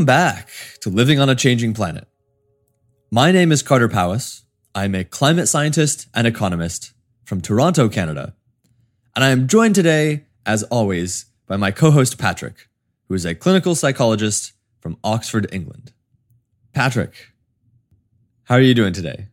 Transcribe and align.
Welcome 0.00 0.06
back 0.06 0.48
to 0.80 0.88
Living 0.88 1.20
on 1.20 1.28
a 1.28 1.34
Changing 1.34 1.74
Planet. 1.74 2.08
My 3.10 3.32
name 3.32 3.52
is 3.52 3.62
Carter 3.62 3.86
Powis. 3.86 4.44
I'm 4.74 4.94
a 4.94 5.04
climate 5.04 5.46
scientist 5.46 6.08
and 6.14 6.26
economist 6.26 6.94
from 7.26 7.42
Toronto, 7.42 7.86
Canada. 7.90 8.34
And 9.14 9.22
I 9.22 9.28
am 9.28 9.46
joined 9.46 9.74
today, 9.74 10.24
as 10.46 10.62
always, 10.62 11.26
by 11.46 11.58
my 11.58 11.70
co 11.70 11.90
host 11.90 12.16
Patrick, 12.16 12.66
who 13.08 13.14
is 13.14 13.26
a 13.26 13.34
clinical 13.34 13.74
psychologist 13.74 14.54
from 14.80 14.96
Oxford, 15.04 15.46
England. 15.52 15.92
Patrick, 16.72 17.32
how 18.44 18.54
are 18.54 18.62
you 18.62 18.72
doing 18.72 18.94
today? 18.94 19.26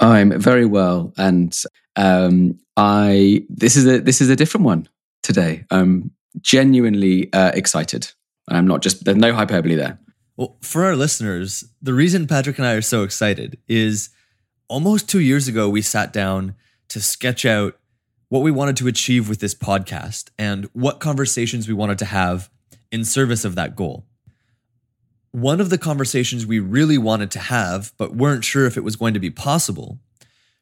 I'm 0.00 0.40
very 0.40 0.64
well, 0.64 1.12
and 1.18 1.54
um, 1.96 2.58
I 2.78 3.44
this 3.50 3.76
is 3.76 3.86
a 3.86 4.00
this 4.00 4.22
is 4.22 4.30
a 4.30 4.36
different 4.36 4.64
one 4.64 4.88
today. 5.22 5.66
I'm 5.70 6.12
genuinely 6.40 7.30
uh, 7.34 7.50
excited. 7.52 8.10
I'm 8.50 8.66
not 8.66 8.82
just 8.82 9.04
there's 9.04 9.16
no 9.16 9.32
hyperbole 9.32 9.74
there. 9.74 9.98
Well, 10.38 10.56
for 10.60 10.84
our 10.84 10.94
listeners, 10.94 11.64
the 11.82 11.92
reason 11.92 12.28
Patrick 12.28 12.58
and 12.58 12.66
I 12.66 12.74
are 12.74 12.80
so 12.80 13.02
excited 13.02 13.58
is 13.66 14.10
almost 14.68 15.08
two 15.08 15.18
years 15.18 15.48
ago 15.48 15.68
we 15.68 15.82
sat 15.82 16.12
down 16.12 16.54
to 16.90 17.00
sketch 17.00 17.44
out 17.44 17.76
what 18.28 18.42
we 18.42 18.52
wanted 18.52 18.76
to 18.76 18.86
achieve 18.86 19.28
with 19.28 19.40
this 19.40 19.52
podcast 19.52 20.30
and 20.38 20.70
what 20.74 21.00
conversations 21.00 21.66
we 21.66 21.74
wanted 21.74 21.98
to 21.98 22.04
have 22.04 22.50
in 22.92 23.04
service 23.04 23.44
of 23.44 23.56
that 23.56 23.74
goal. 23.74 24.06
One 25.32 25.60
of 25.60 25.70
the 25.70 25.78
conversations 25.78 26.46
we 26.46 26.60
really 26.60 26.98
wanted 26.98 27.32
to 27.32 27.40
have, 27.40 27.92
but 27.98 28.14
weren't 28.14 28.44
sure 28.44 28.64
if 28.64 28.76
it 28.76 28.84
was 28.84 28.94
going 28.94 29.14
to 29.14 29.20
be 29.20 29.30
possible, 29.30 29.98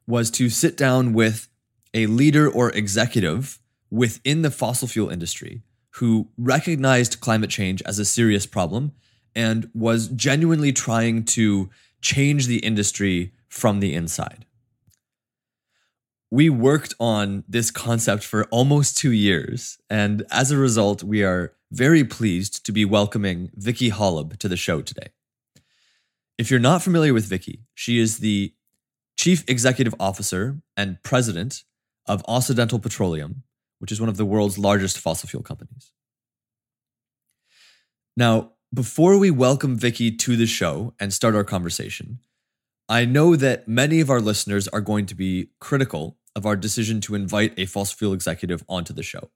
was 0.06 0.30
to 0.30 0.48
sit 0.48 0.78
down 0.78 1.12
with 1.12 1.48
a 1.92 2.06
leader 2.06 2.50
or 2.50 2.70
executive 2.70 3.58
within 3.90 4.40
the 4.40 4.50
fossil 4.50 4.88
fuel 4.88 5.10
industry 5.10 5.60
who 5.96 6.30
recognized 6.38 7.20
climate 7.20 7.50
change 7.50 7.82
as 7.82 7.98
a 7.98 8.06
serious 8.06 8.46
problem 8.46 8.92
and 9.36 9.70
was 9.74 10.08
genuinely 10.08 10.72
trying 10.72 11.22
to 11.22 11.70
change 12.00 12.46
the 12.46 12.58
industry 12.58 13.32
from 13.48 13.80
the 13.80 13.94
inside. 13.94 14.46
We 16.30 16.50
worked 16.50 16.94
on 16.98 17.44
this 17.46 17.70
concept 17.70 18.24
for 18.24 18.46
almost 18.46 18.96
two 18.96 19.12
years, 19.12 19.78
and 19.88 20.24
as 20.32 20.50
a 20.50 20.56
result, 20.56 21.04
we 21.04 21.22
are 21.22 21.52
very 21.70 22.02
pleased 22.02 22.64
to 22.66 22.72
be 22.72 22.84
welcoming 22.84 23.50
Vicki 23.54 23.90
Hollub 23.90 24.38
to 24.38 24.48
the 24.48 24.56
show 24.56 24.82
today. 24.82 25.10
If 26.38 26.50
you're 26.50 26.58
not 26.60 26.82
familiar 26.82 27.14
with 27.14 27.26
Vicki, 27.26 27.60
she 27.74 27.98
is 27.98 28.18
the 28.18 28.54
Chief 29.16 29.44
Executive 29.48 29.94
Officer 30.00 30.60
and 30.76 31.02
President 31.02 31.64
of 32.06 32.24
Occidental 32.28 32.78
Petroleum, 32.78 33.42
which 33.78 33.92
is 33.92 34.00
one 34.00 34.08
of 34.08 34.16
the 34.16 34.24
world's 34.24 34.58
largest 34.58 34.98
fossil 34.98 35.28
fuel 35.28 35.42
companies. 35.42 35.92
Now, 38.16 38.52
before 38.74 39.16
we 39.18 39.30
welcome 39.30 39.76
Vicki 39.76 40.10
to 40.10 40.36
the 40.36 40.46
show 40.46 40.94
and 40.98 41.12
start 41.12 41.34
our 41.34 41.44
conversation, 41.44 42.18
I 42.88 43.04
know 43.04 43.36
that 43.36 43.68
many 43.68 44.00
of 44.00 44.10
our 44.10 44.20
listeners 44.20 44.68
are 44.68 44.80
going 44.80 45.06
to 45.06 45.14
be 45.14 45.50
critical 45.60 46.18
of 46.34 46.46
our 46.46 46.56
decision 46.56 47.00
to 47.02 47.14
invite 47.14 47.54
a 47.56 47.66
fossil 47.66 47.96
fuel 47.96 48.12
executive 48.12 48.64
onto 48.68 48.92
the 48.92 49.02
show. 49.02 49.30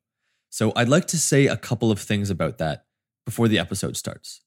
So 0.50 0.72
I'd 0.74 0.88
like 0.88 1.06
to 1.08 1.18
say 1.18 1.46
a 1.46 1.56
couple 1.56 1.90
of 1.90 2.00
things 2.00 2.28
about 2.28 2.58
that 2.58 2.84
before 3.24 3.48
the 3.48 3.58
episode 3.58 3.96
starts. 3.96 4.42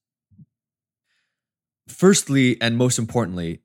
Firstly, 1.87 2.61
and 2.61 2.77
most 2.77 2.99
importantly, 2.99 3.61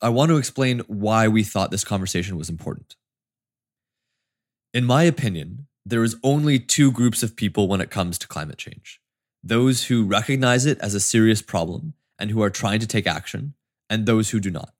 I 0.00 0.10
want 0.10 0.30
to 0.30 0.36
explain 0.36 0.80
why 0.80 1.28
we 1.28 1.42
thought 1.42 1.70
this 1.70 1.84
conversation 1.84 2.36
was 2.36 2.48
important. 2.48 2.94
In 4.72 4.84
my 4.84 5.02
opinion, 5.02 5.66
there 5.84 6.04
is 6.04 6.16
only 6.22 6.58
two 6.58 6.92
groups 6.92 7.22
of 7.22 7.36
people 7.36 7.68
when 7.68 7.80
it 7.80 7.90
comes 7.90 8.18
to 8.18 8.28
climate 8.28 8.58
change 8.58 9.00
those 9.48 9.84
who 9.84 10.04
recognize 10.04 10.66
it 10.66 10.78
as 10.80 10.94
a 10.94 11.00
serious 11.00 11.42
problem 11.42 11.94
and 12.18 12.30
who 12.30 12.42
are 12.42 12.50
trying 12.50 12.80
to 12.80 12.86
take 12.86 13.06
action, 13.06 13.54
and 13.88 14.04
those 14.04 14.30
who 14.30 14.40
do 14.40 14.50
not. 14.50 14.74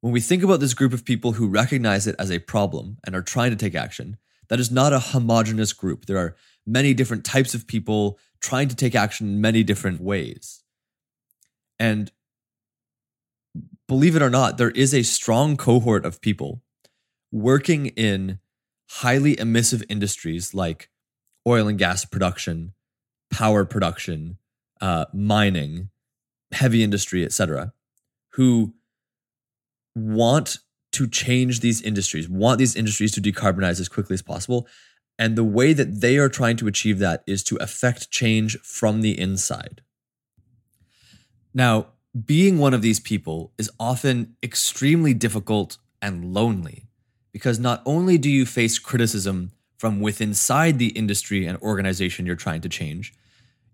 When 0.00 0.12
we 0.12 0.20
think 0.20 0.42
about 0.42 0.60
this 0.60 0.74
group 0.74 0.92
of 0.92 1.04
people 1.04 1.32
who 1.32 1.46
recognize 1.46 2.06
it 2.06 2.16
as 2.18 2.30
a 2.30 2.38
problem 2.38 2.98
and 3.04 3.14
are 3.14 3.22
trying 3.22 3.50
to 3.50 3.56
take 3.56 3.74
action, 3.74 4.16
that 4.48 4.60
is 4.60 4.70
not 4.70 4.92
a 4.92 4.98
homogenous 4.98 5.72
group. 5.72 6.06
There 6.06 6.18
are 6.18 6.36
many 6.66 6.94
different 6.94 7.24
types 7.24 7.54
of 7.54 7.66
people 7.66 8.18
trying 8.40 8.68
to 8.68 8.76
take 8.76 8.94
action 8.94 9.28
in 9.28 9.40
many 9.40 9.62
different 9.62 10.00
ways. 10.00 10.62
And 11.78 12.10
believe 13.86 14.16
it 14.16 14.22
or 14.22 14.30
not, 14.30 14.58
there 14.58 14.70
is 14.70 14.92
a 14.94 15.02
strong 15.02 15.56
cohort 15.56 16.04
of 16.04 16.20
people 16.20 16.62
working 17.30 17.86
in 17.86 18.38
highly 18.88 19.38
emissive 19.38 19.82
industries 19.88 20.54
like 20.54 20.90
oil 21.46 21.68
and 21.68 21.78
gas 21.78 22.04
production, 22.04 22.72
power 23.30 23.64
production, 23.64 24.38
uh, 24.80 25.06
mining, 25.12 25.90
heavy 26.52 26.82
industry, 26.82 27.24
etc., 27.24 27.72
who 28.30 28.74
want 29.94 30.58
to 30.92 31.06
change 31.06 31.60
these 31.60 31.82
industries, 31.82 32.28
want 32.28 32.58
these 32.58 32.76
industries 32.76 33.12
to 33.12 33.20
decarbonize 33.20 33.80
as 33.80 33.88
quickly 33.88 34.14
as 34.14 34.22
possible. 34.22 34.66
And 35.18 35.36
the 35.36 35.44
way 35.44 35.72
that 35.72 36.00
they 36.00 36.18
are 36.18 36.28
trying 36.28 36.56
to 36.58 36.66
achieve 36.66 36.98
that 36.98 37.22
is 37.26 37.42
to 37.44 37.56
affect 37.56 38.10
change 38.10 38.58
from 38.60 39.00
the 39.00 39.18
inside. 39.18 39.82
Now, 41.54 41.88
being 42.24 42.58
one 42.58 42.74
of 42.74 42.82
these 42.82 43.00
people 43.00 43.52
is 43.58 43.70
often 43.80 44.36
extremely 44.42 45.14
difficult 45.14 45.78
and 46.00 46.32
lonely 46.32 46.86
because 47.32 47.58
not 47.58 47.82
only 47.84 48.16
do 48.18 48.30
you 48.30 48.46
face 48.46 48.78
criticism 48.78 49.52
from 49.76 50.00
within 50.00 50.30
inside 50.30 50.78
the 50.78 50.88
industry 50.88 51.46
and 51.46 51.58
organization 51.58 52.26
you're 52.26 52.36
trying 52.36 52.60
to 52.62 52.68
change, 52.68 53.14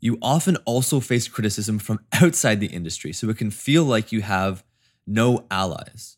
you 0.01 0.19
often 0.21 0.57
also 0.65 1.01
face 1.01 1.29
criticism 1.29 1.79
from 1.79 2.01
outside 2.13 2.61
the 2.61 2.67
industry. 2.67 3.13
So 3.13 3.29
it 3.31 3.39
can 3.39 3.51
feel 3.51 3.85
like 3.85 4.13
you 4.13 4.23
have 4.23 4.65
no 5.07 5.47
allies. 5.51 6.17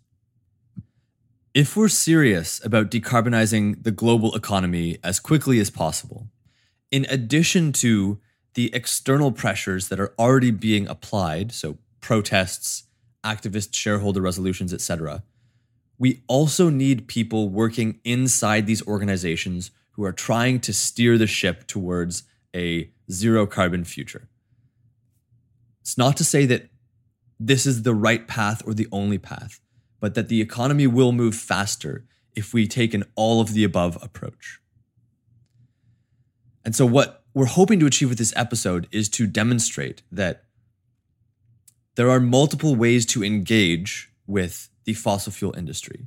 If 1.53 1.77
we're 1.77 1.89
serious 1.89 2.65
about 2.65 2.91
decarbonizing 2.91 3.84
the 3.84 3.93
global 3.93 4.34
economy 4.34 4.99
as 5.05 5.21
quickly 5.21 5.61
as 5.61 5.71
possible, 5.71 6.28
in 6.91 7.06
addition 7.09 7.73
to 7.75 8.19
the 8.55 8.75
external 8.75 9.31
pressures 9.33 9.89
that 9.89 10.00
are 10.00 10.15
already 10.19 10.50
being 10.50 10.89
applied, 10.89 11.53
so 11.53 11.78
protests, 12.00 12.84
activist 13.25 13.75
shareholder 13.75 14.21
resolutions, 14.21 14.73
etc., 14.73 15.23
we 16.04 16.22
also 16.26 16.69
need 16.69 17.09
people 17.09 17.48
working 17.48 17.98
inside 18.04 18.66
these 18.66 18.87
organizations 18.87 19.70
who 19.92 20.04
are 20.04 20.12
trying 20.12 20.60
to 20.60 20.70
steer 20.70 21.16
the 21.16 21.26
ship 21.26 21.66
towards 21.66 22.25
a 22.55 22.90
zero 23.11 23.46
carbon 23.46 23.84
future. 23.84 24.29
It's 25.81 25.96
not 25.96 26.19
to 26.19 26.23
say 26.25 26.44
that 26.44 26.69
this 27.40 27.64
is 27.64 27.84
the 27.84 27.94
right 27.94 28.29
path 28.29 28.62
or 28.67 28.75
the 28.75 28.87
only 28.93 29.17
path, 29.17 29.61
but 29.99 30.14
that 30.14 30.29
the 30.29 30.43
economy 30.43 30.87
will 30.87 31.12
move 31.12 31.34
faster 31.34 32.05
if 32.37 32.52
we 32.52 32.67
take 32.67 32.93
an 32.93 33.05
all 33.14 33.40
of 33.40 33.55
the 33.55 33.64
above 33.64 33.96
approach. 34.02 34.61
And 36.67 36.76
so, 36.76 36.84
what 36.84 37.25
we're 37.32 37.46
hoping 37.46 37.81
to 37.81 37.87
achieve 37.87 38.11
with 38.11 38.19
this 38.19 38.34
episode 38.37 38.88
is 38.93 39.08
to 39.08 39.26
demonstrate 39.26 40.02
that 40.12 40.44
there 41.94 42.11
are 42.11 42.20
multiple 42.20 42.76
ways 42.76 43.06
to 43.06 43.25
engage 43.25 44.12
with 44.26 44.69
the 44.84 44.94
fossil 44.94 45.32
fuel 45.32 45.54
industry. 45.56 46.06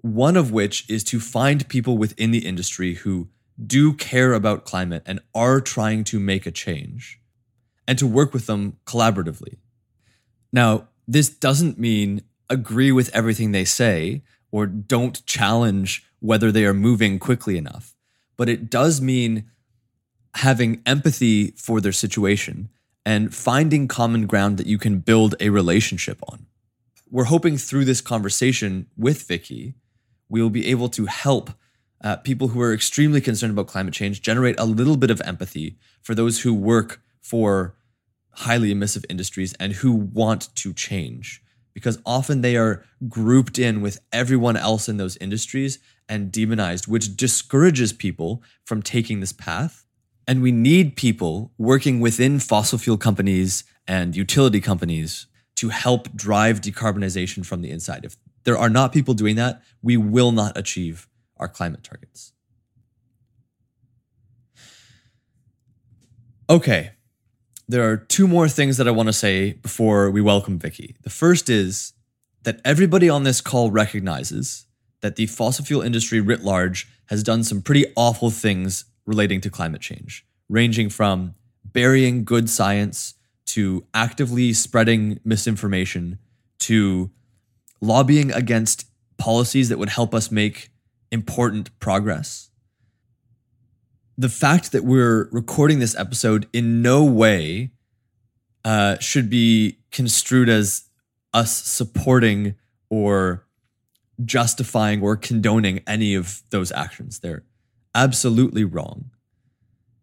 One 0.00 0.36
of 0.36 0.50
which 0.50 0.88
is 0.90 1.04
to 1.04 1.20
find 1.20 1.68
people 1.68 1.96
within 1.96 2.30
the 2.30 2.46
industry 2.46 2.94
who 2.94 3.28
do 3.64 3.92
care 3.92 4.32
about 4.32 4.64
climate 4.64 5.02
and 5.06 5.20
are 5.34 5.60
trying 5.60 6.04
to 6.04 6.18
make 6.18 6.46
a 6.46 6.50
change 6.50 7.20
and 7.86 7.98
to 7.98 8.06
work 8.06 8.32
with 8.32 8.46
them 8.46 8.78
collaboratively. 8.86 9.56
Now, 10.52 10.88
this 11.06 11.28
doesn't 11.28 11.78
mean 11.78 12.22
agree 12.48 12.92
with 12.92 13.14
everything 13.14 13.52
they 13.52 13.64
say 13.64 14.22
or 14.50 14.66
don't 14.66 15.24
challenge 15.26 16.04
whether 16.20 16.52
they 16.52 16.64
are 16.64 16.74
moving 16.74 17.18
quickly 17.18 17.56
enough, 17.56 17.94
but 18.36 18.48
it 18.48 18.70
does 18.70 19.00
mean 19.00 19.50
having 20.36 20.82
empathy 20.86 21.52
for 21.52 21.80
their 21.80 21.92
situation 21.92 22.68
and 23.04 23.34
finding 23.34 23.88
common 23.88 24.26
ground 24.26 24.56
that 24.58 24.66
you 24.66 24.78
can 24.78 24.98
build 24.98 25.34
a 25.40 25.48
relationship 25.48 26.18
on 26.28 26.46
we're 27.12 27.24
hoping 27.24 27.58
through 27.58 27.84
this 27.84 28.00
conversation 28.00 28.86
with 28.96 29.28
Vicki, 29.28 29.74
we 30.30 30.40
will 30.40 30.50
be 30.50 30.66
able 30.68 30.88
to 30.88 31.04
help 31.04 31.50
uh, 32.02 32.16
people 32.16 32.48
who 32.48 32.60
are 32.60 32.72
extremely 32.72 33.20
concerned 33.20 33.52
about 33.52 33.66
climate 33.66 33.92
change 33.92 34.22
generate 34.22 34.58
a 34.58 34.64
little 34.64 34.96
bit 34.96 35.10
of 35.10 35.20
empathy 35.20 35.76
for 36.00 36.14
those 36.14 36.40
who 36.40 36.54
work 36.54 37.02
for 37.20 37.76
highly 38.30 38.72
emissive 38.72 39.04
industries 39.10 39.52
and 39.60 39.74
who 39.74 39.92
want 39.92 40.48
to 40.56 40.72
change. 40.72 41.42
Because 41.74 41.98
often 42.06 42.40
they 42.40 42.56
are 42.56 42.82
grouped 43.08 43.58
in 43.58 43.82
with 43.82 44.00
everyone 44.10 44.56
else 44.56 44.88
in 44.88 44.96
those 44.96 45.18
industries 45.18 45.78
and 46.08 46.32
demonized, 46.32 46.86
which 46.86 47.14
discourages 47.14 47.92
people 47.92 48.42
from 48.64 48.82
taking 48.82 49.20
this 49.20 49.32
path. 49.32 49.84
And 50.26 50.40
we 50.40 50.50
need 50.50 50.96
people 50.96 51.52
working 51.58 52.00
within 52.00 52.38
fossil 52.38 52.78
fuel 52.78 52.96
companies 52.96 53.64
and 53.86 54.16
utility 54.16 54.62
companies 54.62 55.26
to 55.62 55.68
help 55.68 56.12
drive 56.16 56.60
decarbonization 56.60 57.46
from 57.46 57.62
the 57.62 57.70
inside. 57.70 58.04
If 58.04 58.16
there 58.42 58.58
are 58.58 58.68
not 58.68 58.92
people 58.92 59.14
doing 59.14 59.36
that, 59.36 59.62
we 59.80 59.96
will 59.96 60.32
not 60.32 60.58
achieve 60.58 61.06
our 61.36 61.46
climate 61.46 61.84
targets. 61.84 62.32
Okay. 66.50 66.90
There 67.68 67.88
are 67.88 67.96
two 67.96 68.26
more 68.26 68.48
things 68.48 68.76
that 68.76 68.88
I 68.88 68.90
want 68.90 69.08
to 69.08 69.12
say 69.12 69.52
before 69.52 70.10
we 70.10 70.20
welcome 70.20 70.58
Vicki. 70.58 70.96
The 71.04 71.10
first 71.10 71.48
is 71.48 71.92
that 72.42 72.60
everybody 72.64 73.08
on 73.08 73.22
this 73.22 73.40
call 73.40 73.70
recognizes 73.70 74.66
that 75.00 75.14
the 75.14 75.26
fossil 75.26 75.64
fuel 75.64 75.82
industry 75.82 76.20
writ 76.20 76.42
large 76.42 76.88
has 77.06 77.22
done 77.22 77.44
some 77.44 77.62
pretty 77.62 77.86
awful 77.94 78.30
things 78.30 78.86
relating 79.06 79.40
to 79.42 79.48
climate 79.48 79.80
change, 79.80 80.26
ranging 80.48 80.90
from 80.90 81.36
burying 81.64 82.24
good 82.24 82.50
science 82.50 83.14
to 83.46 83.86
actively 83.92 84.52
spreading 84.52 85.20
misinformation 85.24 86.18
to 86.60 87.10
lobbying 87.80 88.32
against 88.32 88.86
policies 89.18 89.68
that 89.68 89.78
would 89.78 89.88
help 89.88 90.14
us 90.14 90.30
make 90.30 90.70
important 91.10 91.76
progress. 91.80 92.50
The 94.16 94.28
fact 94.28 94.72
that 94.72 94.84
we're 94.84 95.28
recording 95.30 95.78
this 95.78 95.96
episode 95.96 96.48
in 96.52 96.82
no 96.82 97.04
way 97.04 97.72
uh, 98.64 98.98
should 98.98 99.28
be 99.28 99.78
construed 99.90 100.48
as 100.48 100.84
us 101.34 101.52
supporting 101.52 102.54
or 102.88 103.46
justifying 104.24 105.02
or 105.02 105.16
condoning 105.16 105.80
any 105.86 106.14
of 106.14 106.42
those 106.50 106.70
actions. 106.72 107.20
They're 107.20 107.44
absolutely 107.94 108.64
wrong. 108.64 109.10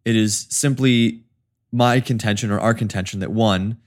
It 0.04 0.16
is 0.16 0.46
simply 0.50 1.24
my 1.72 2.00
contention 2.00 2.50
or 2.50 2.58
our 2.60 2.74
contention 2.74 3.20
that 3.20 3.30
one, 3.30 3.78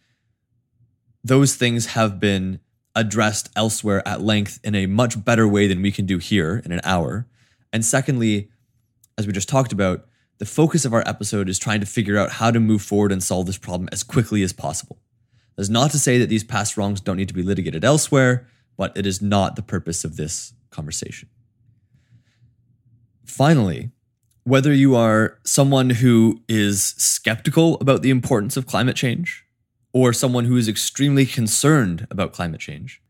those 1.23 1.55
things 1.55 1.87
have 1.87 2.19
been 2.19 2.59
addressed 2.95 3.49
elsewhere 3.55 4.07
at 4.07 4.21
length 4.21 4.59
in 4.63 4.75
a 4.75 4.85
much 4.85 5.23
better 5.23 5.47
way 5.47 5.67
than 5.67 5.81
we 5.81 5.91
can 5.91 6.05
do 6.05 6.17
here 6.17 6.61
in 6.63 6.71
an 6.71 6.81
hour. 6.83 7.27
And 7.71 7.83
secondly, 7.83 8.49
as 9.17 9.25
we 9.25 9.33
just 9.33 9.49
talked 9.49 9.73
about, 9.73 10.05
the 10.37 10.45
focus 10.45 10.85
of 10.85 10.93
our 10.93 11.03
episode 11.07 11.49
is 11.49 11.59
trying 11.59 11.79
to 11.79 11.85
figure 11.85 12.17
out 12.17 12.31
how 12.31 12.51
to 12.51 12.59
move 12.59 12.81
forward 12.81 13.11
and 13.11 13.23
solve 13.23 13.45
this 13.45 13.57
problem 13.57 13.89
as 13.91 14.03
quickly 14.03 14.43
as 14.43 14.53
possible. 14.53 14.99
That's 15.55 15.69
not 15.69 15.91
to 15.91 15.99
say 15.99 16.17
that 16.17 16.29
these 16.29 16.43
past 16.43 16.77
wrongs 16.77 17.01
don't 17.01 17.17
need 17.17 17.27
to 17.27 17.33
be 17.33 17.43
litigated 17.43 17.83
elsewhere, 17.83 18.47
but 18.75 18.95
it 18.97 19.05
is 19.05 19.21
not 19.21 19.55
the 19.55 19.61
purpose 19.61 20.03
of 20.03 20.17
this 20.17 20.53
conversation. 20.71 21.29
Finally, 23.25 23.91
whether 24.43 24.73
you 24.73 24.95
are 24.95 25.39
someone 25.43 25.89
who 25.89 26.41
is 26.49 26.83
skeptical 26.97 27.75
about 27.75 28.01
the 28.01 28.09
importance 28.09 28.57
of 28.57 28.67
climate 28.67 28.95
change 28.95 29.45
or 29.93 30.11
someone 30.11 30.45
who 30.45 30.57
is 30.57 30.67
extremely 30.67 31.25
concerned 31.25 32.07
about 32.09 32.33
climate 32.33 32.59
change, 32.59 33.01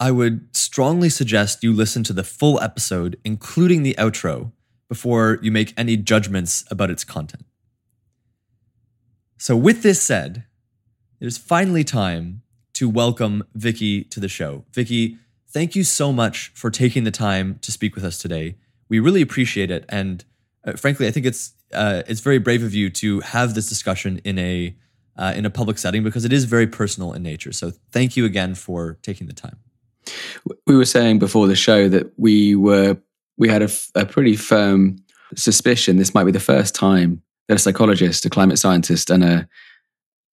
I 0.00 0.10
would 0.10 0.54
strongly 0.56 1.08
suggest 1.08 1.62
you 1.62 1.72
listen 1.72 2.02
to 2.04 2.12
the 2.12 2.24
full 2.24 2.60
episode, 2.60 3.18
including 3.24 3.82
the 3.82 3.94
outro, 3.98 4.52
before 4.88 5.38
you 5.42 5.50
make 5.50 5.72
any 5.76 5.96
judgments 5.96 6.64
about 6.70 6.90
its 6.90 7.04
content. 7.04 7.44
So, 9.38 9.56
with 9.56 9.82
this 9.82 10.02
said, 10.02 10.44
it 11.20 11.26
is 11.26 11.38
finally 11.38 11.84
time 11.84 12.42
to 12.74 12.88
welcome 12.88 13.44
Vicki 13.54 14.04
to 14.04 14.20
the 14.20 14.28
show. 14.28 14.64
Vicki, 14.72 15.18
thank 15.48 15.76
you 15.76 15.84
so 15.84 16.12
much 16.12 16.50
for 16.54 16.70
taking 16.70 17.04
the 17.04 17.10
time 17.10 17.58
to 17.62 17.70
speak 17.72 17.94
with 17.94 18.04
us 18.04 18.18
today. 18.18 18.56
We 18.92 19.00
really 19.00 19.22
appreciate 19.22 19.70
it, 19.70 19.86
and 19.88 20.22
uh, 20.66 20.72
frankly, 20.72 21.06
I 21.06 21.12
think 21.12 21.24
it's 21.24 21.54
uh, 21.72 22.02
it's 22.06 22.20
very 22.20 22.36
brave 22.36 22.62
of 22.62 22.74
you 22.74 22.90
to 22.90 23.20
have 23.20 23.54
this 23.54 23.66
discussion 23.66 24.20
in 24.22 24.38
a 24.38 24.76
uh, 25.16 25.32
in 25.34 25.46
a 25.46 25.50
public 25.50 25.78
setting 25.78 26.04
because 26.04 26.26
it 26.26 26.32
is 26.32 26.44
very 26.44 26.66
personal 26.66 27.14
in 27.14 27.22
nature. 27.22 27.52
So, 27.52 27.72
thank 27.90 28.18
you 28.18 28.26
again 28.26 28.54
for 28.54 28.98
taking 29.00 29.28
the 29.28 29.32
time. 29.32 29.56
We 30.66 30.76
were 30.76 30.84
saying 30.84 31.20
before 31.20 31.46
the 31.46 31.56
show 31.56 31.88
that 31.88 32.12
we 32.18 32.54
were 32.54 32.98
we 33.38 33.48
had 33.48 33.62
a, 33.62 33.70
a 33.94 34.04
pretty 34.04 34.36
firm 34.36 34.98
suspicion 35.36 35.96
this 35.96 36.12
might 36.12 36.24
be 36.24 36.30
the 36.30 36.38
first 36.38 36.74
time 36.74 37.22
that 37.48 37.54
a 37.54 37.58
psychologist, 37.58 38.26
a 38.26 38.28
climate 38.28 38.58
scientist, 38.58 39.08
and 39.08 39.24
a, 39.24 39.48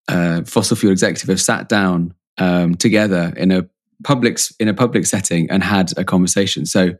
a 0.09 0.43
fossil 0.43 0.75
fuel 0.75 0.91
executive 0.91 1.29
have 1.29 1.39
sat 1.39 1.69
down 1.69 2.13
um, 2.37 2.75
together 2.75 3.31
in 3.37 3.51
a 3.51 3.65
public 4.03 4.37
in 4.59 4.67
a 4.67 4.73
public 4.73 5.05
setting 5.05 5.49
and 5.49 5.63
had 5.63 5.97
a 5.97 6.03
conversation. 6.03 6.65
So 6.65 6.95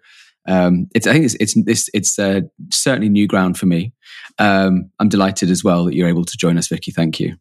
um, 0.50 0.88
it's 0.96 1.08
I 1.08 1.14
think 1.14 1.26
it's 1.26 1.36
it's 1.36 1.56
it's, 1.56 1.90
it's 1.94 2.20
uh, 2.20 2.42
certainly 2.72 3.08
new 3.08 3.28
ground 3.28 3.58
for 3.58 3.68
me. 3.68 3.94
Um, 4.40 4.92
I'm 5.00 5.10
delighted 5.10 5.50
as 5.50 5.64
well 5.64 5.86
that 5.86 5.96
you're 5.96 6.10
able 6.10 6.26
to 6.26 6.38
join 6.38 6.58
us, 6.58 6.68
Vicki. 6.68 6.92
Thank 6.92 7.20
you. 7.20 7.36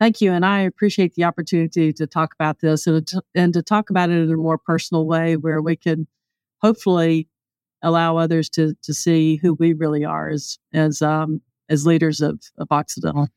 Thank 0.00 0.20
you, 0.20 0.32
and 0.32 0.44
I 0.44 0.60
appreciate 0.60 1.14
the 1.14 1.24
opportunity 1.24 1.92
to 1.92 2.06
talk 2.06 2.34
about 2.34 2.60
this 2.60 2.86
and 2.86 3.06
to, 3.06 3.22
and 3.34 3.52
to 3.54 3.62
talk 3.62 3.90
about 3.90 4.10
it 4.10 4.18
in 4.18 4.30
a 4.30 4.36
more 4.36 4.58
personal 4.58 5.06
way, 5.06 5.36
where 5.36 5.62
we 5.62 5.76
can 5.76 6.06
hopefully 6.60 7.28
allow 7.82 8.16
others 8.16 8.48
to 8.50 8.74
to 8.82 8.92
see 8.92 9.36
who 9.36 9.54
we 9.54 9.72
really 9.72 10.04
are 10.04 10.28
as 10.28 10.58
as 10.72 11.00
um, 11.00 11.40
as 11.68 11.86
leaders 11.86 12.20
of 12.20 12.40
of 12.58 12.68
Occidental. 12.70 13.28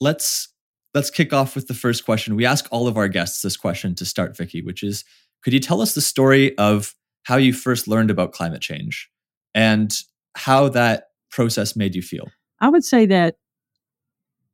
Let's 0.00 0.48
let's 0.94 1.10
kick 1.10 1.32
off 1.32 1.54
with 1.54 1.68
the 1.68 1.74
first 1.74 2.04
question. 2.04 2.36
We 2.36 2.46
ask 2.46 2.66
all 2.70 2.88
of 2.88 2.96
our 2.96 3.08
guests 3.08 3.42
this 3.42 3.56
question 3.56 3.94
to 3.96 4.04
start, 4.04 4.36
Vicki, 4.36 4.62
which 4.62 4.82
is, 4.82 5.04
could 5.42 5.52
you 5.52 5.60
tell 5.60 5.80
us 5.80 5.94
the 5.94 6.00
story 6.00 6.56
of 6.58 6.94
how 7.28 7.36
you 7.36 7.52
first 7.52 7.86
learned 7.86 8.10
about 8.10 8.32
climate 8.32 8.62
change 8.62 9.10
and 9.54 9.92
how 10.34 10.66
that 10.66 11.10
process 11.30 11.76
made 11.76 11.94
you 11.94 12.00
feel? 12.00 12.26
I 12.58 12.70
would 12.70 12.82
say 12.82 13.04
that 13.04 13.36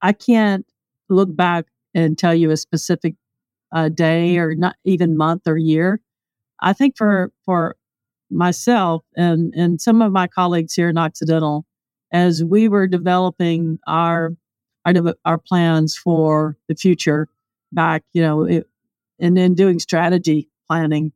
I 0.03 0.13
can't 0.13 0.67
look 1.09 1.37
back 1.37 1.67
and 1.95 2.19
tell 2.19 2.35
you 2.35 2.51
a 2.51 2.57
specific 2.57 3.15
uh, 3.73 3.91
day 3.91 4.39
or 4.39 4.57
not 4.57 4.75
even 4.83 5.17
month 5.17 5.43
or 5.47 5.57
year. 5.57 6.01
I 6.63 6.73
think 6.73 6.97
for 6.97 7.31
for 7.45 7.77
myself 8.29 9.05
and 9.17 9.55
and 9.55 9.81
some 9.81 10.03
of 10.03 10.11
my 10.11 10.27
colleagues 10.27 10.75
here 10.75 10.89
in 10.89 10.99
Occidental, 10.99 11.65
as 12.11 12.43
we 12.43 12.67
were 12.67 12.89
developing 12.89 13.79
our 13.87 14.33
our, 14.85 14.95
our 15.25 15.39
plans 15.39 15.97
for 15.97 16.57
the 16.67 16.75
future 16.75 17.29
back, 17.71 18.03
you 18.13 18.21
know, 18.21 18.43
it, 18.43 18.69
and 19.21 19.37
then 19.37 19.55
doing 19.55 19.79
strategy 19.79 20.49
planning, 20.67 21.13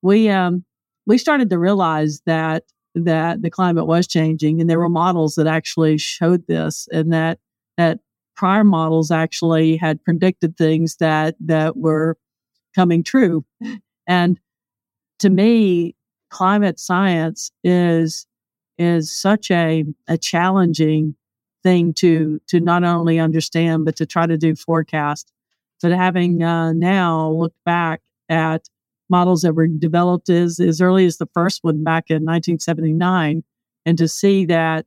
we 0.00 0.30
um, 0.30 0.64
we 1.06 1.18
started 1.18 1.50
to 1.50 1.58
realize 1.58 2.20
that 2.26 2.64
that 2.94 3.42
the 3.42 3.50
climate 3.50 3.86
was 3.86 4.06
changing 4.06 4.60
and 4.60 4.70
there 4.70 4.78
were 4.78 4.88
models 4.88 5.34
that 5.34 5.46
actually 5.46 5.98
showed 5.98 6.46
this 6.46 6.88
and 6.92 7.12
that 7.12 7.38
that 7.76 8.00
prior 8.36 8.64
models 8.64 9.10
actually 9.10 9.76
had 9.76 10.02
predicted 10.04 10.56
things 10.56 10.96
that 10.96 11.36
that 11.40 11.76
were 11.76 12.16
coming 12.74 13.02
true. 13.02 13.44
And 14.06 14.38
to 15.18 15.30
me 15.30 15.94
climate 16.30 16.78
science 16.78 17.50
is 17.64 18.26
is 18.78 19.14
such 19.14 19.50
a 19.50 19.84
a 20.08 20.18
challenging 20.18 21.14
thing 21.62 21.92
to 21.94 22.40
to 22.48 22.60
not 22.60 22.84
only 22.84 23.18
understand 23.18 23.84
but 23.84 23.96
to 23.96 24.06
try 24.06 24.26
to 24.26 24.36
do 24.36 24.54
forecast 24.54 25.32
but 25.82 25.92
having 25.92 26.42
uh, 26.42 26.72
now 26.72 27.30
looked 27.30 27.62
back 27.64 28.02
at 28.28 28.68
models 29.08 29.42
that 29.42 29.54
were 29.54 29.66
developed 29.66 30.28
as, 30.28 30.58
as 30.60 30.80
early 30.80 31.06
as 31.06 31.18
the 31.18 31.28
first 31.32 31.62
one 31.62 31.84
back 31.84 32.10
in 32.10 32.24
1979 32.24 33.44
and 33.84 33.98
to 33.98 34.08
see 34.08 34.44
that 34.46 34.86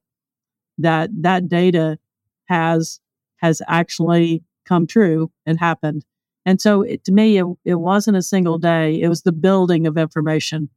that 0.77 1.09
that 1.21 1.47
data 1.49 1.97
has 2.45 2.99
has 3.37 3.61
actually 3.67 4.43
come 4.65 4.85
true 4.85 5.31
and 5.45 5.59
happened. 5.59 6.05
And 6.45 6.61
so 6.61 6.81
it, 6.81 7.03
to 7.05 7.11
me 7.11 7.37
it, 7.37 7.45
it 7.65 7.75
wasn't 7.75 8.17
a 8.17 8.21
single 8.21 8.57
day. 8.57 9.01
It 9.01 9.07
was 9.07 9.23
the 9.23 9.31
building 9.31 9.87
of 9.87 9.97
information 9.97 10.69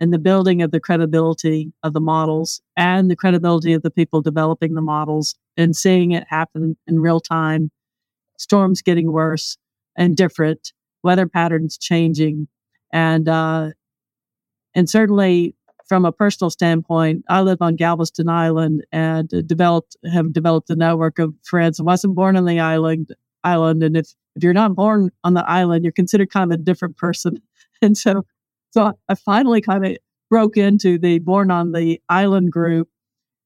and 0.00 0.12
the 0.12 0.18
building 0.18 0.62
of 0.62 0.70
the 0.70 0.80
credibility 0.80 1.72
of 1.82 1.92
the 1.92 2.00
models 2.00 2.60
and 2.76 3.10
the 3.10 3.16
credibility 3.16 3.72
of 3.72 3.82
the 3.82 3.90
people 3.90 4.20
developing 4.20 4.74
the 4.74 4.82
models 4.82 5.34
and 5.56 5.74
seeing 5.74 6.12
it 6.12 6.24
happen 6.28 6.76
in 6.86 7.00
real 7.00 7.20
time. 7.20 7.70
Storms 8.38 8.82
getting 8.82 9.12
worse 9.12 9.56
and 9.96 10.16
different. 10.16 10.72
Weather 11.02 11.26
patterns 11.26 11.78
changing 11.78 12.48
and 12.92 13.28
uh, 13.28 13.70
and 14.74 14.88
certainly 14.88 15.54
from 15.88 16.04
a 16.04 16.12
personal 16.12 16.50
standpoint, 16.50 17.24
I 17.28 17.42
live 17.42 17.58
on 17.60 17.76
Galveston 17.76 18.28
Island 18.28 18.84
and 18.92 19.28
developed 19.46 19.96
have 20.10 20.32
developed 20.32 20.70
a 20.70 20.76
network 20.76 21.18
of 21.18 21.34
friends. 21.44 21.80
I 21.80 21.84
wasn't 21.84 22.14
born 22.14 22.36
on 22.36 22.44
the 22.44 22.60
island 22.60 23.14
island, 23.44 23.82
and 23.82 23.96
if 23.96 24.14
if 24.34 24.42
you're 24.42 24.52
not 24.52 24.74
born 24.74 25.10
on 25.24 25.34
the 25.34 25.48
island, 25.48 25.84
you're 25.84 25.92
considered 25.92 26.30
kind 26.30 26.52
of 26.52 26.60
a 26.60 26.62
different 26.62 26.96
person. 26.96 27.42
And 27.82 27.94
so, 27.98 28.24
so 28.70 28.94
I 29.06 29.14
finally 29.14 29.60
kind 29.60 29.84
of 29.84 29.98
broke 30.30 30.56
into 30.56 30.98
the 30.98 31.18
born 31.18 31.50
on 31.50 31.72
the 31.72 32.00
island 32.08 32.50
group 32.50 32.88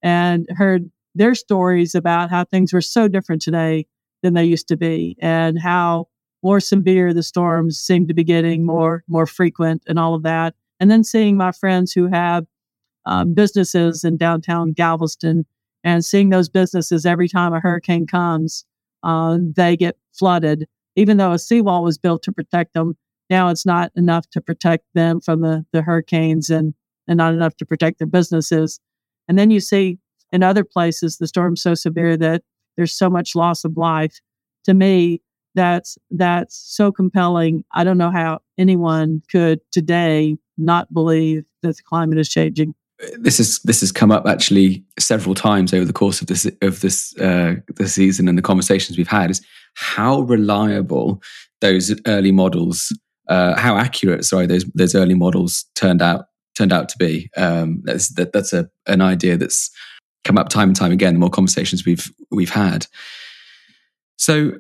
and 0.05 0.47
heard 0.51 0.89
their 1.17 1.35
stories 1.35 1.97
about 1.97 2.31
how 2.31 2.45
things 2.45 2.73
were 2.73 2.81
so 2.81 3.09
different 3.09 3.43
today 3.43 3.89
than 4.23 4.35
they 4.35 4.45
used 4.45 4.69
to 4.69 4.77
be, 4.77 5.17
and 5.21 5.59
how 5.59 6.07
more 6.43 6.61
severe 6.61 7.13
the 7.13 7.23
storms 7.23 7.79
seem 7.79 8.07
to 8.09 8.15
be 8.15 8.25
getting 8.25 8.65
more 8.65 9.05
more 9.09 9.27
frequent 9.27 9.83
and 9.87 9.99
all 9.99 10.15
of 10.15 10.23
that. 10.23 10.55
And 10.79 10.91
then 10.91 11.05
seeing 11.05 11.37
my 11.37 11.53
friends 11.53 11.93
who 11.93 12.07
have 12.07 12.47
um, 13.07 13.35
businesses 13.35 14.05
in 14.05 14.17
downtown 14.17 14.73
galveston 14.73 15.45
and 15.85 16.05
seeing 16.05 16.31
those 16.31 16.49
businesses 16.49 17.07
every 17.07 17.29
time 17.29 17.53
a 17.53 17.61
hurricane 17.61 18.07
comes 18.07 18.65
uh, 19.03 19.39
they 19.41 19.77
get 19.77 19.97
flooded. 20.13 20.69
Even 20.97 21.17
though 21.17 21.33
a 21.33 21.39
seawall 21.39 21.83
was 21.83 21.99
built 21.99 22.23
to 22.25 22.33
protect 22.33 22.75
them 22.75 22.97
now 23.31 23.49
it's 23.49 23.65
not 23.65 23.93
enough 23.95 24.29
to 24.31 24.41
protect 24.41 24.85
them 24.95 25.21
from 25.21 25.41
the, 25.41 25.65
the 25.73 25.83
hurricanes 25.83 26.51
and, 26.51 26.75
and 27.07 27.17
not 27.17 27.33
enough 27.33 27.57
to 27.59 27.65
protect 27.65 27.99
their 27.99 28.09
businesses. 28.09 28.81
And 29.29 29.39
then 29.39 29.51
you 29.53 29.61
see 29.61 29.99
in 30.33 30.43
other 30.43 30.65
places 30.65 31.17
the 31.17 31.29
storm's 31.29 31.63
so 31.63 31.75
severe 31.75 32.17
that 32.17 32.43
there's 32.77 32.93
so 32.93 33.09
much 33.09 33.37
loss 33.37 33.65
of 33.65 33.77
life. 33.77 34.21
To 34.65 34.75
me, 34.75 35.23
that's 35.55 35.99
that's 36.11 36.57
so 36.57 36.93
compelling. 36.93 37.65
I 37.73 37.85
don't 37.85 37.99
know 37.99 38.11
how 38.11 38.41
anyone 38.59 39.23
could 39.31 39.61
today 39.73 40.37
not 40.57 40.93
believe 40.93 41.45
that 41.63 41.77
the 41.77 41.83
climate 41.83 42.19
is 42.19 42.29
changing. 42.29 42.75
This 43.19 43.41
is 43.41 43.61
this 43.61 43.81
has 43.81 43.93
come 43.93 44.13
up 44.13 44.27
actually 44.27 44.85
several 44.99 45.35
times 45.35 45.73
over 45.73 45.85
the 45.85 45.93
course 45.93 46.21
of 46.21 46.27
this 46.27 46.51
of 46.61 46.81
this 46.81 47.17
uh, 47.19 47.55
the 47.77 47.89
season 47.89 48.29
and 48.29 48.37
the 48.37 48.43
conversations 48.43 48.99
we've 48.99 49.09
had. 49.09 49.31
Is 49.31 49.41
how 49.75 50.21
reliable 50.21 51.23
those 51.61 51.99
early 52.07 52.33
models, 52.33 52.97
uh, 53.29 53.59
how 53.59 53.77
accurate, 53.77 54.25
sorry, 54.25 54.47
those 54.47 54.65
those 54.75 54.95
early 54.95 55.15
models 55.15 55.65
turned 55.75 56.03
out 56.03 56.27
turned 56.57 56.73
out 56.73 56.89
to 56.91 56.99
be. 56.99 57.31
Um, 57.37 57.81
that's 57.85 58.11
that, 58.15 58.33
that's 58.33 58.53
a 58.53 58.69
an 58.87 59.01
idea 59.01 59.37
that's 59.37 59.71
come 60.25 60.37
up 60.37 60.49
time 60.51 60.69
and 60.69 60.77
time 60.77 60.93
again. 60.93 61.15
The 61.15 61.21
more 61.21 61.31
conversations 61.31 61.87
we've 61.87 62.13
we've 62.31 62.51
had. 62.51 62.87
So, 64.17 64.53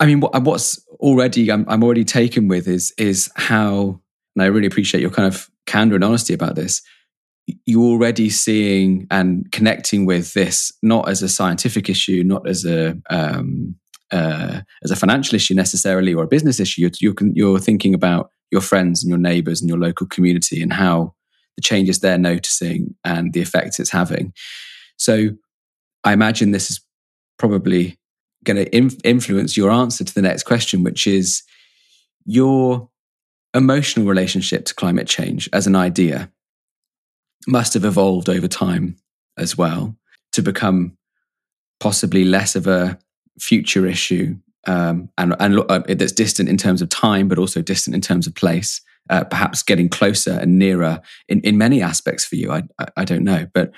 I 0.00 0.06
mean, 0.06 0.20
what, 0.20 0.42
what's 0.42 0.84
already 1.00 1.50
I'm, 1.50 1.64
I'm 1.68 1.82
already 1.82 2.04
taken 2.04 2.48
with 2.48 2.68
is 2.68 2.92
is 2.98 3.30
how, 3.36 4.00
and 4.36 4.42
I 4.42 4.46
really 4.46 4.66
appreciate 4.66 5.00
your 5.00 5.10
kind 5.10 5.26
of 5.26 5.48
candor 5.66 5.96
and 5.96 6.04
honesty 6.04 6.34
about 6.34 6.54
this. 6.54 6.82
You're 7.66 7.82
already 7.82 8.30
seeing 8.30 9.06
and 9.10 9.50
connecting 9.52 10.06
with 10.06 10.32
this 10.32 10.72
not 10.82 11.08
as 11.08 11.22
a 11.22 11.28
scientific 11.28 11.88
issue, 11.88 12.22
not 12.24 12.48
as 12.48 12.64
a 12.64 12.96
um, 13.10 13.76
uh, 14.10 14.60
as 14.82 14.90
a 14.90 14.96
financial 14.96 15.36
issue 15.36 15.54
necessarily 15.54 16.14
or 16.14 16.24
a 16.24 16.28
business 16.28 16.60
issue. 16.60 16.82
You're, 16.82 16.90
you're, 17.00 17.30
you're 17.34 17.58
thinking 17.58 17.94
about 17.94 18.30
your 18.50 18.60
friends 18.60 19.02
and 19.02 19.08
your 19.08 19.18
neighbors 19.18 19.60
and 19.60 19.68
your 19.68 19.78
local 19.78 20.06
community 20.06 20.62
and 20.62 20.72
how 20.72 21.14
the 21.56 21.62
changes 21.62 22.00
they're 22.00 22.18
noticing 22.18 22.94
and 23.04 23.32
the 23.32 23.40
effects 23.40 23.78
it's 23.78 23.90
having. 23.90 24.32
So 24.96 25.30
I 26.04 26.12
imagine 26.12 26.52
this 26.52 26.70
is 26.70 26.80
probably 27.38 27.98
going 28.44 28.56
to 28.56 28.76
inf- 28.76 29.00
influence 29.04 29.56
your 29.56 29.70
answer 29.70 30.04
to 30.04 30.14
the 30.14 30.22
next 30.22 30.44
question, 30.44 30.82
which 30.82 31.06
is 31.06 31.42
your 32.24 32.88
emotional 33.54 34.06
relationship 34.06 34.64
to 34.66 34.74
climate 34.74 35.06
change 35.06 35.48
as 35.52 35.66
an 35.66 35.76
idea 35.76 36.30
must 37.46 37.74
have 37.74 37.84
evolved 37.84 38.28
over 38.28 38.48
time 38.48 38.96
as 39.36 39.56
well 39.56 39.94
to 40.32 40.42
become 40.42 40.96
possibly 41.78 42.24
less 42.24 42.56
of 42.56 42.66
a 42.66 42.98
future 43.38 43.86
issue 43.86 44.36
um, 44.66 45.10
and, 45.18 45.34
and 45.40 45.58
uh, 45.68 45.82
that's 45.88 46.12
distant 46.12 46.48
in 46.48 46.56
terms 46.56 46.80
of 46.80 46.88
time, 46.88 47.28
but 47.28 47.38
also 47.38 47.60
distant 47.60 47.94
in 47.94 48.00
terms 48.00 48.26
of 48.26 48.34
place. 48.34 48.80
Uh, 49.10 49.22
perhaps 49.22 49.62
getting 49.62 49.86
closer 49.86 50.30
and 50.30 50.58
nearer 50.58 50.98
in, 51.28 51.42
in 51.42 51.58
many 51.58 51.82
aspects 51.82 52.24
for 52.24 52.36
you. 52.36 52.50
I, 52.50 52.62
I, 52.78 52.86
I 52.96 53.04
don't 53.04 53.22
know, 53.22 53.46
but 53.52 53.70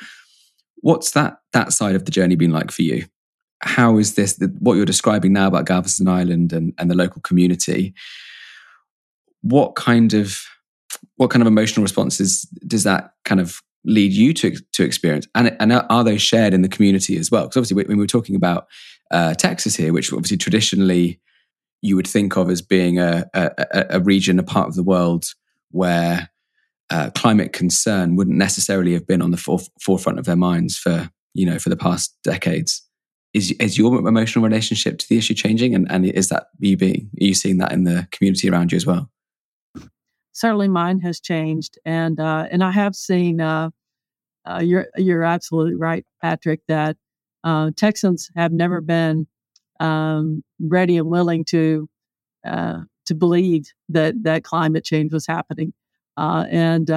what's 0.83 1.11
that 1.13 1.39
that 1.53 1.73
side 1.73 1.97
of 1.97 2.05
the 2.05 2.13
journey 2.13 2.37
been 2.37 2.53
like 2.53 2.71
for 2.71 2.83
you? 2.83 3.07
How 3.61 3.99
is 3.99 4.15
this 4.15 4.39
what 4.59 4.75
you're 4.75 4.85
describing 4.85 5.33
now 5.33 5.49
about 5.49 5.67
Galveston 5.67 6.09
Island 6.09 6.53
and, 6.53 6.75
and 6.79 6.91
the 6.91 6.95
local 6.95 7.23
community? 7.23 7.95
What 9.43 9.75
kind 9.75 10.13
of 10.15 10.39
what 11.17 11.31
kind 11.31 11.43
of 11.43 11.47
emotional 11.47 11.83
responses 11.83 12.43
does 12.67 12.85
that 12.85 13.13
kind 13.25 13.41
of 13.41 13.61
lead 13.85 14.13
you 14.13 14.35
to 14.35 14.57
to 14.73 14.85
experience, 14.85 15.27
and 15.35 15.57
and 15.61 15.73
are 15.73 16.05
they 16.05 16.19
shared 16.19 16.55
in 16.55 16.63
the 16.63 16.69
community 16.69 17.17
as 17.17 17.31
well? 17.31 17.45
Because 17.45 17.57
obviously, 17.57 17.77
when 17.77 17.97
we 17.97 18.03
were 18.03 18.09
talking 18.09 18.37
about 18.37 18.67
uh, 19.11 19.35
Texas 19.35 19.77
here, 19.77 19.93
which 19.93 20.13
obviously 20.13 20.37
traditionally 20.37 21.21
you 21.83 21.97
would 21.97 22.07
think 22.07 22.37
of 22.37 22.51
as 22.51 22.63
being 22.63 22.99
a, 22.99 23.27
a, 23.35 23.85
a 23.91 24.01
region, 24.01 24.39
a 24.39 24.43
part 24.43 24.67
of 24.67 24.75
the 24.75 24.83
world 24.83 25.27
where 25.71 26.31
uh, 26.91 27.11
climate 27.15 27.53
concern 27.53 28.17
wouldn't 28.17 28.37
necessarily 28.37 28.93
have 28.93 29.07
been 29.07 29.23
on 29.23 29.31
the 29.31 29.37
for- 29.37 29.61
forefront 29.81 30.19
of 30.19 30.25
their 30.25 30.37
minds 30.37 30.77
for 30.77 31.11
you 31.35 31.47
know 31.47 31.59
for 31.59 31.69
the 31.69 31.77
past 31.77 32.17
decades. 32.23 32.83
Is 33.37 33.51
is 33.61 33.77
your 33.77 34.09
emotional 34.09 34.43
relationship 34.43 34.97
to 34.97 35.09
the 35.11 35.19
issue 35.19 35.35
changing, 35.35 35.75
and, 35.75 35.87
and 35.91 36.07
is 36.07 36.31
that 36.31 36.47
you 36.59 36.75
being 36.79 37.11
are 37.21 37.25
you 37.25 37.35
seeing 37.35 37.59
that 37.59 37.71
in 37.71 37.85
the 37.85 38.09
community 38.11 38.49
around 38.49 38.73
you 38.73 38.77
as 38.77 38.87
well? 38.87 39.11
Certainly, 40.33 40.69
mine 40.69 41.01
has 41.01 41.21
changed, 41.21 41.79
and 41.85 42.19
uh, 42.19 42.47
and 42.51 42.65
I 42.65 42.71
have 42.71 42.97
seen. 42.97 43.43
Uh, 43.43 43.71
uh, 44.47 44.63
you're 44.65 44.87
you're 44.97 45.23
absolutely 45.23 45.75
right, 45.75 46.07
Patrick. 46.23 46.63
That 46.67 46.97
uh, 47.45 47.73
Texans 47.77 48.31
have 48.37 48.53
never 48.53 48.81
been 48.81 49.27
um, 49.81 50.43
ready 50.59 50.97
and 50.97 51.09
willing 51.09 51.45
to 51.47 51.91
uh, 52.47 52.79
to 53.05 53.15
believe 53.15 53.67
that 53.91 54.15
that 54.23 54.45
climate 54.45 54.85
change 54.85 55.13
was 55.13 55.27
happening. 55.27 55.75
Uh, 56.17 56.47
and 56.51 56.91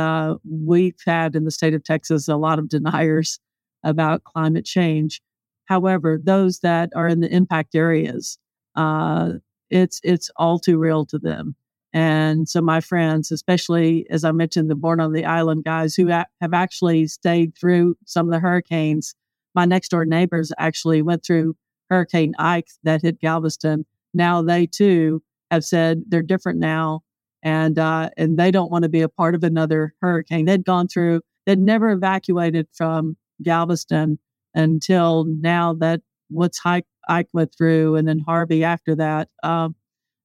we've 0.50 1.02
had 1.06 1.36
in 1.36 1.44
the 1.44 1.52
state 1.52 1.74
of 1.74 1.84
Texas 1.84 2.30
a 2.30 2.38
lot 2.38 2.60
of 2.60 2.70
deniers 2.70 3.42
about 3.84 4.24
climate 4.24 4.64
change. 4.64 5.22
However, 5.70 6.20
those 6.22 6.60
that 6.60 6.90
are 6.96 7.08
in 7.08 7.22
the 7.22 7.34
impact 7.34 7.76
areas, 7.76 8.38
uh, 8.76 9.34
it's 9.70 10.02
it's 10.04 10.30
all 10.36 10.60
too 10.60 10.78
real 10.78 11.06
to 11.06 11.20
them. 11.20 11.56
And 11.94 12.50
so 12.50 12.62
my 12.62 12.82
friends, 12.82 13.32
especially 13.32 14.06
as 14.10 14.24
I 14.24 14.32
mentioned, 14.32 14.70
the 14.70 14.76
Born 14.76 15.00
on 15.00 15.14
the 15.14 15.26
Island 15.26 15.64
guys 15.64 15.96
who 15.96 16.12
ha- 16.12 16.26
have 16.42 16.54
actually 16.54 17.08
stayed 17.08 17.56
through 17.58 17.96
some 18.06 18.28
of 18.28 18.32
the 18.34 18.40
hurricanes 18.40 19.16
my 19.56 19.66
next 19.66 19.90
door 19.90 20.06
neighbors 20.06 20.52
actually 20.58 21.02
went 21.02 21.26
through 21.26 21.56
Hurricane 21.90 22.34
Ike 22.38 22.70
that 22.84 23.02
hit 23.02 23.20
Galveston. 23.20 23.86
Now 24.14 24.42
they 24.42 24.66
too 24.66 25.22
have 25.52 25.66
said 25.66 26.04
they're 26.08 26.22
different 26.22 26.60
now, 26.60 27.02
and 27.44 27.78
uh, 27.78 28.10
and 28.18 28.38
they 28.38 28.52
don't 28.52 28.72
want 28.72 28.84
to 28.84 28.90
be 28.90 29.02
a 29.02 29.10
part 29.10 29.36
of 29.36 29.44
another 29.44 29.94
hurricane. 30.02 30.46
They'd 30.46 30.66
gone 30.66 30.88
through, 30.88 31.22
they'd 31.46 31.60
never 31.60 31.90
evacuated 31.90 32.68
from 32.74 33.18
Galveston 33.42 34.20
until 34.54 35.26
now 35.26 35.74
that 35.76 36.02
what's 36.30 36.60
Ike, 36.66 36.86
Ike 37.08 37.30
went 37.34 37.54
through, 37.56 37.96
and 37.96 38.08
then 38.08 38.20
Harvey 38.20 38.64
after 38.64 38.96
that. 38.96 39.30
Um, 39.44 39.76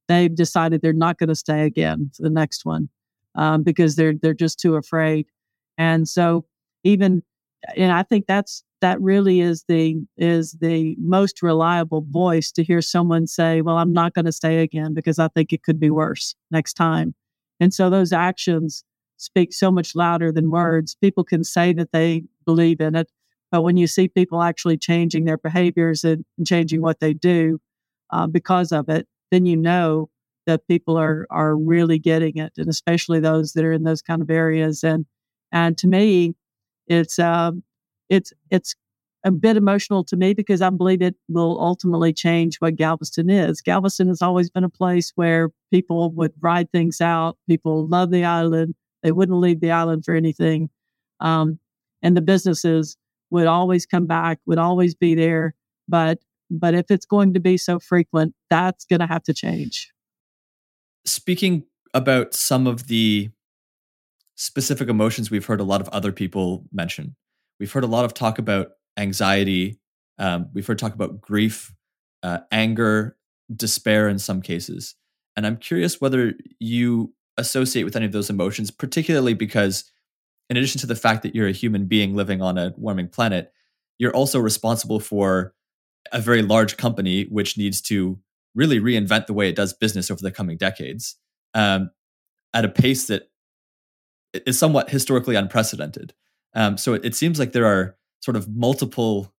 they've 0.09 0.35
decided 0.35 0.83
they're 0.83 0.93
not 0.93 1.19
going 1.19 1.29
to 1.29 1.35
stay 1.35 1.65
again 1.65 2.11
for 2.15 2.23
the 2.23 2.31
next 2.31 2.65
one 2.65 2.89
um, 3.35 3.63
because 3.63 3.97
they're 3.97 4.15
they're 4.21 4.35
just 4.35 4.61
too 4.61 4.77
afraid. 4.77 5.27
And 5.79 6.09
so 6.09 6.45
even 6.85 7.23
and 7.77 7.93
I 7.93 8.03
think 8.03 8.27
that's 8.27 8.63
that 8.81 9.01
really 9.01 9.41
is 9.41 9.65
the 9.69 9.97
is 10.17 10.53
the 10.61 10.97
most 10.99 11.43
reliable 11.43 12.05
voice 12.11 12.53
to 12.53 12.63
hear 12.63 12.83
someone 12.83 13.27
say, 13.27 13.63
"Well, 13.63 13.79
I'm 13.79 13.93
not 13.93 14.15
going 14.15 14.27
to 14.27 14.33
stay 14.33 14.61
again 14.61 14.95
because 14.95 15.19
I 15.19 15.29
think 15.29 15.53
it 15.53 15.63
could 15.63 15.81
be 15.81 15.91
worse 15.91 16.35
next 16.51 16.75
time." 16.75 17.15
And 17.61 17.73
so 17.73 17.89
those 17.89 18.13
actions 18.13 18.85
speak 19.17 19.53
so 19.53 19.71
much 19.71 19.95
louder 19.95 20.33
than 20.33 20.51
words. 20.51 20.97
People 21.01 21.25
can 21.25 21.45
say 21.45 21.73
that 21.73 21.93
they 21.93 22.25
believe 22.45 22.81
in 22.81 22.95
it, 22.95 23.11
but 23.55 23.63
when 23.63 23.77
you 23.77 23.87
see 23.87 24.09
people 24.09 24.43
actually 24.43 24.77
changing 24.77 25.27
their 25.27 25.39
behaviors 25.39 26.03
and, 26.03 26.25
changing 26.45 26.83
what 26.83 26.99
they 26.99 27.15
do 27.15 27.61
uh, 28.11 28.27
because 28.27 28.73
of 28.73 28.89
it, 28.89 29.07
then 29.31 29.47
you 29.47 29.57
know 29.57 30.11
that 30.45 30.67
people 30.67 30.97
are 30.97 31.25
are 31.31 31.57
really 31.57 32.01
getting 32.01 32.37
it, 32.37 32.53
and 32.57 32.69
especially 32.69 33.21
those 33.21 33.53
that 33.53 33.65
are 33.65 33.71
in 33.71 33.85
those 33.85 34.03
kind 34.03 34.21
of 34.21 34.29
areas. 34.29 34.83
And 34.83 35.07
and 35.53 35.79
to 35.79 35.87
me, 35.87 36.35
it's 36.89 37.21
um, 37.21 37.63
it's 38.09 38.33
it's 38.51 38.75
a 39.23 39.31
bit 39.31 39.57
emotional 39.57 40.03
to 40.03 40.17
me 40.17 40.35
because 40.35 40.61
I 40.61 40.71
believe 40.71 41.01
it 41.01 41.15
will 41.29 41.61
ultimately 41.61 42.13
change 42.13 42.57
what 42.57 42.75
Galveston 42.75 43.31
is. 43.31 43.61
Galveston 43.61 44.09
has 44.09 44.21
always 44.21 44.51
been 44.51 44.65
a 44.65 44.69
place 44.69 45.13
where 45.15 45.51
people 45.73 46.11
would 46.11 46.33
ride 46.41 46.73
things 46.73 47.01
out. 47.01 47.39
People 47.49 47.87
love 47.87 48.11
the 48.11 48.25
island. 48.25 48.75
They 49.05 49.13
wouldn't 49.13 49.39
leave 49.39 49.61
the 49.61 49.71
island 49.71 50.05
for 50.05 50.17
anything. 50.17 50.71
Um, 51.21 51.61
and 52.03 52.17
the 52.17 52.21
businesses 52.21 52.97
would 53.31 53.47
always 53.47 53.87
come 53.87 54.07
back, 54.07 54.39
would 54.47 54.59
always 54.59 54.95
be 54.95 55.15
there. 55.15 55.55
But 55.89 56.19
but 56.51 56.75
if 56.75 56.91
it's 56.91 57.07
going 57.07 57.35
to 57.35 57.41
be 57.41 57.57
so 57.57 57.79
frequent, 57.79 58.35
that's 58.51 58.85
going 58.85 59.01
to 59.01 59.07
have 59.07 59.23
to 59.25 59.35
change. 59.35 59.91
Speaking 61.05 61.65
about 61.95 62.35
some 62.35 62.67
of 62.67 62.89
the 62.89 63.31
specific 64.37 64.89
emotions 64.89 65.31
we've 65.31 65.47
heard 65.47 65.61
a 65.61 65.65
lot 65.65 65.81
of 65.81 65.89
other 65.91 66.13
people 66.13 66.65
mention. 66.73 67.15
We've 67.61 67.71
heard 67.71 67.85
a 67.85 67.89
lot 67.89 68.05
of 68.05 68.15
talk 68.15 68.39
about 68.39 68.73
anxiety. 68.97 69.79
Um, 70.19 70.49
we've 70.53 70.67
heard 70.67 70.79
talk 70.79 70.95
about 70.95 71.21
grief, 71.21 71.73
uh, 72.23 72.41
anger, 72.51 73.17
despair 73.55 74.09
in 74.09 74.19
some 74.19 74.43
cases. 74.43 74.97
And 75.37 75.47
I'm 75.47 75.57
curious 75.57 76.01
whether 76.01 76.35
you 76.59 77.13
associate 77.37 77.85
with 77.85 77.97
any 77.97 78.07
of 78.07 78.13
those 78.13 78.31
emotions, 78.31 78.71
particularly 78.71 79.35
because, 79.35 79.91
in 80.51 80.57
addition 80.57 80.81
to 80.81 80.87
the 80.87 80.97
fact 80.97 81.23
that 81.23 81.35
you're 81.35 81.49
a 81.49 81.53
human 81.53 81.87
being 81.87 82.15
living 82.15 82.43
on 82.43 82.59
a 82.59 82.73
warming 82.77 83.09
planet, 83.09 83.53
you're 83.99 84.15
also 84.15 84.39
responsible 84.39 85.01
for 85.01 85.55
a 86.13 86.21
very 86.21 86.43
large 86.43 86.77
company 86.77 87.25
which 87.25 87.57
needs 87.57 87.81
to 87.81 88.19
really 88.55 88.79
reinvent 88.79 89.27
the 89.27 89.33
way 89.33 89.49
it 89.49 89.57
does 89.57 89.73
business 89.73 90.11
over 90.11 90.21
the 90.23 90.31
coming 90.31 90.57
decades 90.57 91.17
um, 91.55 91.91
at 92.53 92.65
a 92.65 92.69
pace 92.69 93.07
that 93.07 93.31
is 94.47 94.59
somewhat 94.59 94.91
historically 94.91 95.35
unprecedented. 95.35 96.13
Um, 96.55 96.77
so 96.77 96.95
it, 96.95 97.05
it 97.05 97.15
seems 97.15 97.39
like 97.39 97.53
there 97.53 97.67
are 97.67 97.97
sort 98.21 98.37
of 98.37 98.49
multiple 98.49 99.33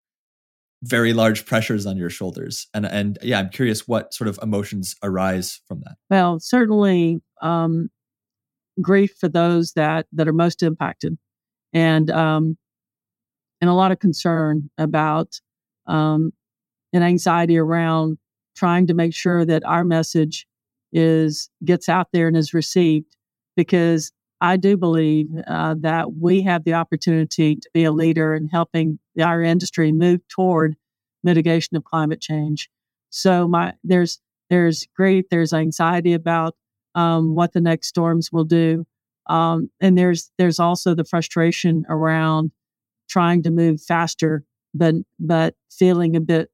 very 0.83 1.13
large 1.13 1.45
pressures 1.45 1.85
on 1.85 1.97
your 1.97 2.09
shoulders 2.09 2.67
and 2.74 2.85
and 2.85 3.17
yeah 3.24 3.39
i'm 3.39 3.50
curious 3.50 3.88
what 3.88 4.13
sort 4.13 4.27
of 4.27 4.38
emotions 4.43 4.95
arise 5.01 5.62
from 5.67 5.79
that 5.79 5.95
well 6.09 6.39
certainly 6.39 7.21
um, 7.41 7.89
grief 8.82 9.15
for 9.20 9.29
those 9.29 9.74
that 9.74 10.05
that 10.13 10.27
are 10.27 10.34
most 10.34 10.63
impacted 10.63 11.17
and 11.74 12.10
um, 12.12 12.58
and 13.62 13.70
a 13.70 13.74
lot 13.74 13.91
of 13.91 14.00
concern 14.00 14.70
about 14.77 15.39
um, 15.88 16.32
and 16.94 17.03
anxiety 17.03 17.58
around 17.58 18.17
trying 18.55 18.88
to 18.88 18.94
make 18.94 19.13
sure 19.13 19.46
that 19.46 19.65
our 19.65 19.84
message 19.84 20.48
is 20.94 21.50
gets 21.63 21.89
out 21.89 22.08
there 22.13 22.27
and 22.27 22.38
is 22.38 22.53
received 22.53 23.17
because 23.55 24.12
I 24.41 24.58
do 24.58 24.77
believe 24.77 25.27
uh, 25.48 25.75
that 25.79 26.13
we 26.13 26.41
have 26.44 26.63
the 26.63 26.74
opportunity 26.74 27.55
to 27.55 27.70
be 27.74 27.84
a 27.84 27.91
leader 27.91 28.36
in 28.36 28.48
helping 28.48 29.00
our 29.22 29.41
industry 29.41 29.91
move 29.91 30.22
toward 30.27 30.75
mitigation 31.24 31.75
of 31.75 31.84
climate 31.84 32.22
change. 32.22 32.70
So 33.10 33.48
my 33.48 33.74
there's 33.84 34.20
there's 34.50 34.88
great 34.96 35.29
there's 35.29 35.53
anxiety 35.53 36.13
about 36.13 36.55
um, 36.96 37.36
what 37.36 37.54
the 37.54 37.62
next 37.62 37.88
storms 37.88 38.32
will 38.32 38.46
do, 38.46 38.86
um, 39.28 39.70
and 39.80 39.98
there's 39.98 40.32
there's 40.38 40.60
also 40.60 40.96
the 40.96 41.06
frustration 41.06 41.86
around 41.90 42.52
trying 43.10 43.44
to 43.44 43.52
move 43.52 43.82
faster, 43.82 44.44
but 44.74 44.96
but 45.20 45.56
feeling 45.72 46.16
a 46.16 46.22
bit 46.22 46.50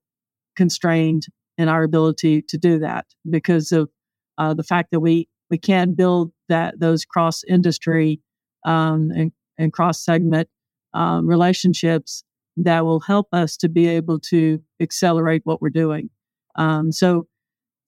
constrained 0.55 1.25
in 1.57 1.69
our 1.69 1.83
ability 1.83 2.41
to 2.41 2.57
do 2.57 2.79
that 2.79 3.05
because 3.29 3.71
of 3.71 3.89
uh, 4.37 4.53
the 4.53 4.63
fact 4.63 4.91
that 4.91 4.99
we 4.99 5.27
we 5.49 5.57
can 5.57 5.93
build 5.93 6.31
that 6.49 6.79
those 6.79 7.05
cross 7.05 7.43
industry 7.43 8.21
um, 8.65 9.11
and, 9.15 9.31
and 9.57 9.73
cross 9.73 10.03
segment 10.03 10.47
um, 10.93 11.27
relationships 11.27 12.23
that 12.57 12.85
will 12.85 12.99
help 12.99 13.27
us 13.33 13.57
to 13.57 13.69
be 13.69 13.87
able 13.87 14.19
to 14.19 14.61
accelerate 14.81 15.41
what 15.45 15.61
we're 15.61 15.69
doing. 15.69 16.09
Um, 16.55 16.91
so 16.91 17.27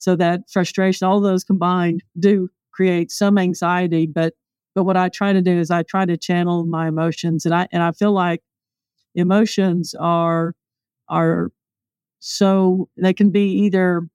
so 0.03 0.17
that 0.17 0.41
frustration, 0.49 1.07
all 1.07 1.21
those 1.21 1.45
combined, 1.45 2.03
do 2.19 2.49
create 2.73 3.09
some 3.09 3.37
anxiety. 3.37 4.05
But 4.05 4.33
but 4.75 4.83
what 4.83 4.97
I 4.97 5.07
try 5.07 5.31
to 5.31 5.41
do 5.41 5.57
is 5.57 5.71
I 5.71 5.83
try 5.83 6.05
to 6.05 6.17
channel 6.17 6.65
my 6.65 6.89
emotions, 6.89 7.45
and 7.45 7.55
I 7.55 7.69
and 7.71 7.81
I 7.81 7.93
feel 7.93 8.11
like 8.11 8.41
emotions 9.15 9.95
are 9.97 10.55
are 11.07 11.51
so 12.19 12.89
they 12.97 13.13
can 13.13 13.29
be 13.29 13.45
either 13.65 14.09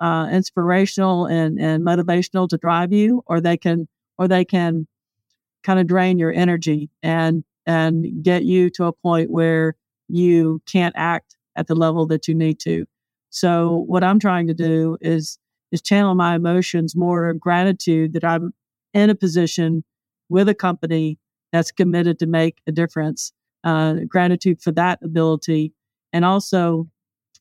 uh, 0.00 0.28
inspirational 0.32 1.26
and, 1.26 1.60
and 1.60 1.84
motivational 1.84 2.48
to 2.48 2.56
drive 2.56 2.90
you, 2.90 3.22
or 3.26 3.42
they 3.42 3.58
can 3.58 3.88
or 4.16 4.28
they 4.28 4.46
can 4.46 4.86
kind 5.62 5.78
of 5.78 5.86
drain 5.86 6.18
your 6.18 6.32
energy 6.32 6.88
and 7.02 7.44
and 7.66 8.22
get 8.22 8.44
you 8.44 8.70
to 8.70 8.84
a 8.86 8.92
point 8.94 9.30
where 9.30 9.76
you 10.08 10.62
can't 10.64 10.94
act 10.96 11.36
at 11.54 11.66
the 11.66 11.74
level 11.74 12.06
that 12.06 12.28
you 12.28 12.34
need 12.34 12.58
to. 12.60 12.86
So 13.36 13.84
what 13.86 14.02
I'm 14.02 14.18
trying 14.18 14.46
to 14.46 14.54
do 14.54 14.96
is 15.02 15.38
is 15.70 15.82
channel 15.82 16.14
my 16.14 16.34
emotions 16.34 16.96
more 16.96 17.34
gratitude 17.34 18.14
that 18.14 18.24
I'm 18.24 18.54
in 18.94 19.10
a 19.10 19.14
position 19.14 19.84
with 20.30 20.48
a 20.48 20.54
company 20.54 21.18
that's 21.52 21.70
committed 21.70 22.18
to 22.20 22.26
make 22.26 22.62
a 22.66 22.72
difference. 22.72 23.32
Uh, 23.62 23.96
gratitude 24.08 24.62
for 24.62 24.72
that 24.72 25.00
ability, 25.02 25.74
and 26.14 26.24
also 26.24 26.88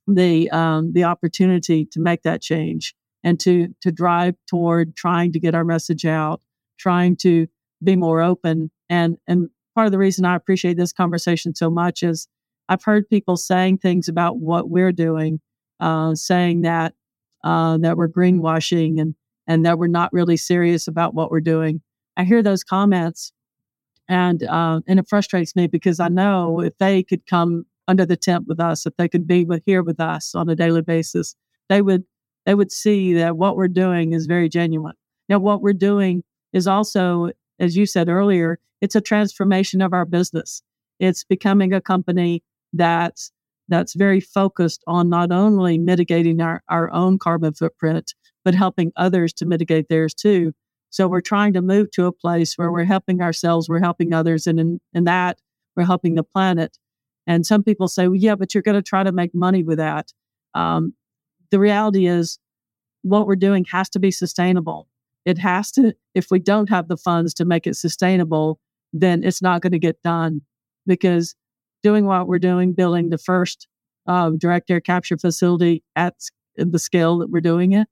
the 0.05 0.49
um, 0.51 0.91
the 0.91 1.05
opportunity 1.05 1.85
to 1.85 2.01
make 2.01 2.23
that 2.23 2.41
change 2.41 2.93
and 3.23 3.39
to 3.39 3.73
to 3.79 3.89
drive 3.89 4.35
toward 4.49 4.97
trying 4.97 5.31
to 5.31 5.39
get 5.39 5.55
our 5.55 5.63
message 5.63 6.05
out, 6.05 6.41
trying 6.77 7.15
to 7.15 7.47
be 7.81 7.95
more 7.95 8.21
open. 8.21 8.69
And 8.89 9.17
and 9.27 9.49
part 9.75 9.85
of 9.85 9.93
the 9.93 9.97
reason 9.97 10.25
I 10.25 10.35
appreciate 10.35 10.75
this 10.75 10.91
conversation 10.91 11.55
so 11.55 11.69
much 11.69 12.03
is 12.03 12.27
I've 12.67 12.83
heard 12.83 13.09
people 13.09 13.37
saying 13.37 13.77
things 13.77 14.09
about 14.09 14.39
what 14.39 14.69
we're 14.69 14.91
doing, 14.91 15.39
uh, 15.79 16.15
saying 16.15 16.61
that 16.61 16.93
uh, 17.43 17.77
that 17.77 17.97
we're 17.97 18.07
greenwashing 18.09 18.99
and 18.99 19.15
and 19.47 19.65
that 19.65 19.77
we're 19.77 19.87
not 19.87 20.11
really 20.11 20.37
serious 20.37 20.87
about 20.87 21.13
what 21.13 21.29
we're 21.31 21.39
doing. 21.39 21.81
I 22.17 22.23
hear 22.23 22.41
those 22.41 22.63
comments, 22.63 23.31
and 24.07 24.43
uh, 24.43 24.81
and 24.87 24.99
it 24.99 25.07
frustrates 25.07 25.55
me 25.55 25.67
because 25.67 25.99
I 25.99 26.07
know 26.07 26.61
if 26.61 26.77
they 26.77 27.03
could 27.03 27.25
come 27.27 27.65
under 27.87 28.05
the 28.05 28.17
tent 28.17 28.45
with 28.47 28.59
us, 28.59 28.85
if 28.85 28.95
they 28.97 29.07
could 29.07 29.27
be 29.27 29.45
with, 29.45 29.61
here 29.65 29.83
with 29.83 29.99
us 29.99 30.33
on 30.33 30.49
a 30.49 30.55
daily 30.55 30.81
basis, 30.81 31.35
they 31.69 31.81
would 31.81 32.03
they 32.45 32.55
would 32.55 32.71
see 32.71 33.13
that 33.13 33.37
what 33.37 33.57
we're 33.57 33.67
doing 33.67 34.13
is 34.13 34.25
very 34.25 34.49
genuine. 34.49 34.95
Now, 35.29 35.39
what 35.39 35.61
we're 35.61 35.73
doing 35.73 36.23
is 36.53 36.67
also, 36.67 37.31
as 37.59 37.75
you 37.75 37.85
said 37.85 38.07
earlier, 38.07 38.59
it's 38.81 38.95
a 38.95 39.01
transformation 39.01 39.81
of 39.81 39.93
our 39.93 40.05
business. 40.05 40.61
It's 40.99 41.23
becoming 41.23 41.73
a 41.73 41.81
company 41.81 42.43
that's 42.73 43.31
that's 43.67 43.93
very 43.95 44.19
focused 44.19 44.83
on 44.87 45.09
not 45.09 45.31
only 45.31 45.77
mitigating 45.77 46.41
our, 46.41 46.61
our 46.69 46.91
own 46.91 47.17
carbon 47.17 47.53
footprint, 47.53 48.13
but 48.43 48.53
helping 48.55 48.91
others 48.95 49.33
to 49.33 49.45
mitigate 49.45 49.87
theirs 49.89 50.13
too. 50.13 50.53
So 50.91 51.07
we're 51.07 51.21
trying 51.21 51.53
to 51.53 51.61
move 51.61 51.91
to 51.91 52.05
a 52.05 52.11
place 52.11 52.57
where 52.57 52.71
we're 52.71 52.85
helping 52.85 53.21
ourselves, 53.21 53.67
we're 53.67 53.81
helping 53.81 54.13
others, 54.13 54.47
and 54.47 54.59
in, 54.59 54.79
in 54.93 55.03
that, 55.05 55.39
we're 55.75 55.85
helping 55.85 56.15
the 56.15 56.23
planet. 56.23 56.77
And 57.27 57.45
some 57.45 57.63
people 57.63 57.87
say, 57.87 58.07
well, 58.07 58.15
yeah, 58.15 58.35
but 58.35 58.53
you're 58.53 58.63
going 58.63 58.75
to 58.75 58.81
try 58.81 59.03
to 59.03 59.11
make 59.11 59.33
money 59.33 59.63
with 59.63 59.77
that. 59.79 60.13
Um, 60.53 60.93
the 61.51 61.59
reality 61.59 62.05
is, 62.05 62.39
what 63.01 63.27
we're 63.27 63.35
doing 63.35 63.65
has 63.71 63.89
to 63.89 63.99
be 63.99 64.09
sustainable. 64.09 64.87
It 65.25 65.37
has 65.39 65.71
to, 65.73 65.93
if 66.13 66.31
we 66.31 66.39
don't 66.39 66.69
have 66.69 66.87
the 66.87 66.97
funds 66.97 67.33
to 67.35 67.45
make 67.45 67.67
it 67.67 67.75
sustainable, 67.75 68.59
then 68.93 69.23
it's 69.23 69.41
not 69.41 69.61
going 69.61 69.73
to 69.73 69.79
get 69.79 70.01
done 70.01 70.41
because 70.87 71.35
doing 71.85 72.05
what 72.07 72.27
we're 72.27 72.39
doing, 72.39 72.73
building 72.73 73.09
the 73.09 73.17
first 73.19 73.67
uh, 74.07 74.31
direct 74.31 74.71
air 74.71 74.81
capture 74.81 75.17
facility 75.17 75.83
at 75.95 76.15
the 76.57 76.79
scale 76.79 77.19
that 77.19 77.29
we're 77.29 77.41
doing 77.41 77.73
it, 77.73 77.87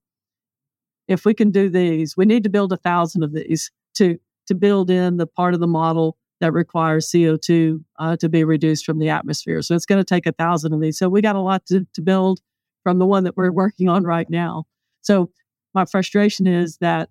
if 1.08 1.26
we 1.26 1.36
can 1.36 1.52
do 1.52 1.70
these, 1.70 2.18
we 2.18 2.26
need 2.26 2.44
to 2.44 2.50
build 2.50 2.74
a 2.74 2.78
thousand 2.78 3.24
of 3.24 3.34
these 3.34 3.72
to 3.96 4.18
to 4.48 4.56
build 4.56 4.90
in 4.90 5.18
the 5.18 5.28
part 5.28 5.54
of 5.54 5.60
the 5.60 5.68
model 5.68 6.18
that 6.42 6.52
requires 6.52 7.10
CO2 7.12 7.84
uh, 8.00 8.18
to 8.18 8.28
be 8.28 8.44
reduced 8.44 8.84
from 8.84 8.98
the 8.98 9.10
atmosphere. 9.10 9.62
So 9.62 9.76
it's 9.76 9.86
going 9.86 10.02
to 10.02 10.14
take 10.16 10.26
a 10.26 10.34
thousand 10.34 10.74
of 10.74 10.82
these. 10.82 10.98
So 10.98 11.08
we 11.08 11.22
got 11.22 11.38
a 11.38 11.40
lot 11.40 11.66
to, 11.68 11.88
to 11.94 12.02
build 12.02 12.42
from 12.82 13.00
the 13.00 13.06
one 13.06 13.24
that 13.24 13.38
we're 13.38 13.52
working 13.52 13.88
on 13.88 14.04
right 14.04 14.30
now. 14.30 14.66
So 15.02 15.30
my 15.74 15.86
frustration 15.86 16.46
is 16.48 16.78
that 16.78 17.10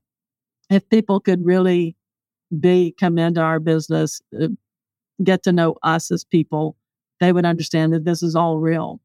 if 0.68 0.86
people 0.90 1.20
could 1.20 1.46
really 1.46 1.96
be 2.60 2.94
come 3.00 3.16
into 3.16 3.40
our 3.40 3.60
business, 3.60 4.20
uh, 4.38 4.48
get 5.24 5.42
to 5.44 5.52
know 5.52 5.76
us 5.82 6.10
as 6.10 6.24
people, 6.24 6.76
they 7.20 7.32
would 7.32 7.44
understand 7.44 7.92
that 7.92 8.04
this 8.04 8.22
is 8.22 8.34
all 8.34 8.58
real, 8.58 9.00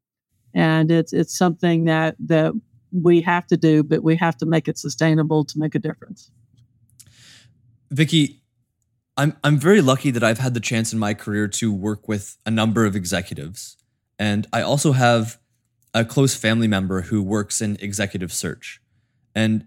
and 0.54 0.90
it's 0.90 1.12
it's 1.12 1.36
something 1.36 1.84
that 1.84 2.16
that 2.20 2.52
we 2.92 3.20
have 3.22 3.46
to 3.48 3.56
do, 3.56 3.82
but 3.82 4.02
we 4.02 4.16
have 4.16 4.36
to 4.38 4.46
make 4.46 4.68
it 4.68 4.78
sustainable 4.78 5.44
to 5.44 5.58
make 5.58 5.74
a 5.74 5.78
difference. 5.78 6.30
Vicki, 7.90 8.42
I'm 9.16 9.36
I'm 9.44 9.58
very 9.58 9.80
lucky 9.80 10.10
that 10.10 10.22
I've 10.22 10.38
had 10.38 10.54
the 10.54 10.60
chance 10.60 10.92
in 10.92 10.98
my 10.98 11.14
career 11.14 11.48
to 11.48 11.72
work 11.72 12.08
with 12.08 12.36
a 12.46 12.50
number 12.50 12.84
of 12.84 12.96
executives, 12.96 13.76
and 14.18 14.46
I 14.52 14.62
also 14.62 14.92
have 14.92 15.38
a 15.94 16.04
close 16.04 16.34
family 16.34 16.68
member 16.68 17.02
who 17.02 17.22
works 17.22 17.60
in 17.60 17.76
executive 17.80 18.32
search. 18.32 18.80
And 19.34 19.66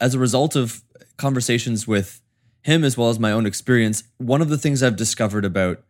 as 0.00 0.14
a 0.14 0.18
result 0.18 0.56
of 0.56 0.82
conversations 1.16 1.86
with 1.86 2.20
him 2.62 2.84
as 2.84 2.96
well 2.96 3.08
as 3.08 3.18
my 3.18 3.32
own 3.32 3.46
experience, 3.46 4.04
one 4.18 4.42
of 4.42 4.48
the 4.48 4.58
things 4.58 4.82
I've 4.82 4.96
discovered 4.96 5.44
about 5.44 5.82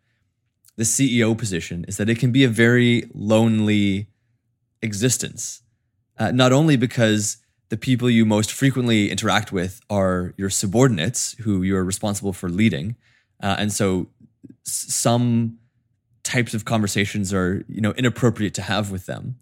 the 0.77 0.83
CEO 0.83 1.37
position 1.37 1.83
is 1.87 1.97
that 1.97 2.09
it 2.09 2.19
can 2.19 2.31
be 2.31 2.43
a 2.43 2.49
very 2.49 3.09
lonely 3.13 4.07
existence. 4.81 5.61
Uh, 6.17 6.31
not 6.31 6.53
only 6.53 6.77
because 6.77 7.37
the 7.69 7.77
people 7.77 8.09
you 8.09 8.25
most 8.25 8.51
frequently 8.51 9.11
interact 9.11 9.51
with 9.51 9.81
are 9.89 10.33
your 10.37 10.49
subordinates 10.49 11.35
who 11.39 11.63
you're 11.63 11.83
responsible 11.83 12.31
for 12.31 12.47
leading. 12.47 12.95
Uh, 13.41 13.55
and 13.59 13.73
so 13.73 14.07
some 14.63 15.57
types 16.23 16.53
of 16.53 16.65
conversations 16.65 17.33
are, 17.33 17.65
you 17.67 17.81
know, 17.81 17.91
inappropriate 17.93 18.53
to 18.53 18.61
have 18.61 18.91
with 18.91 19.05
them. 19.05 19.37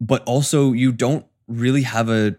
But 0.00 0.22
also 0.24 0.72
you 0.72 0.92
don't 0.92 1.24
really 1.46 1.82
have 1.82 2.08
a 2.08 2.36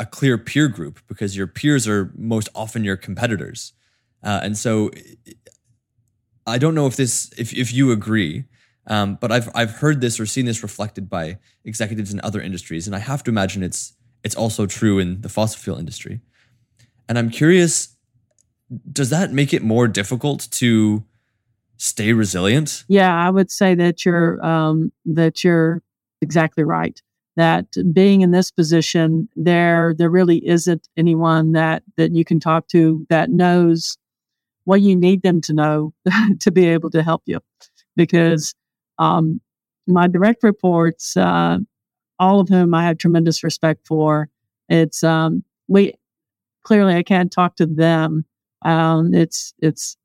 a 0.00 0.06
clear 0.06 0.38
peer 0.38 0.68
group 0.68 1.00
because 1.08 1.36
your 1.36 1.48
peers 1.48 1.88
are 1.88 2.12
most 2.16 2.48
often 2.54 2.84
your 2.84 2.96
competitors. 2.96 3.72
Uh, 4.22 4.40
and 4.42 4.56
so 4.56 4.90
I 6.48 6.58
don't 6.58 6.74
know 6.74 6.86
if 6.86 6.96
this 6.96 7.30
if 7.36 7.52
if 7.52 7.72
you 7.72 7.92
agree, 7.92 8.44
um, 8.86 9.18
but 9.20 9.30
I've 9.30 9.48
I've 9.54 9.72
heard 9.72 10.00
this 10.00 10.18
or 10.18 10.26
seen 10.26 10.46
this 10.46 10.62
reflected 10.62 11.08
by 11.08 11.38
executives 11.64 12.12
in 12.12 12.20
other 12.22 12.40
industries, 12.40 12.86
and 12.86 12.96
I 12.96 13.00
have 13.00 13.22
to 13.24 13.30
imagine 13.30 13.62
it's 13.62 13.92
it's 14.24 14.34
also 14.34 14.66
true 14.66 14.98
in 14.98 15.20
the 15.20 15.28
fossil 15.28 15.60
fuel 15.60 15.78
industry. 15.78 16.20
And 17.08 17.18
I'm 17.18 17.30
curious, 17.30 17.96
does 18.92 19.10
that 19.10 19.32
make 19.32 19.54
it 19.54 19.62
more 19.62 19.88
difficult 19.88 20.48
to 20.52 21.04
stay 21.76 22.12
resilient? 22.12 22.84
Yeah, 22.88 23.14
I 23.14 23.30
would 23.30 23.50
say 23.50 23.74
that 23.74 24.04
you're 24.04 24.44
um, 24.44 24.92
that 25.04 25.44
you're 25.44 25.82
exactly 26.20 26.64
right. 26.64 27.00
That 27.36 27.66
being 27.92 28.22
in 28.22 28.32
this 28.32 28.50
position, 28.50 29.28
there 29.36 29.94
there 29.96 30.10
really 30.10 30.46
isn't 30.46 30.88
anyone 30.96 31.52
that 31.52 31.82
that 31.96 32.12
you 32.12 32.24
can 32.24 32.40
talk 32.40 32.68
to 32.68 33.06
that 33.10 33.30
knows 33.30 33.96
what 34.68 34.82
you 34.82 34.94
need 34.94 35.22
them 35.22 35.40
to 35.40 35.54
know 35.54 35.94
to 36.40 36.50
be 36.50 36.66
able 36.66 36.90
to 36.90 37.02
help 37.02 37.22
you. 37.24 37.40
Because 37.96 38.54
um, 38.98 39.40
my 39.86 40.06
direct 40.06 40.42
reports, 40.42 41.16
uh, 41.16 41.56
all 42.18 42.40
of 42.40 42.50
whom 42.50 42.74
I 42.74 42.84
have 42.84 42.98
tremendous 42.98 43.42
respect 43.42 43.86
for. 43.86 44.28
It's 44.68 45.02
um, 45.02 45.42
we 45.68 45.94
clearly 46.64 46.94
I 46.94 47.02
can't 47.02 47.32
talk 47.32 47.56
to 47.56 47.64
them. 47.64 48.26
Um, 48.62 49.14
it's 49.14 49.54
it's 49.58 49.96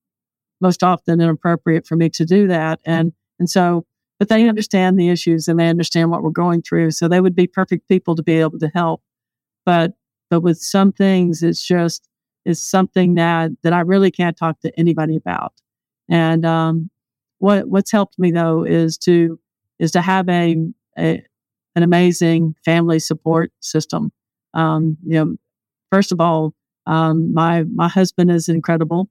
most 0.62 0.82
often 0.82 1.19
inappropriate 1.19 1.86
for 1.86 1.97
me 1.97 2.10
to 2.12 2.23
do 2.23 2.47
that, 2.47 2.80
and 2.86 3.12
and 3.39 3.49
so 3.49 3.86
but 4.17 4.30
they 4.30 4.47
understand 4.47 4.97
the 4.97 5.10
issues 5.10 5.49
and 5.49 5.60
they 5.60 5.67
understand 5.67 6.10
what 6.10 6.23
we're 6.23 6.30
going 6.30 6.62
through. 6.62 6.91
So 6.91 7.10
they 7.10 7.19
would 7.19 7.36
be 7.36 7.47
perfect 7.47 7.89
people 7.89 8.15
to 8.15 8.23
be 8.23 8.39
able 8.39 8.60
to 8.60 8.71
help. 8.73 9.02
But 9.65 9.91
but 10.30 10.39
with 10.39 10.60
some 10.60 10.93
things, 10.93 11.43
it's 11.43 11.67
just 11.67 12.08
it's 12.46 12.62
something 12.62 13.16
that 13.16 13.52
that 13.64 13.74
I 13.74 13.82
really 13.82 14.12
can't 14.12 14.38
talk 14.38 14.60
to 14.62 14.80
anybody 14.80 15.16
about. 15.16 15.54
And 16.10 16.46
um, 16.46 16.90
what 17.40 17.68
what's 17.68 17.92
helped 17.92 18.20
me 18.20 18.32
though 18.32 18.64
is 18.64 18.98
to 19.00 19.40
is 19.80 19.92
to 19.92 20.02
have 20.02 20.30
a, 20.30 20.58
a 20.98 21.24
an 21.76 21.84
amazing 21.84 22.56
family 22.64 23.00
support 23.00 23.52
system. 23.60 24.12
Um, 24.54 24.98
you 25.06 25.14
know, 25.14 25.36
first 25.92 26.12
of 26.12 26.22
all, 26.22 26.54
um, 26.86 27.34
my 27.34 27.64
my 27.64 27.88
husband 27.88 28.32
is 28.32 28.50
incredible, 28.50 29.10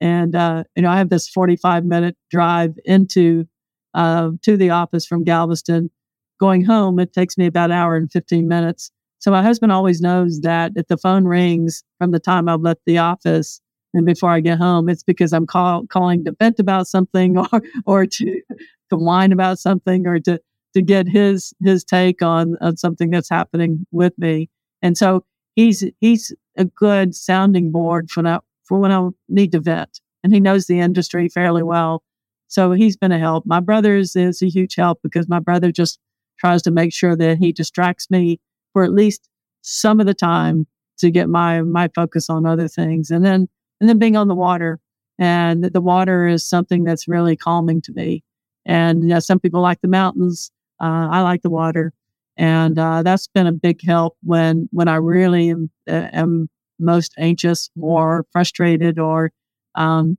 and 0.00 0.34
uh, 0.34 0.64
you 0.74 0.82
know 0.82 0.90
I 0.90 0.98
have 0.98 1.10
this 1.10 1.28
forty 1.28 1.56
five 1.56 1.84
minute 1.84 2.16
drive 2.30 2.78
into 2.84 3.46
uh, 3.94 4.30
to 4.42 4.56
the 4.56 4.70
office 4.70 5.06
from 5.06 5.24
Galveston. 5.24 5.90
Going 6.38 6.64
home, 6.64 6.98
it 6.98 7.12
takes 7.12 7.36
me 7.36 7.44
about 7.44 7.70
an 7.70 7.76
hour 7.76 7.96
and 7.96 8.10
fifteen 8.10 8.48
minutes. 8.48 8.90
So 9.20 9.30
my 9.30 9.42
husband 9.42 9.70
always 9.70 10.00
knows 10.00 10.40
that 10.40 10.72
if 10.76 10.88
the 10.88 10.96
phone 10.96 11.26
rings 11.26 11.84
from 11.98 12.10
the 12.10 12.18
time 12.18 12.48
I've 12.48 12.62
left 12.62 12.80
the 12.86 12.98
office 12.98 13.60
and 13.92 14.06
before 14.06 14.30
I 14.30 14.40
get 14.40 14.58
home, 14.58 14.88
it's 14.88 15.02
because 15.02 15.32
I'm 15.32 15.46
call, 15.46 15.86
calling 15.86 16.24
to 16.24 16.34
vent 16.38 16.58
about 16.58 16.86
something 16.86 17.36
or 17.52 17.62
or 17.86 18.06
to 18.06 18.42
to 18.90 18.96
whine 18.96 19.32
about 19.32 19.58
something 19.58 20.06
or 20.06 20.18
to 20.20 20.40
to 20.74 20.82
get 20.82 21.06
his 21.06 21.52
his 21.62 21.84
take 21.84 22.22
on 22.22 22.56
on 22.60 22.76
something 22.76 23.10
that's 23.10 23.28
happening 23.28 23.86
with 23.92 24.16
me. 24.18 24.48
And 24.80 24.96
so 24.96 25.24
he's 25.54 25.84
he's 26.00 26.34
a 26.56 26.64
good 26.64 27.14
sounding 27.14 27.70
board 27.70 28.10
for 28.10 28.22
now 28.22 28.42
for 28.64 28.78
when 28.78 28.92
I 28.92 29.08
need 29.28 29.52
to 29.52 29.60
vent. 29.60 30.00
And 30.24 30.32
he 30.32 30.40
knows 30.40 30.66
the 30.66 30.80
industry 30.80 31.28
fairly 31.28 31.62
well. 31.62 32.02
So 32.48 32.72
he's 32.72 32.96
been 32.96 33.12
a 33.12 33.18
help. 33.18 33.44
My 33.46 33.60
brother's 33.60 34.16
is 34.16 34.42
a 34.42 34.48
huge 34.48 34.76
help 34.76 35.00
because 35.02 35.28
my 35.28 35.40
brother 35.40 35.70
just 35.72 35.98
tries 36.38 36.62
to 36.62 36.70
make 36.70 36.92
sure 36.92 37.16
that 37.16 37.38
he 37.38 37.52
distracts 37.52 38.10
me 38.10 38.40
for 38.72 38.84
at 38.84 38.92
least 38.92 39.28
some 39.62 40.00
of 40.00 40.06
the 40.06 40.14
time 40.14 40.66
to 40.98 41.10
get 41.10 41.28
my 41.28 41.62
my 41.62 41.88
focus 41.94 42.30
on 42.30 42.46
other 42.46 42.68
things. 42.68 43.10
And 43.10 43.24
then 43.24 43.48
and 43.80 43.88
then 43.88 43.98
being 43.98 44.16
on 44.16 44.28
the 44.28 44.34
water. 44.34 44.78
And 45.18 45.64
the 45.64 45.80
water 45.82 46.26
is 46.26 46.48
something 46.48 46.84
that's 46.84 47.06
really 47.06 47.36
calming 47.36 47.82
to 47.82 47.92
me. 47.92 48.22
And 48.64 49.02
you 49.02 49.08
know, 49.08 49.20
some 49.20 49.38
people 49.40 49.60
like 49.60 49.80
the 49.80 49.88
mountains. 49.88 50.50
Uh, 50.80 51.08
I 51.10 51.20
like 51.20 51.42
the 51.42 51.50
water, 51.50 51.92
and 52.38 52.78
uh, 52.78 53.02
that's 53.02 53.26
been 53.26 53.46
a 53.46 53.52
big 53.52 53.82
help 53.82 54.16
when 54.22 54.66
when 54.72 54.88
I 54.88 54.96
really 54.96 55.50
am, 55.50 55.70
uh, 55.86 56.08
am 56.12 56.48
most 56.78 57.12
anxious 57.18 57.68
or 57.78 58.24
frustrated 58.32 58.98
or 58.98 59.30
um, 59.74 60.16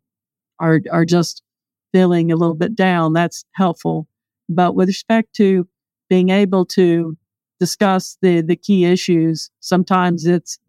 are 0.59 0.81
are 0.91 1.05
just 1.05 1.41
feeling 1.93 2.31
a 2.31 2.35
little 2.35 2.55
bit 2.55 2.75
down. 2.75 3.13
That's 3.13 3.43
helpful. 3.53 4.07
But 4.49 4.75
with 4.75 4.89
respect 4.89 5.33
to 5.37 5.67
being 6.09 6.29
able 6.29 6.65
to 6.67 7.17
discuss 7.61 8.17
the 8.21 8.41
the 8.41 8.57
key 8.57 8.85
issues, 8.85 9.51
sometimes 9.59 10.25
it's 10.25 10.59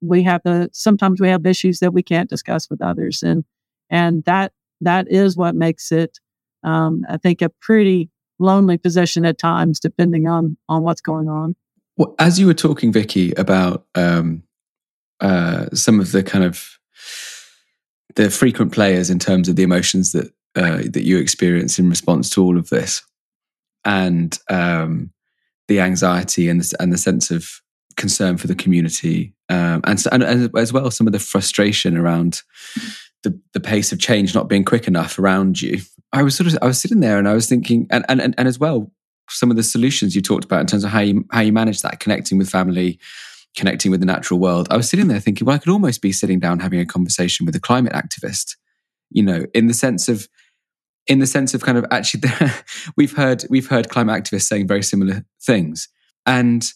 we 0.00 0.22
have 0.22 0.40
the 0.44 0.70
sometimes 0.72 1.20
we 1.20 1.28
have 1.28 1.46
issues 1.46 1.78
that 1.80 1.92
we 1.92 2.02
can't 2.02 2.30
discuss 2.30 2.68
with 2.70 2.82
others, 2.82 3.22
and 3.22 3.44
and 3.90 4.24
that 4.24 4.52
that 4.80 5.06
is 5.08 5.36
what 5.36 5.54
makes 5.54 5.92
it 5.92 6.18
um, 6.62 7.04
I 7.08 7.16
think, 7.16 7.42
a 7.42 7.48
pretty 7.48 8.10
lonely 8.38 8.78
position 8.78 9.24
at 9.24 9.38
times, 9.38 9.80
depending 9.80 10.26
on 10.26 10.56
on 10.68 10.82
what's 10.82 11.00
going 11.00 11.28
on. 11.28 11.56
Well, 11.96 12.14
as 12.18 12.38
you 12.38 12.46
were 12.46 12.54
talking, 12.54 12.92
Vicki, 12.92 13.32
about 13.32 13.86
um, 13.94 14.42
uh, 15.20 15.66
some 15.74 16.00
of 16.00 16.12
the 16.12 16.22
kind 16.22 16.44
of 16.44 16.78
the 18.16 18.30
frequent 18.30 18.72
players 18.72 19.10
in 19.10 19.18
terms 19.18 19.48
of 19.48 19.56
the 19.56 19.62
emotions 19.62 20.12
that 20.12 20.32
uh, 20.56 20.82
that 20.86 21.04
you 21.04 21.18
experience 21.18 21.78
in 21.78 21.88
response 21.88 22.30
to 22.30 22.42
all 22.42 22.58
of 22.58 22.68
this, 22.70 23.02
and 23.84 24.38
um, 24.48 25.10
the 25.70 25.80
anxiety 25.80 26.48
and 26.48 26.60
the, 26.60 26.76
and 26.80 26.92
the 26.92 26.98
sense 26.98 27.30
of 27.30 27.62
concern 27.96 28.36
for 28.36 28.48
the 28.48 28.56
community, 28.56 29.32
um, 29.48 29.80
and, 29.84 30.04
and, 30.10 30.24
and 30.24 30.58
as 30.58 30.72
well 30.72 30.90
some 30.90 31.06
of 31.06 31.12
the 31.12 31.18
frustration 31.20 31.96
around 31.96 32.42
the, 33.22 33.40
the 33.52 33.60
pace 33.60 33.92
of 33.92 34.00
change 34.00 34.34
not 34.34 34.48
being 34.48 34.64
quick 34.64 34.88
enough 34.88 35.16
around 35.16 35.62
you. 35.62 35.78
I 36.12 36.24
was 36.24 36.34
sort 36.34 36.52
of 36.52 36.58
I 36.60 36.66
was 36.66 36.80
sitting 36.80 36.98
there 36.98 37.18
and 37.18 37.28
I 37.28 37.34
was 37.34 37.46
thinking, 37.46 37.86
and 37.88 38.04
and 38.08 38.20
and, 38.20 38.34
and 38.36 38.48
as 38.48 38.58
well, 38.58 38.90
some 39.28 39.48
of 39.52 39.56
the 39.56 39.62
solutions 39.62 40.16
you 40.16 40.22
talked 40.22 40.44
about 40.44 40.60
in 40.60 40.66
terms 40.66 40.82
of 40.82 40.90
how 40.90 41.00
you 41.00 41.24
how 41.30 41.40
you 41.40 41.52
manage 41.52 41.82
that, 41.82 42.00
connecting 42.00 42.36
with 42.36 42.50
family, 42.50 42.98
connecting 43.56 43.92
with 43.92 44.00
the 44.00 44.06
natural 44.06 44.40
world. 44.40 44.66
I 44.72 44.76
was 44.76 44.90
sitting 44.90 45.06
there 45.06 45.20
thinking, 45.20 45.46
well, 45.46 45.54
I 45.54 45.58
could 45.58 45.72
almost 45.72 46.02
be 46.02 46.10
sitting 46.10 46.40
down 46.40 46.58
having 46.58 46.80
a 46.80 46.86
conversation 46.86 47.46
with 47.46 47.54
a 47.54 47.60
climate 47.60 47.92
activist, 47.92 48.56
you 49.10 49.22
know, 49.22 49.46
in 49.54 49.68
the 49.68 49.74
sense 49.74 50.08
of 50.08 50.28
in 51.06 51.18
the 51.18 51.26
sense 51.26 51.54
of 51.54 51.62
kind 51.62 51.78
of 51.78 51.84
actually 51.90 52.22
we've 52.96 53.16
heard 53.16 53.44
we've 53.50 53.68
heard 53.68 53.88
climate 53.88 54.22
activists 54.22 54.42
saying 54.42 54.66
very 54.66 54.82
similar 54.82 55.24
things 55.40 55.88
and 56.26 56.72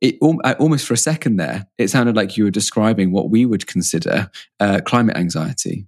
it 0.00 0.16
almost 0.20 0.86
for 0.86 0.94
a 0.94 0.98
second 0.98 1.36
there, 1.36 1.66
it 1.78 1.88
sounded 1.88 2.16
like 2.16 2.36
you 2.36 2.44
were 2.44 2.50
describing 2.50 3.12
what 3.12 3.30
we 3.30 3.46
would 3.46 3.66
consider 3.66 4.30
uh, 4.60 4.80
climate 4.84 5.16
anxiety, 5.16 5.86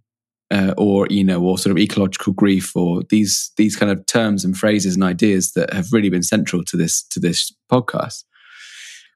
uh, 0.51 0.72
or 0.79 1.07
you 1.11 1.22
know, 1.22 1.42
or 1.42 1.59
sort 1.59 1.72
of 1.72 1.79
ecological 1.79 2.33
grief, 2.33 2.74
or 2.74 3.03
these 3.11 3.53
these 3.57 3.77
kind 3.77 3.92
of 3.92 4.05
terms 4.07 4.44
and 4.44 4.57
phrases 4.57 4.94
and 4.94 5.05
ideas 5.05 5.53
that 5.53 5.72
have 5.72 5.92
really 5.92 6.09
been 6.09 6.22
central 6.22 6.64
to 6.64 6.77
this 6.77 7.03
to 7.03 7.20
this 7.20 7.53
podcast. 7.70 8.24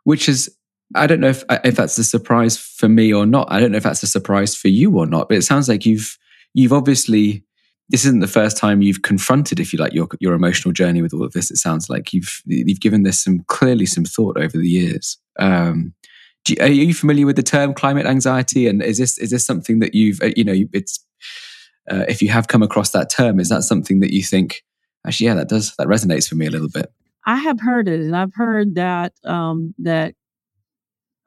Which 0.05 0.29
is, 0.29 0.55
I 0.95 1.07
don't 1.07 1.21
know 1.21 1.29
if 1.29 1.43
if 1.65 1.75
that's 1.75 1.97
a 1.97 2.05
surprise 2.05 2.59
for 2.59 2.89
me 2.89 3.15
or 3.15 3.25
not. 3.25 3.49
I 3.51 3.61
don't 3.61 3.73
know 3.73 3.79
if 3.79 3.85
that's 3.85 4.03
a 4.03 4.09
surprise 4.09 4.55
for 4.55 4.69
you 4.69 4.99
or 4.99 5.07
not. 5.07 5.29
But 5.29 5.39
it 5.39 5.43
sounds 5.43 5.71
like 5.71 5.87
you've 5.87 6.19
you've 6.53 6.73
obviously 6.73 7.45
this 7.93 8.07
isn't 8.07 8.21
the 8.21 8.27
first 8.27 8.57
time 8.57 8.81
you've 8.81 9.03
confronted, 9.03 9.61
if 9.61 9.73
you 9.73 9.79
like, 9.79 9.93
your 9.93 10.09
your 10.19 10.33
emotional 10.33 10.73
journey 10.73 11.03
with 11.03 11.13
all 11.13 11.23
of 11.23 11.33
this. 11.33 11.51
It 11.51 11.59
sounds 11.59 11.91
like 11.91 12.13
you've 12.13 12.43
you've 12.47 12.81
given 12.81 13.03
this 13.03 13.23
some 13.23 13.45
clearly 13.49 13.85
some 13.85 14.05
thought 14.05 14.39
over 14.39 14.57
the 14.57 14.67
years. 14.67 15.19
Um, 15.39 15.93
you, 16.49 16.57
are 16.61 16.69
you 16.69 16.95
familiar 16.95 17.27
with 17.27 17.37
the 17.37 17.43
term 17.43 17.75
climate 17.75 18.07
anxiety? 18.07 18.67
And 18.67 18.83
is 18.83 18.97
this 18.97 19.19
is 19.19 19.31
this 19.31 19.45
something 19.45 19.81
that 19.81 19.95
you've 19.95 20.23
uh, 20.23 20.31
you 20.35 20.43
know 20.43 20.55
it's 20.73 21.05
uh, 21.91 22.07
if 22.09 22.23
you 22.23 22.31
have 22.31 22.49
come 22.49 22.63
across 22.63 22.91
that 22.93 23.11
term, 23.11 23.39
is 23.39 23.51
that 23.51 23.63
something 23.63 24.01
that 24.01 24.13
you 24.13 24.23
think 24.23 24.65
actually 25.07 25.27
yeah 25.27 25.35
that 25.35 25.51
does 25.51 25.77
that 25.77 25.87
resonates 25.87 26.27
for 26.27 26.35
me 26.35 26.47
a 26.47 26.51
little 26.51 26.71
bit? 26.71 26.91
I 27.27 27.37
have 27.37 27.61
heard 27.61 27.89
it, 27.89 28.01
and 28.01 28.17
I've 28.17 28.35
heard 28.35 28.75
that 28.77 29.13
um, 29.25 29.75
that 29.79 30.15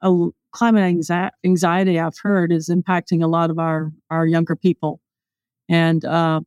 a 0.02 0.28
climate 0.50 1.00
anxiety 1.44 2.00
I've 2.00 2.18
heard 2.20 2.50
is 2.50 2.68
impacting 2.68 3.22
a 3.22 3.28
lot 3.28 3.50
of 3.50 3.60
our 3.60 3.92
our 4.10 4.26
younger 4.26 4.56
people, 4.56 5.00
and 5.68 6.04
uh, 6.04 6.40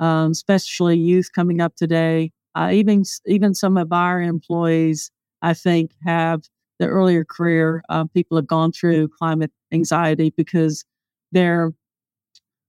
um, 0.00 0.32
especially 0.32 0.98
youth 0.98 1.30
coming 1.32 1.60
up 1.60 1.76
today. 1.76 2.32
Uh, 2.56 2.70
even 2.72 3.04
even 3.26 3.54
some 3.54 3.76
of 3.76 3.92
our 3.92 4.20
employees, 4.20 5.10
I 5.42 5.54
think, 5.54 5.92
have 6.04 6.42
the 6.80 6.88
earlier 6.88 7.24
career. 7.24 7.82
Uh, 7.88 8.06
people 8.06 8.36
have 8.36 8.48
gone 8.48 8.72
through 8.72 9.08
climate 9.08 9.52
anxiety 9.72 10.32
because 10.36 10.84
they're, 11.30 11.72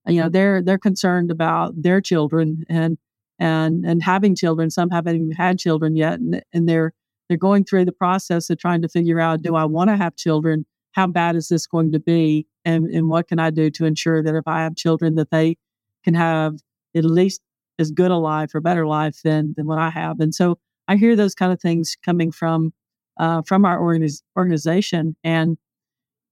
you 0.05 0.21
know, 0.21 0.29
they're 0.29 0.61
they're 0.61 0.77
concerned 0.77 1.31
about 1.31 1.81
their 1.81 2.01
children 2.01 2.63
and 2.69 2.97
and 3.39 3.85
and 3.85 4.03
having 4.03 4.35
children. 4.35 4.69
Some 4.69 4.91
haven't 4.91 5.15
even 5.15 5.31
had 5.31 5.57
children 5.57 5.95
yet, 5.95 6.19
and, 6.19 6.43
and 6.53 6.69
they're 6.69 6.93
they're 7.27 7.37
going 7.37 7.63
through 7.63 7.85
the 7.85 7.91
process 7.91 8.49
of 8.49 8.59
trying 8.59 8.83
to 8.83 8.89
figure 8.89 9.19
out: 9.19 9.41
Do 9.41 9.55
I 9.55 9.65
want 9.65 9.89
to 9.89 9.97
have 9.97 10.15
children? 10.15 10.65
How 10.91 11.07
bad 11.07 11.35
is 11.35 11.47
this 11.47 11.65
going 11.65 11.93
to 11.93 11.99
be? 11.99 12.45
And 12.65 12.85
and 12.87 13.09
what 13.09 13.27
can 13.29 13.39
I 13.39 13.49
do 13.49 13.71
to 13.71 13.85
ensure 13.85 14.21
that 14.21 14.35
if 14.35 14.47
I 14.47 14.61
have 14.61 14.75
children, 14.75 15.15
that 15.15 15.31
they 15.31 15.57
can 16.03 16.13
have 16.13 16.59
at 16.95 17.05
least 17.05 17.41
as 17.79 17.91
good 17.91 18.11
a 18.11 18.17
life 18.17 18.53
or 18.53 18.61
better 18.61 18.85
life 18.85 19.21
than 19.23 19.53
than 19.57 19.65
what 19.65 19.79
I 19.79 19.89
have. 19.89 20.19
And 20.19 20.33
so 20.33 20.57
I 20.87 20.95
hear 20.97 21.15
those 21.15 21.35
kind 21.35 21.51
of 21.51 21.61
things 21.61 21.97
coming 22.03 22.31
from 22.31 22.73
uh, 23.17 23.41
from 23.43 23.65
our 23.65 23.79
organiz- 23.79 24.23
organization. 24.37 25.15
And 25.23 25.57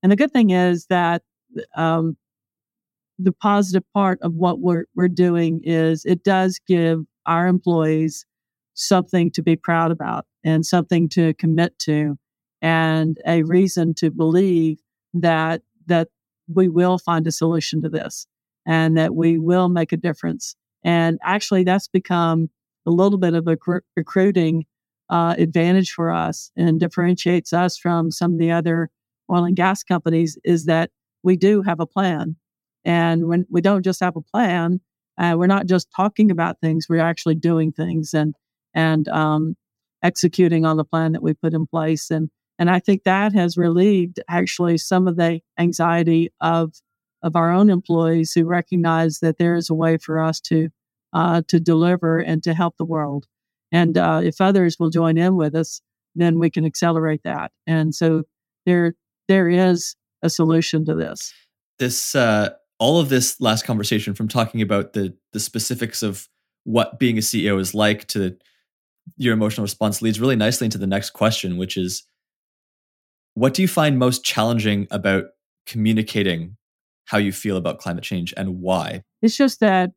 and 0.02 0.12
the 0.12 0.16
good 0.16 0.32
thing 0.32 0.52
is 0.52 0.86
that 0.88 1.24
um, 1.76 2.18
the 3.18 3.32
positive 3.32 3.84
part 3.94 4.20
of 4.22 4.34
what 4.34 4.60
we're 4.60 4.86
we're 4.96 5.08
doing 5.08 5.62
is 5.64 6.06
it 6.06 6.24
does 6.24 6.60
give 6.68 7.02
our 7.26 7.48
employees 7.48 8.26
something 8.74 9.30
to 9.32 9.42
be 9.42 9.56
proud 9.56 9.92
about 9.92 10.26
and 10.44 10.66
something 10.66 11.10
to 11.10 11.34
commit 11.34 11.78
to 11.80 12.18
and 12.62 13.18
a 13.28 13.44
reason 13.44 13.94
to 13.94 14.10
believe 14.10 14.80
that 15.14 15.62
that 15.88 16.08
we 16.48 16.68
will 16.68 16.98
find 16.98 17.28
a 17.28 17.32
solution 17.32 17.82
to 17.82 17.90
this 17.90 18.26
and 18.66 18.98
that 18.98 19.16
we 19.16 19.38
will 19.38 19.70
make 19.70 19.92
a 19.92 19.98
difference. 19.98 20.56
And 20.84 21.20
actually, 21.24 21.64
that's 21.64 21.88
become 21.88 22.50
a 22.86 22.92
little 22.92 23.18
bit 23.18 23.34
of 23.34 23.48
a 23.48 23.58
cr- 23.58 23.80
recruiting 23.96 24.66
uh, 25.10 25.36
advantage 25.38 25.92
for 25.92 26.12
us 26.12 26.52
and 26.56 26.80
differentiates 26.80 27.52
us 27.52 27.78
from 27.78 28.12
some 28.12 28.34
of 28.34 28.40
the 28.40 28.52
other 28.52 28.90
oil 29.32 29.46
and 29.46 29.56
gas 29.56 29.84
companies 29.84 30.38
is 30.44 30.66
that 30.66 30.92
we 31.24 31.36
do 31.36 31.62
have 31.62 31.80
a 31.80 31.86
plan. 31.86 32.36
And 32.86 33.28
when 33.28 33.46
we 33.50 33.62
don't 33.62 33.84
just 33.84 34.00
have 34.00 34.16
a 34.16 34.22
plan, 34.22 34.80
uh, 35.18 35.36
we're 35.38 35.48
not 35.48 35.66
just 35.66 35.90
talking 35.96 36.32
about 36.32 36.62
things, 36.62 36.88
we're 36.88 37.00
actually 37.00 37.36
doing 37.36 37.72
things 37.72 38.14
and, 38.14 38.36
and, 38.74 39.08
um, 39.10 39.56
executing 40.02 40.66
on 40.66 40.78
the 40.78 40.86
plan 40.86 41.12
that 41.12 41.22
we 41.22 41.34
put 41.34 41.54
in 41.54 41.68
place. 41.68 42.10
And, 42.10 42.30
and 42.58 42.70
I 42.70 42.80
think 42.80 43.04
that 43.04 43.34
has 43.34 43.58
relieved 43.58 44.22
actually 44.30 44.78
some 44.78 45.08
of 45.08 45.18
the 45.18 45.42
anxiety 45.58 46.30
of 46.40 46.74
of 47.22 47.36
our 47.36 47.52
own 47.52 47.70
employees 47.70 48.34
who 48.34 48.46
recognize 48.46 49.20
that 49.20 49.38
there 49.38 49.56
is 49.56 49.70
a 49.70 49.76
way 49.76 49.98
for 49.98 50.20
us 50.20 50.40
to 50.42 50.70
uh, 51.14 51.42
to 51.48 51.60
deliver 51.60 52.20
and 52.20 52.44
to 52.44 52.54
help 52.54 52.78
the 52.78 52.86
world. 52.86 53.26
And 53.72 53.98
uh, 53.98 54.22
if 54.24 54.42
others 54.42 54.78
will 54.80 54.90
join 54.90 55.18
in 55.18 55.36
with 55.36 55.56
us, 55.56 55.82
then 56.16 56.40
we 56.40 56.50
can 56.50 56.66
accelerate 56.66 57.22
that. 57.24 57.52
And 57.68 57.94
so 57.94 58.24
there, 58.66 58.96
there 59.28 59.50
is 59.50 59.96
a 60.22 60.30
solution 60.30 60.86
to 60.86 60.96
this. 60.96 61.34
This, 61.78 62.16
uh, 62.16 62.50
all 62.80 63.00
of 63.00 63.10
this 63.10 63.40
last 63.40 63.66
conversation 63.66 64.14
from 64.14 64.28
talking 64.28 64.62
about 64.62 64.94
the 64.94 65.16
the 65.34 65.40
specifics 65.40 66.02
of 66.02 66.28
what 66.64 67.00
being 67.00 67.18
a 67.18 67.22
CEO 67.22 67.60
is 67.60 67.74
like 67.74 68.08
to 68.08 68.38
your 69.18 69.34
emotional 69.34 69.64
response 69.64 70.02
leads 70.02 70.20
really 70.20 70.36
nicely 70.36 70.66
into 70.66 70.78
the 70.78 70.88
next 70.88 71.12
question, 71.12 71.58
which 71.58 71.78
is 71.78 72.04
what 73.34 73.54
do 73.54 73.62
you 73.62 73.68
find 73.68 73.98
most 73.98 74.24
challenging 74.24 74.88
about 74.92 75.26
communicating 75.66 76.58
how 77.10 77.18
you 77.18 77.32
feel 77.32 77.58
about 77.58 77.80
climate 77.80 78.04
change 78.04 78.36
and 78.38 78.62
why? 78.62 79.02
It's 79.24 79.36
just 79.36 79.60
that 79.62 79.90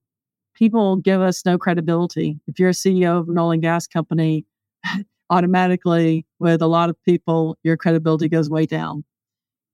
people 0.55 0.96
give 0.96 1.20
us 1.20 1.44
no 1.44 1.59
credibility. 1.59 2.40
If 2.46 2.59
you're 2.59 2.70
a 2.70 2.72
CEO 2.72 3.20
of 3.20 3.29
an 3.29 3.38
oil 3.38 3.51
and 3.51 3.61
gas 3.61 3.87
company, 3.87 4.46
automatically 5.31 6.27
with 6.38 6.62
a 6.62 6.66
lot 6.66 6.88
of 6.88 6.96
people, 7.05 7.59
your 7.62 7.77
credibility 7.77 8.31
goes 8.31 8.48
way 8.48 8.64
down. 8.64 9.05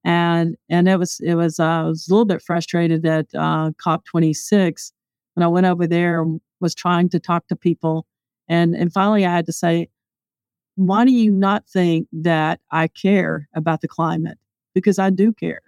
And 0.03 0.57
and 0.67 0.89
it 0.89 0.97
was 0.97 1.21
it 1.21 1.35
was 1.35 1.61
uh, 1.61 1.63
I 1.63 1.83
was 1.83 2.09
a 2.09 2.13
little 2.13 2.25
bit 2.25 2.41
frustrated 2.41 3.05
at 3.05 3.27
uh, 3.33 3.71
COP26 3.85 4.91
when 5.35 5.43
I 5.43 5.47
went 5.47 5.65
over 5.65 5.87
there 5.87 6.25
was 6.59 6.75
trying 6.75 7.07
to 7.09 7.19
talk 7.19 7.47
to 7.47 7.55
people, 7.55 8.05
and 8.49 8.75
and 8.75 8.91
finally 8.91 9.25
I 9.25 9.33
had 9.33 9.45
to 9.45 9.53
say, 9.53 9.87
why 10.75 11.05
do 11.05 11.11
you 11.11 11.31
not 11.31 11.67
think 11.69 12.07
that 12.11 12.59
I 12.71 12.87
care 12.87 13.47
about 13.53 13.79
the 13.79 13.87
climate? 13.87 14.37
Because 14.73 14.99
I 14.99 15.09
do 15.09 15.33
care, 15.33 15.61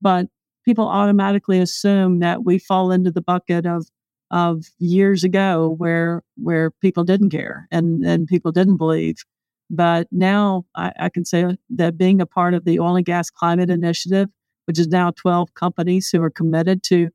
but 0.00 0.26
people 0.66 0.86
automatically 0.86 1.60
assume 1.60 2.18
that 2.18 2.44
we 2.44 2.58
fall 2.58 2.90
into 2.90 3.10
the 3.10 3.22
bucket 3.22 3.64
of 3.64 3.86
of 4.32 4.64
years 4.78 5.22
ago 5.22 5.76
where 5.78 6.22
where 6.36 6.72
people 6.82 7.04
didn't 7.04 7.30
care 7.30 7.68
and 7.70 8.04
and 8.04 8.26
people 8.26 8.52
didn't 8.52 8.76
believe. 8.76 9.24
But 9.70 10.08
now 10.10 10.66
I, 10.74 10.92
I 10.98 11.08
can 11.08 11.24
say 11.24 11.56
that 11.70 11.96
being 11.96 12.20
a 12.20 12.26
part 12.26 12.52
of 12.52 12.64
the 12.64 12.78
oil 12.80 12.96
and 12.96 13.06
gas 13.06 13.30
climate 13.30 13.70
initiative, 13.70 14.28
which 14.66 14.78
is 14.78 14.88
now 14.88 15.12
12 15.12 15.54
companies 15.54 16.10
who 16.10 16.22
are 16.22 16.30
committed 16.30 16.82
to 16.84 17.08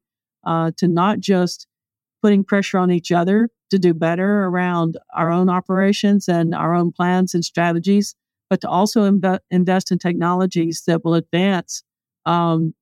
uh, 0.46 0.72
to 0.78 0.88
not 0.88 1.20
just 1.20 1.68
putting 2.22 2.44
pressure 2.44 2.78
on 2.78 2.92
each 2.92 3.12
other 3.12 3.50
to 3.72 3.80
do 3.80 3.94
better 3.94 4.46
around 4.46 4.98
our 5.14 5.32
own 5.32 5.50
operations 5.50 6.28
and 6.28 6.56
our 6.56 6.74
own 6.74 6.92
plans 6.92 7.34
and 7.34 7.44
strategies, 7.44 8.16
but 8.50 8.62
to 8.62 8.70
also 8.70 9.10
imbe- 9.10 9.40
invest 9.50 9.92
in 9.92 9.98
technologies 9.98 10.84
that 10.88 11.04
will 11.04 11.16
advance 11.16 11.84
um, 12.26 12.74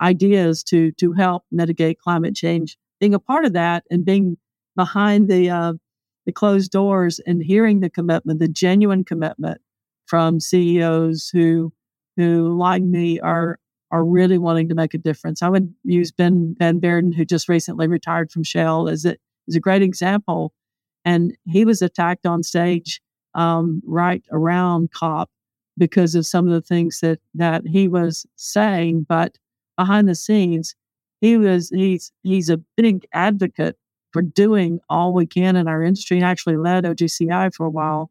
ideas 0.00 0.62
to 0.64 0.92
to 0.92 1.12
help 1.12 1.44
mitigate 1.50 1.98
climate 1.98 2.34
change 2.34 2.76
being 3.00 3.14
a 3.14 3.18
part 3.18 3.44
of 3.44 3.52
that 3.52 3.84
and 3.90 4.04
being 4.04 4.36
behind 4.74 5.28
the 5.28 5.50
uh, 5.50 5.72
the 6.24 6.32
closed 6.32 6.72
doors 6.72 7.20
and 7.26 7.42
hearing 7.42 7.80
the 7.80 7.90
commitment, 7.90 8.40
the 8.40 8.48
genuine 8.48 9.04
commitment 9.04 9.60
from 10.06 10.40
CEOs 10.40 11.30
who 11.32 11.72
who 12.16 12.56
like 12.56 12.82
me 12.82 13.20
are 13.20 13.58
are 13.90 14.04
really 14.04 14.38
wanting 14.38 14.68
to 14.68 14.74
make 14.74 14.94
a 14.94 14.98
difference. 14.98 15.42
I 15.42 15.48
would 15.48 15.72
use 15.84 16.10
Ben 16.10 16.56
Van 16.58 16.80
Beurden, 16.80 17.14
who 17.14 17.24
just 17.24 17.48
recently 17.48 17.86
retired 17.86 18.32
from 18.32 18.42
Shell, 18.42 18.88
as 18.88 19.04
a, 19.04 19.16
as 19.48 19.54
a 19.54 19.60
great 19.60 19.82
example. 19.82 20.52
And 21.04 21.36
he 21.44 21.64
was 21.64 21.82
attacked 21.82 22.26
on 22.26 22.42
stage 22.42 23.00
um, 23.34 23.80
right 23.86 24.24
around 24.32 24.90
COP 24.90 25.30
because 25.78 26.16
of 26.16 26.26
some 26.26 26.46
of 26.46 26.52
the 26.52 26.60
things 26.60 27.00
that 27.00 27.20
that 27.34 27.66
he 27.66 27.86
was 27.86 28.26
saying. 28.34 29.06
But 29.08 29.38
behind 29.76 30.08
the 30.08 30.14
scenes, 30.14 30.74
he 31.20 31.36
was 31.36 31.70
he's 31.70 32.12
he's 32.22 32.50
a 32.50 32.58
big 32.76 33.06
advocate 33.12 33.76
for 34.12 34.22
doing 34.22 34.80
all 34.88 35.12
we 35.12 35.26
can 35.26 35.56
in 35.56 35.68
our 35.68 35.82
industry 35.82 36.16
and 36.16 36.24
actually 36.24 36.56
led 36.56 36.84
OGCI 36.84 37.54
for 37.54 37.66
a 37.66 37.70
while. 37.70 38.10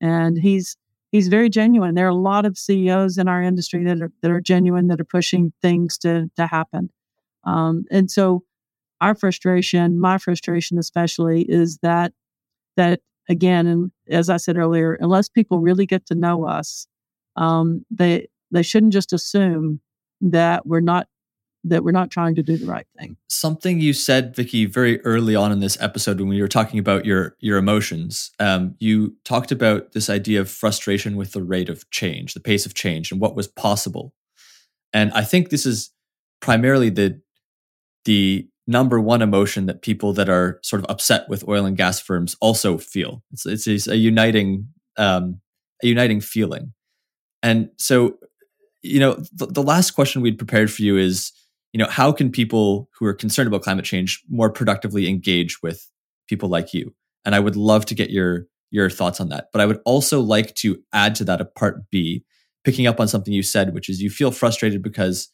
And 0.00 0.38
he's 0.38 0.76
he's 1.10 1.28
very 1.28 1.48
genuine. 1.48 1.94
There 1.94 2.06
are 2.06 2.10
a 2.10 2.14
lot 2.14 2.46
of 2.46 2.58
CEOs 2.58 3.18
in 3.18 3.28
our 3.28 3.42
industry 3.42 3.84
that 3.84 4.00
are 4.00 4.12
that 4.22 4.30
are 4.30 4.40
genuine 4.40 4.88
that 4.88 5.00
are 5.00 5.04
pushing 5.04 5.52
things 5.62 5.98
to 5.98 6.30
to 6.36 6.46
happen. 6.46 6.90
Um, 7.44 7.84
and 7.90 8.10
so 8.10 8.44
our 9.00 9.14
frustration, 9.14 10.00
my 10.00 10.18
frustration 10.18 10.78
especially, 10.78 11.42
is 11.42 11.78
that 11.78 12.12
that 12.76 13.00
again, 13.28 13.66
and 13.66 13.92
as 14.08 14.30
I 14.30 14.36
said 14.36 14.56
earlier, 14.56 14.94
unless 14.94 15.28
people 15.28 15.60
really 15.60 15.86
get 15.86 16.06
to 16.06 16.14
know 16.14 16.46
us, 16.46 16.86
um, 17.36 17.84
they 17.90 18.28
they 18.50 18.62
shouldn't 18.62 18.92
just 18.92 19.12
assume 19.12 19.80
that 20.22 20.66
we're 20.66 20.80
not 20.80 21.06
that 21.64 21.84
we're 21.84 21.92
not 21.92 22.10
trying 22.10 22.34
to 22.34 22.42
do 22.42 22.56
the 22.56 22.66
right 22.66 22.86
thing. 22.98 23.16
Something 23.28 23.80
you 23.80 23.92
said, 23.92 24.34
Vicki, 24.34 24.66
very 24.66 25.00
early 25.02 25.36
on 25.36 25.52
in 25.52 25.60
this 25.60 25.80
episode 25.80 26.18
when 26.18 26.28
we 26.28 26.40
were 26.40 26.48
talking 26.48 26.78
about 26.80 27.04
your 27.04 27.36
your 27.40 27.58
emotions, 27.58 28.30
um, 28.40 28.74
you 28.78 29.16
talked 29.24 29.52
about 29.52 29.92
this 29.92 30.10
idea 30.10 30.40
of 30.40 30.50
frustration 30.50 31.16
with 31.16 31.32
the 31.32 31.42
rate 31.42 31.68
of 31.68 31.88
change, 31.90 32.34
the 32.34 32.40
pace 32.40 32.66
of 32.66 32.74
change, 32.74 33.12
and 33.12 33.20
what 33.20 33.36
was 33.36 33.46
possible. 33.46 34.12
And 34.92 35.12
I 35.12 35.22
think 35.22 35.50
this 35.50 35.66
is 35.66 35.90
primarily 36.40 36.90
the 36.90 37.20
the 38.04 38.48
number 38.66 39.00
one 39.00 39.22
emotion 39.22 39.66
that 39.66 39.82
people 39.82 40.12
that 40.12 40.28
are 40.28 40.58
sort 40.62 40.82
of 40.82 40.86
upset 40.88 41.28
with 41.28 41.46
oil 41.48 41.64
and 41.64 41.76
gas 41.76 42.00
firms 42.00 42.36
also 42.40 42.78
feel. 42.78 43.22
It's 43.32 43.46
it's, 43.46 43.66
it's 43.66 43.86
a 43.86 43.96
uniting 43.96 44.68
um, 44.96 45.40
a 45.82 45.86
uniting 45.86 46.20
feeling. 46.20 46.72
And 47.42 47.70
so, 47.76 48.18
you 48.82 49.00
know, 49.00 49.14
the, 49.32 49.46
the 49.46 49.62
last 49.62 49.92
question 49.92 50.22
we'd 50.22 50.38
prepared 50.38 50.70
for 50.70 50.82
you 50.82 50.96
is 50.96 51.32
you 51.72 51.78
know, 51.78 51.88
how 51.88 52.12
can 52.12 52.30
people 52.30 52.88
who 52.98 53.06
are 53.06 53.14
concerned 53.14 53.48
about 53.48 53.62
climate 53.62 53.84
change 53.84 54.22
more 54.28 54.50
productively 54.50 55.08
engage 55.08 55.62
with 55.62 55.88
people 56.28 56.48
like 56.48 56.74
you? 56.74 56.94
And 57.24 57.34
I 57.34 57.40
would 57.40 57.56
love 57.56 57.86
to 57.86 57.94
get 57.94 58.10
your 58.10 58.46
your 58.70 58.88
thoughts 58.88 59.20
on 59.20 59.28
that. 59.28 59.48
But 59.52 59.60
I 59.60 59.66
would 59.66 59.80
also 59.84 60.20
like 60.20 60.54
to 60.56 60.82
add 60.92 61.14
to 61.16 61.24
that 61.24 61.40
a 61.40 61.44
part 61.44 61.90
B, 61.90 62.24
picking 62.64 62.86
up 62.86 63.00
on 63.00 63.08
something 63.08 63.32
you 63.32 63.42
said, 63.42 63.74
which 63.74 63.88
is 63.88 64.00
you 64.00 64.08
feel 64.08 64.30
frustrated 64.30 64.82
because 64.82 65.30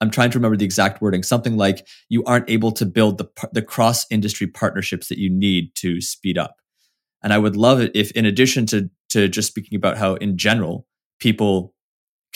I'm 0.00 0.10
trying 0.10 0.30
to 0.30 0.38
remember 0.38 0.56
the 0.56 0.64
exact 0.64 1.02
wording, 1.02 1.22
something 1.22 1.56
like 1.56 1.86
you 2.08 2.22
aren't 2.24 2.50
able 2.50 2.72
to 2.72 2.86
build 2.86 3.18
the 3.18 3.28
the 3.52 3.62
cross 3.62 4.06
industry 4.10 4.46
partnerships 4.46 5.08
that 5.08 5.18
you 5.18 5.30
need 5.30 5.74
to 5.76 6.00
speed 6.00 6.36
up. 6.36 6.56
And 7.22 7.32
I 7.32 7.38
would 7.38 7.56
love 7.56 7.80
it 7.80 7.92
if, 7.94 8.10
in 8.12 8.24
addition 8.24 8.66
to 8.66 8.90
to 9.10 9.28
just 9.28 9.48
speaking 9.48 9.76
about 9.76 9.98
how 9.98 10.14
in 10.16 10.36
general 10.36 10.86
people 11.20 11.74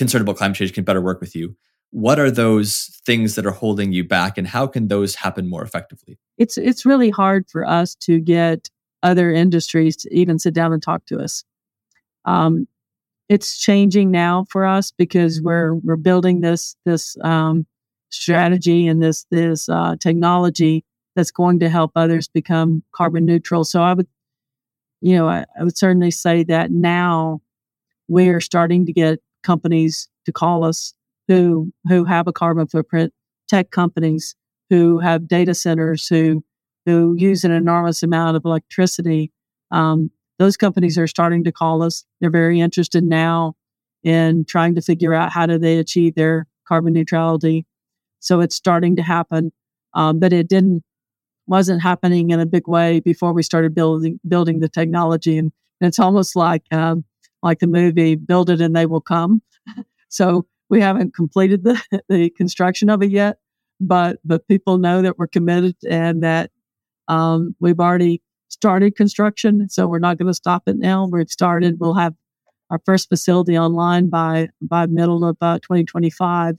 concerned 0.00 0.22
about 0.22 0.36
climate 0.36 0.56
change 0.56 0.72
can 0.72 0.82
better 0.82 1.00
work 1.02 1.20
with 1.20 1.36
you, 1.36 1.54
what 1.90 2.18
are 2.18 2.30
those 2.30 2.98
things 3.04 3.34
that 3.34 3.44
are 3.44 3.50
holding 3.50 3.92
you 3.92 4.02
back 4.02 4.38
and 4.38 4.46
how 4.46 4.66
can 4.66 4.88
those 4.88 5.14
happen 5.14 5.48
more 5.48 5.62
effectively? 5.62 6.18
It's 6.38 6.56
it's 6.56 6.86
really 6.86 7.10
hard 7.10 7.44
for 7.50 7.66
us 7.66 7.94
to 7.96 8.18
get 8.18 8.70
other 9.02 9.30
industries 9.30 9.96
to 9.96 10.14
even 10.14 10.38
sit 10.38 10.54
down 10.54 10.72
and 10.72 10.82
talk 10.82 11.04
to 11.06 11.18
us. 11.18 11.44
Um, 12.24 12.66
it's 13.28 13.58
changing 13.58 14.10
now 14.10 14.46
for 14.48 14.64
us 14.64 14.90
because 14.90 15.42
we're 15.42 15.74
we're 15.74 15.96
building 15.96 16.40
this 16.40 16.76
this 16.86 17.16
um, 17.22 17.66
strategy 18.08 18.86
and 18.86 19.02
this 19.02 19.26
this 19.30 19.68
uh, 19.68 19.96
technology 20.00 20.82
that's 21.14 21.30
going 21.30 21.58
to 21.58 21.68
help 21.68 21.92
others 21.94 22.26
become 22.26 22.82
carbon 22.92 23.26
neutral. 23.26 23.64
So 23.64 23.82
i 23.82 23.92
would 23.92 24.08
you 25.02 25.14
know 25.14 25.28
I, 25.28 25.44
I 25.58 25.64
would 25.64 25.76
certainly 25.76 26.10
say 26.10 26.44
that 26.44 26.70
now 26.70 27.42
we 28.08 28.28
are 28.30 28.40
starting 28.40 28.86
to 28.86 28.92
get 28.92 29.20
companies 29.42 30.08
to 30.26 30.32
call 30.32 30.64
us 30.64 30.94
who 31.28 31.72
who 31.88 32.04
have 32.04 32.26
a 32.26 32.32
carbon 32.32 32.66
footprint, 32.66 33.12
tech 33.48 33.70
companies 33.70 34.34
who 34.68 34.98
have 34.98 35.28
data 35.28 35.54
centers 35.54 36.06
who 36.06 36.44
who 36.86 37.14
use 37.18 37.44
an 37.44 37.52
enormous 37.52 38.02
amount 38.02 38.36
of 38.36 38.44
electricity. 38.44 39.32
Um, 39.70 40.10
those 40.38 40.56
companies 40.56 40.96
are 40.96 41.06
starting 41.06 41.44
to 41.44 41.52
call 41.52 41.82
us. 41.82 42.04
They're 42.20 42.30
very 42.30 42.60
interested 42.60 43.04
now 43.04 43.54
in 44.02 44.44
trying 44.46 44.74
to 44.76 44.80
figure 44.80 45.12
out 45.12 45.30
how 45.30 45.46
do 45.46 45.58
they 45.58 45.78
achieve 45.78 46.14
their 46.14 46.46
carbon 46.66 46.94
neutrality. 46.94 47.66
So 48.20 48.40
it's 48.40 48.54
starting 48.54 48.96
to 48.96 49.02
happen, 49.02 49.52
um, 49.94 50.18
but 50.18 50.32
it 50.32 50.48
didn't 50.48 50.82
wasn't 51.46 51.82
happening 51.82 52.30
in 52.30 52.40
a 52.40 52.46
big 52.46 52.68
way 52.68 53.00
before 53.00 53.32
we 53.32 53.42
started 53.42 53.74
building 53.74 54.20
building 54.26 54.60
the 54.60 54.68
technology. 54.68 55.36
And, 55.36 55.52
and 55.80 55.88
it's 55.88 55.98
almost 55.98 56.36
like 56.36 56.62
um, 56.70 57.04
like 57.42 57.58
the 57.58 57.66
movie 57.66 58.14
"Build 58.14 58.50
It 58.50 58.60
and 58.60 58.74
They 58.74 58.86
Will 58.86 59.00
Come." 59.00 59.42
so 60.08 60.46
we 60.68 60.80
haven't 60.80 61.14
completed 61.14 61.64
the, 61.64 62.02
the 62.08 62.30
construction 62.30 62.88
of 62.90 63.02
it 63.02 63.10
yet, 63.10 63.38
but 63.80 64.18
but 64.24 64.46
people 64.48 64.78
know 64.78 65.02
that 65.02 65.18
we're 65.18 65.26
committed 65.26 65.76
and 65.88 66.22
that 66.22 66.50
um, 67.08 67.54
we've 67.60 67.80
already 67.80 68.22
started 68.48 68.96
construction. 68.96 69.68
So 69.68 69.86
we're 69.86 69.98
not 69.98 70.18
going 70.18 70.28
to 70.28 70.34
stop 70.34 70.64
it 70.66 70.76
now. 70.76 71.06
We've 71.06 71.28
started. 71.30 71.78
We'll 71.80 71.94
have 71.94 72.14
our 72.70 72.80
first 72.84 73.08
facility 73.08 73.58
online 73.58 74.08
by 74.08 74.48
by 74.62 74.86
middle 74.86 75.24
of 75.24 75.36
uh, 75.40 75.58
2025. 75.58 76.56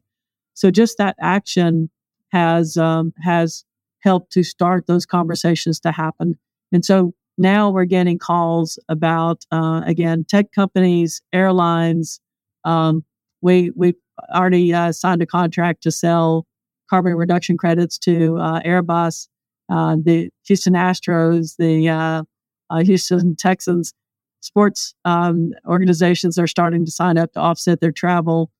So 0.53 0.69
just 0.69 0.97
that 0.97 1.15
action 1.19 1.89
has 2.31 2.77
um, 2.77 3.13
has 3.21 3.65
helped 3.99 4.31
to 4.33 4.43
start 4.43 4.87
those 4.87 5.05
conversations 5.05 5.79
to 5.81 5.91
happen. 5.91 6.37
And 6.71 6.83
so 6.83 7.13
now 7.41 7.69
we're 7.71 7.85
getting 7.85 8.19
calls 8.19 8.79
about 8.87 9.43
uh, 9.51 9.81
again 9.85 10.23
tech 10.23 10.51
companies, 10.51 11.21
airlines, 11.33 12.19
um, 12.63 13.03
we 13.41 13.71
we 13.75 13.95
already 14.33 14.73
uh, 14.73 14.91
signed 14.91 15.21
a 15.21 15.25
contract 15.25 15.83
to 15.83 15.91
sell 15.91 16.45
carbon 16.89 17.15
reduction 17.15 17.57
credits 17.57 17.97
to 17.97 18.37
uh, 18.37 18.61
Airbus, 18.61 19.27
uh, 19.71 19.95
the 20.03 20.29
Houston 20.45 20.73
Astros, 20.73 21.55
the 21.57 21.89
uh, 21.89 22.23
uh, 22.69 22.83
Houston 22.83 23.35
Texans 23.39 23.93
sports 24.41 24.95
um, 25.05 25.51
organizations 25.67 26.37
are 26.39 26.47
starting 26.47 26.85
to 26.85 26.91
sign 26.91 27.17
up 27.17 27.31
to 27.33 27.39
offset 27.39 27.79
their 27.79 27.91
travel. 27.91 28.51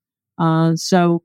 So 0.75 1.23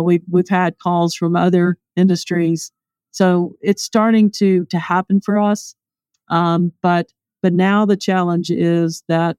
we've 0.00 0.22
we've 0.30 0.48
had 0.48 0.78
calls 0.78 1.14
from 1.14 1.36
other 1.36 1.76
industries. 1.96 2.70
So 3.10 3.54
it's 3.60 3.82
starting 3.82 4.30
to 4.32 4.64
to 4.66 4.78
happen 4.78 5.20
for 5.20 5.38
us. 5.38 5.74
Um, 6.30 6.72
but 6.82 7.12
but 7.42 7.52
now 7.52 7.86
the 7.86 7.96
challenge 7.96 8.50
is 8.50 9.02
that 9.08 9.36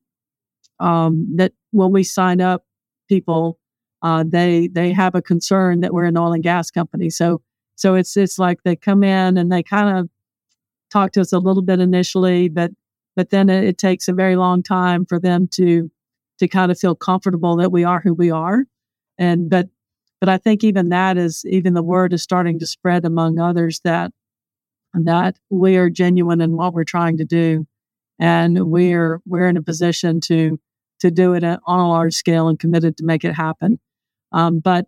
um, 0.80 1.28
that 1.36 1.54
when 1.72 1.92
we 1.92 2.04
sign 2.04 2.42
up 2.42 2.66
people, 3.08 3.60
uh, 4.02 4.24
they 4.28 4.68
they 4.68 4.92
have 4.94 5.16
a 5.16 5.22
concern 5.22 5.82
that 5.82 5.94
we're 5.94 6.06
an 6.06 6.18
oil 6.18 6.34
and 6.34 6.44
gas 6.44 6.72
company. 6.72 7.10
So 7.10 7.42
so 7.76 7.96
it's 7.96 8.16
it's 8.18 8.40
like 8.40 8.64
they 8.64 8.76
come 8.76 9.04
in 9.04 9.38
and 9.38 9.52
they 9.52 9.64
kind 9.64 9.98
of 9.98 10.10
talk 10.92 11.12
to 11.14 11.22
us 11.22 11.34
a 11.34 11.40
little 11.40 11.64
bit 11.64 11.80
initially, 11.80 12.50
but 12.50 12.72
but 13.16 13.30
then 13.30 13.50
it, 13.50 13.64
it 13.64 13.78
takes 13.78 14.08
a 14.08 14.14
very 14.14 14.36
long 14.36 14.64
time 14.64 15.06
for 15.06 15.20
them 15.20 15.48
to 15.54 15.92
to 16.40 16.48
kind 16.48 16.72
of 16.72 16.80
feel 16.80 16.96
comfortable 16.96 17.58
that 17.58 17.72
we 17.72 17.84
are 17.84 18.00
who 18.00 18.14
we 18.14 18.32
are. 18.32 18.64
And 19.18 19.50
but 19.50 19.68
but 20.20 20.30
I 20.30 20.38
think 20.38 20.64
even 20.64 20.90
that 20.90 21.18
is 21.18 21.46
even 21.46 21.74
the 21.74 21.84
word 21.84 22.14
is 22.14 22.24
starting 22.24 22.60
to 22.60 22.66
spread 22.66 23.06
among 23.06 23.40
others 23.40 23.82
that 23.84 24.12
that 24.94 25.38
we 25.50 25.78
are 25.78 25.90
genuine 25.90 26.42
in 26.42 26.56
what 26.56 26.74
we're 26.74 26.84
trying 26.84 27.18
to 27.18 27.26
do, 27.26 27.66
and 28.20 28.70
we're 28.70 29.22
we're 29.26 29.48
in 29.48 29.58
a 29.58 29.62
position 29.62 30.20
to 30.22 30.60
to 31.00 31.12
do 31.12 31.34
it 31.34 31.44
on 31.44 31.80
a 31.80 31.90
large 31.90 32.14
scale 32.14 32.48
and 32.48 32.60
committed 32.60 32.98
to 32.98 33.06
make 33.06 33.24
it 33.24 33.34
happen. 33.34 33.80
Um, 34.32 34.60
but 34.60 34.88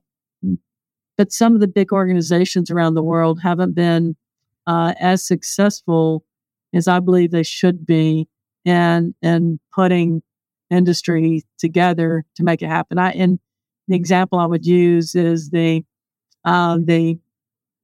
but 1.18 1.32
some 1.32 1.54
of 1.54 1.62
the 1.62 1.68
big 1.68 1.92
organizations 1.92 2.72
around 2.72 2.96
the 2.96 3.04
world 3.04 3.42
haven't 3.42 3.74
been 3.74 4.16
uh, 4.68 4.94
as 5.00 5.26
successful 5.26 6.24
as 6.74 6.88
I 6.88 7.00
believe 7.00 7.32
they 7.32 7.44
should 7.44 7.86
be 7.86 8.28
in 8.66 9.14
in 9.22 9.60
putting 9.74 10.22
industry 10.70 11.44
together 11.58 12.26
to 12.36 12.44
make 12.44 12.62
it 12.62 12.68
happen. 12.68 12.98
I 12.98 13.12
and 13.12 13.40
the 13.88 13.96
example 13.96 14.40
I 14.40 14.46
would 14.46 14.66
use 14.66 15.16
is 15.16 15.50
the 15.50 15.84
uh, 16.46 16.78
the 16.84 17.20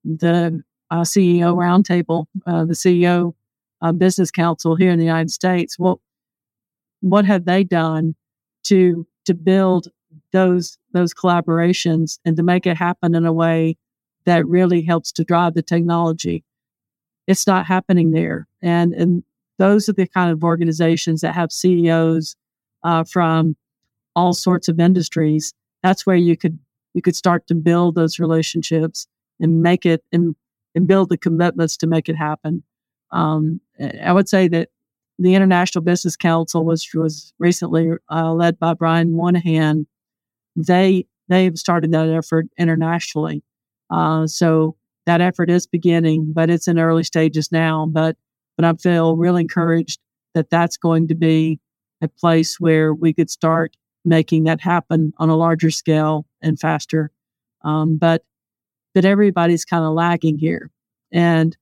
the 0.04 0.64
uh, 0.92 1.02
CEO 1.02 1.56
roundtable, 1.56 2.26
uh, 2.46 2.66
the 2.66 2.74
CEO 2.74 3.34
uh, 3.82 3.92
Business 3.92 4.32
Council 4.32 4.76
here 4.76 4.92
in 4.92 5.00
the 5.00 5.06
United 5.06 5.32
States. 5.32 5.78
What 5.78 6.00
what 7.02 7.26
have 7.26 7.46
they 7.46 7.64
done 7.64 8.16
to 8.64 9.06
to 9.26 9.34
build 9.34 9.90
those 10.32 10.78
those 10.94 11.14
collaborations 11.14 12.20
and 12.26 12.36
to 12.38 12.44
make 12.44 12.66
it 12.66 12.78
happen 12.78 13.16
in 13.16 13.26
a 13.26 13.34
way 13.34 13.78
that 14.26 14.48
really 14.48 14.82
helps 14.82 15.12
to 15.14 15.24
drive 15.24 15.54
the 15.54 15.62
technology? 15.62 16.44
It's 17.28 17.48
not 17.48 17.66
happening 17.66 18.12
there, 18.12 18.48
and 18.62 18.94
and 18.94 19.24
those 19.60 19.90
are 19.90 19.94
the 19.94 20.08
kind 20.08 20.32
of 20.32 20.44
organizations 20.44 21.22
that 21.22 21.36
have 21.36 21.52
CEOs 21.52 22.36
uh, 22.84 23.04
from 23.04 23.56
all 24.16 24.34
sorts 24.34 24.68
of 24.68 24.80
industries. 24.80 25.54
That's 25.84 26.06
where 26.06 26.16
you 26.16 26.38
could 26.38 26.58
you 26.94 27.02
could 27.02 27.16
start 27.16 27.46
to 27.48 27.56
build 27.56 27.96
those 27.96 28.20
relationships 28.20 29.08
and 29.40 29.62
make 29.62 29.86
it 29.86 30.04
and 30.12 30.36
and 30.78 30.88
build 30.88 31.10
the 31.10 31.18
commitments 31.18 31.76
to 31.78 31.88
make 31.88 32.08
it 32.08 32.16
happen. 32.16 32.64
Um, 33.12 33.60
I 34.02 34.14
would 34.14 34.30
say 34.30 34.48
that 34.50 34.70
the 35.18 35.34
International 35.34 35.84
Business 35.84 36.16
Council, 36.16 36.64
which 36.64 36.92
was 36.94 37.34
recently 37.40 37.90
uh, 38.12 38.32
led 38.32 38.60
by 38.60 38.76
Brian 38.76 39.12
Moynihan, 39.12 39.88
they 40.56 41.08
they've 41.28 41.58
started 41.58 41.92
that 41.92 42.10
effort 42.10 42.46
internationally. 42.58 43.44
Uh, 43.90 44.28
so 44.28 44.78
that 45.08 45.20
effort 45.20 45.50
is 45.50 45.66
beginning, 45.66 46.32
but 46.32 46.50
it's 46.50 46.68
in 46.68 46.78
early 46.78 47.04
stages 47.04 47.52
now. 47.52 47.88
But 47.88 48.16
but 48.56 48.66
I 48.66 48.74
feel 48.74 49.18
really 49.18 49.42
encouraged 49.42 50.00
that 50.36 50.52
that's 50.52 50.78
going 50.78 51.08
to 51.08 51.16
be 51.16 51.60
a 52.02 52.08
place 52.08 52.60
where 52.60 52.94
we 52.94 53.14
could 53.14 53.32
start 53.32 53.76
making 54.06 54.44
that 54.44 54.62
happen 54.62 55.12
on 55.18 55.30
a 55.30 55.36
larger 55.36 55.72
scale 55.72 56.28
and 56.42 56.60
faster. 56.60 57.12
Um, 57.64 57.98
but 57.98 58.24
that 58.96 59.06
everybody's 59.06 59.66
kind 59.66 59.84
of 59.84 59.94
lagging 59.94 60.38
here. 60.38 60.72
And 61.12 61.56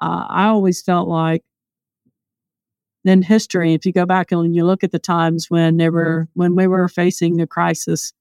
uh, 0.00 0.26
I 0.28 0.44
always 0.46 0.82
felt 0.82 1.08
like 1.08 1.42
in 3.04 3.22
history, 3.22 3.74
if 3.74 3.84
you 3.84 3.92
go 3.92 4.06
back 4.06 4.32
and 4.32 4.54
you 4.54 4.64
look 4.64 4.82
at 4.82 4.92
the 4.92 4.98
times 4.98 5.50
when 5.50 5.76
they 5.76 5.90
were 5.90 6.28
when 6.34 6.56
we 6.56 6.66
were 6.66 6.88
facing 6.88 7.40
a 7.40 7.46
crisis, 7.46 8.12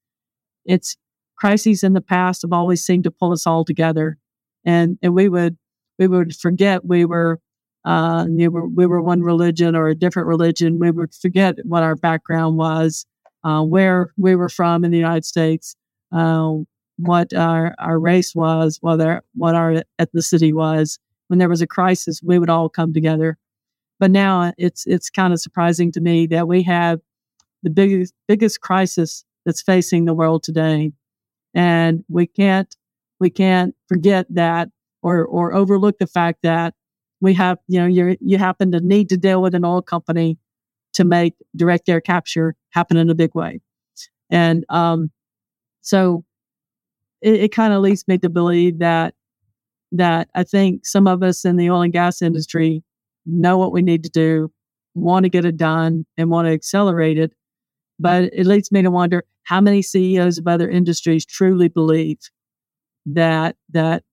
it's 0.65 0.97
crises 1.35 1.83
in 1.83 1.93
the 1.93 2.01
past 2.01 2.41
have 2.41 2.53
always 2.53 2.85
seemed 2.85 3.05
to 3.05 3.11
pull 3.11 3.31
us 3.31 3.47
all 3.47 3.63
together, 3.63 4.17
and 4.65 4.97
and 5.01 5.13
we 5.13 5.29
would 5.29 5.57
we 5.97 6.07
would 6.07 6.35
forget 6.35 6.85
we 6.85 7.05
were 7.05 7.39
uh, 7.85 8.25
we 8.29 8.47
were 8.47 8.67
we 8.67 8.85
were 8.85 9.01
one 9.01 9.21
religion 9.21 9.75
or 9.75 9.87
a 9.87 9.95
different 9.95 10.27
religion. 10.27 10.79
We 10.79 10.91
would 10.91 11.13
forget 11.13 11.55
what 11.63 11.83
our 11.83 11.95
background 11.95 12.57
was, 12.57 13.05
uh, 13.43 13.63
where 13.63 14.09
we 14.17 14.35
were 14.35 14.49
from 14.49 14.83
in 14.83 14.91
the 14.91 14.97
United 14.97 15.25
States, 15.25 15.75
uh, 16.11 16.55
what 16.97 17.34
our, 17.34 17.75
our 17.79 17.99
race 17.99 18.36
was, 18.36 18.77
whether 18.82 19.23
what 19.36 19.56
our 19.56 19.84
ethnicity 19.99 20.53
was. 20.53 20.99
When 21.27 21.39
there 21.39 21.49
was 21.49 21.62
a 21.62 21.67
crisis, 21.67 22.21
we 22.21 22.38
would 22.38 22.49
all 22.49 22.69
come 22.69 22.93
together. 22.93 23.38
But 23.99 24.12
now 24.12 24.53
it's 24.58 24.86
it's 24.86 25.10
kind 25.10 25.34
of 25.34 25.39
surprising 25.39 25.91
to 25.93 26.01
me 26.01 26.27
that 26.27 26.47
we 26.47 26.63
have 26.63 26.99
the 27.63 27.69
biggest 27.69 28.13
biggest 28.27 28.62
crisis 28.62 29.23
that's 29.45 29.62
facing 29.62 30.06
the 30.06 30.13
world 30.13 30.43
today, 30.43 30.91
and 31.53 32.03
we 32.10 32.27
can't 32.27 32.75
we 33.19 33.29
can't 33.29 33.75
forget 33.88 34.25
that 34.29 34.69
or 35.01 35.25
or 35.25 35.53
overlook 35.53 35.99
the 35.99 36.08
fact 36.08 36.39
that 36.43 36.73
we 37.21 37.34
have 37.36 37.60
you 37.67 37.79
know 37.79 37.88
you 37.88 38.17
you 38.19 38.38
happen 38.38 38.71
to 38.71 38.82
need 38.82 39.10
to 39.10 39.17
deal 39.17 39.41
with 39.41 39.56
an 39.56 39.63
oil 39.63 39.82
company 39.82 40.38
to 40.93 41.03
make 41.03 41.36
direct 41.56 41.88
air 41.88 42.01
capture 42.01 42.56
happen 42.71 42.97
in 42.97 43.10
a 43.10 43.15
big 43.15 43.34
way, 43.34 43.62
and 44.29 44.65
um, 44.69 45.12
so 45.82 46.25
it, 47.23 47.36
it 47.36 47.51
kind 47.51 47.73
of 47.73 47.81
leads 47.81 48.07
me 48.07 48.17
to 48.19 48.29
believe 48.29 48.79
that 48.79 49.15
that 49.93 50.27
I 50.36 50.43
think 50.43 50.86
some 50.86 51.07
of 51.07 51.23
us 51.23 51.45
in 51.45 51.55
the 51.55 51.69
oil 51.69 51.83
and 51.83 51.93
gas 51.93 52.21
industry 52.21 52.83
know 53.25 53.57
what 53.57 53.71
we 53.71 53.81
need 53.81 54.03
to 54.03 54.09
do, 54.09 54.51
want 54.95 55.23
to 55.23 55.29
get 55.29 55.45
it 55.45 55.55
done, 55.55 56.05
and 56.17 56.29
want 56.29 56.47
to 56.47 56.51
accelerate 56.51 57.19
it. 57.19 57.31
But 57.99 58.25
it 58.33 58.47
leads 58.47 58.71
me 58.71 58.81
to 58.81 58.89
wonder 58.89 59.23
how 59.43 59.62
many 59.62 59.81
CEOs 59.81 60.39
of 60.39 60.47
other 60.47 60.67
industries 60.69 61.25
truly 61.25 61.67
believe 61.67 62.17
that 63.06 63.56
that 63.71 64.04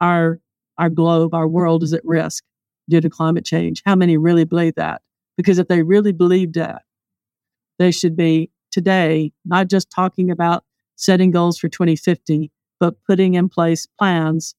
our 0.00 0.40
our 0.78 0.90
globe, 0.90 1.34
our 1.34 1.48
world 1.48 1.82
is 1.82 1.92
at 1.92 2.04
risk 2.04 2.44
due 2.88 3.00
to 3.00 3.10
climate 3.10 3.44
change. 3.44 3.82
How 3.86 3.94
many 3.94 4.16
really 4.16 4.44
believe 4.44 4.74
that? 4.76 5.02
Because 5.36 5.58
if 5.58 5.68
they 5.68 5.82
really 5.82 6.12
believed 6.12 6.54
that, 6.54 6.82
they 7.78 7.90
should 7.90 8.16
be 8.16 8.50
today 8.70 9.32
not 9.44 9.68
just 9.68 9.90
talking 9.90 10.30
about 10.30 10.64
setting 10.96 11.30
goals 11.30 11.58
for 11.58 11.68
2050, 11.68 12.50
but 12.80 12.94
putting 13.06 13.34
in 13.34 13.48
place 13.48 13.86
plans 13.98 14.54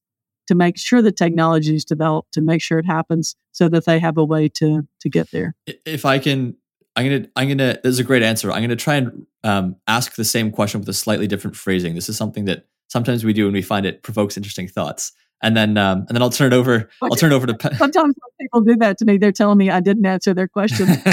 to 0.46 0.54
make 0.54 0.78
sure 0.78 1.02
the 1.02 1.12
technology 1.12 1.76
is 1.76 1.84
developed 1.84 2.32
to 2.32 2.40
make 2.40 2.62
sure 2.62 2.78
it 2.78 2.86
happens 2.86 3.36
so 3.52 3.68
that 3.68 3.84
they 3.84 3.98
have 3.98 4.16
a 4.16 4.24
way 4.24 4.48
to 4.48 4.86
to 5.00 5.08
get 5.08 5.30
there. 5.30 5.54
If 5.84 6.04
I 6.04 6.18
can, 6.18 6.56
I'm 6.96 7.06
gonna 7.06 7.28
I'm 7.36 7.48
gonna. 7.48 7.78
This 7.82 7.92
is 7.92 7.98
a 7.98 8.04
great 8.04 8.22
answer. 8.22 8.50
I'm 8.50 8.62
gonna 8.62 8.76
try 8.76 8.96
and 8.96 9.26
um, 9.44 9.76
ask 9.86 10.16
the 10.16 10.24
same 10.24 10.50
question 10.50 10.80
with 10.80 10.88
a 10.88 10.94
slightly 10.94 11.26
different 11.26 11.56
phrasing. 11.56 11.94
This 11.94 12.08
is 12.08 12.16
something 12.16 12.46
that 12.46 12.66
sometimes 12.88 13.24
we 13.24 13.32
do 13.32 13.44
and 13.44 13.54
we 13.54 13.62
find 13.62 13.86
it 13.86 14.02
provokes 14.02 14.36
interesting 14.36 14.68
thoughts. 14.68 15.12
And 15.40 15.56
then 15.56 15.76
um, 15.76 15.98
and 16.08 16.16
then 16.16 16.22
I'll 16.22 16.30
turn 16.30 16.52
it 16.52 16.56
over. 16.56 16.90
I'll 17.00 17.10
turn 17.10 17.32
it 17.32 17.34
over 17.36 17.46
to. 17.46 17.54
Pa- 17.54 17.70
Sometimes 17.76 18.14
people 18.40 18.60
do 18.62 18.74
that 18.76 18.98
to 18.98 19.04
me. 19.04 19.18
They're 19.18 19.30
telling 19.30 19.56
me 19.56 19.70
I 19.70 19.80
didn't 19.80 20.04
answer 20.04 20.34
their 20.34 20.48
question. 20.48 20.88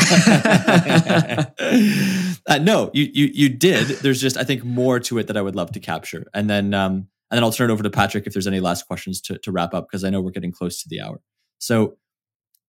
uh, 2.47 2.57
no, 2.59 2.89
you 2.93 3.09
you 3.13 3.29
you 3.33 3.49
did. 3.49 3.87
There's 3.99 4.19
just 4.19 4.35
I 4.35 4.43
think 4.43 4.63
more 4.63 4.99
to 5.01 5.19
it 5.19 5.27
that 5.27 5.37
I 5.37 5.43
would 5.43 5.55
love 5.55 5.71
to 5.73 5.79
capture. 5.79 6.25
And 6.33 6.49
then 6.49 6.73
um, 6.73 7.07
and 7.29 7.37
then 7.37 7.43
I'll 7.43 7.51
turn 7.51 7.69
it 7.69 7.73
over 7.73 7.83
to 7.83 7.89
Patrick 7.89 8.25
if 8.25 8.33
there's 8.33 8.47
any 8.47 8.59
last 8.59 8.87
questions 8.87 9.21
to, 9.21 9.37
to 9.37 9.51
wrap 9.51 9.73
up 9.73 9.87
because 9.87 10.03
I 10.03 10.09
know 10.09 10.21
we're 10.21 10.31
getting 10.31 10.51
close 10.51 10.81
to 10.81 10.89
the 10.89 11.01
hour. 11.01 11.21
So 11.59 11.97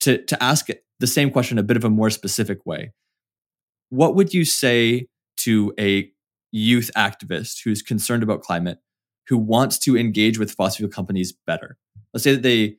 to 0.00 0.18
to 0.24 0.42
ask 0.42 0.68
the 1.00 1.06
same 1.06 1.30
question 1.30 1.58
a 1.58 1.62
bit 1.62 1.76
of 1.78 1.84
a 1.84 1.90
more 1.90 2.10
specific 2.10 2.66
way, 2.66 2.92
what 3.88 4.14
would 4.14 4.34
you 4.34 4.44
say 4.44 5.08
to 5.38 5.72
a 5.78 6.10
youth 6.52 6.90
activist 6.96 7.62
who's 7.64 7.82
concerned 7.82 8.22
about 8.22 8.42
climate, 8.42 8.78
who 9.28 9.38
wants 9.38 9.78
to 9.80 9.96
engage 9.96 10.38
with 10.38 10.52
fossil 10.52 10.78
fuel 10.78 10.90
companies 10.90 11.32
better? 11.46 11.76
Let's 12.12 12.24
say 12.24 12.32
that 12.32 12.42
they 12.42 12.76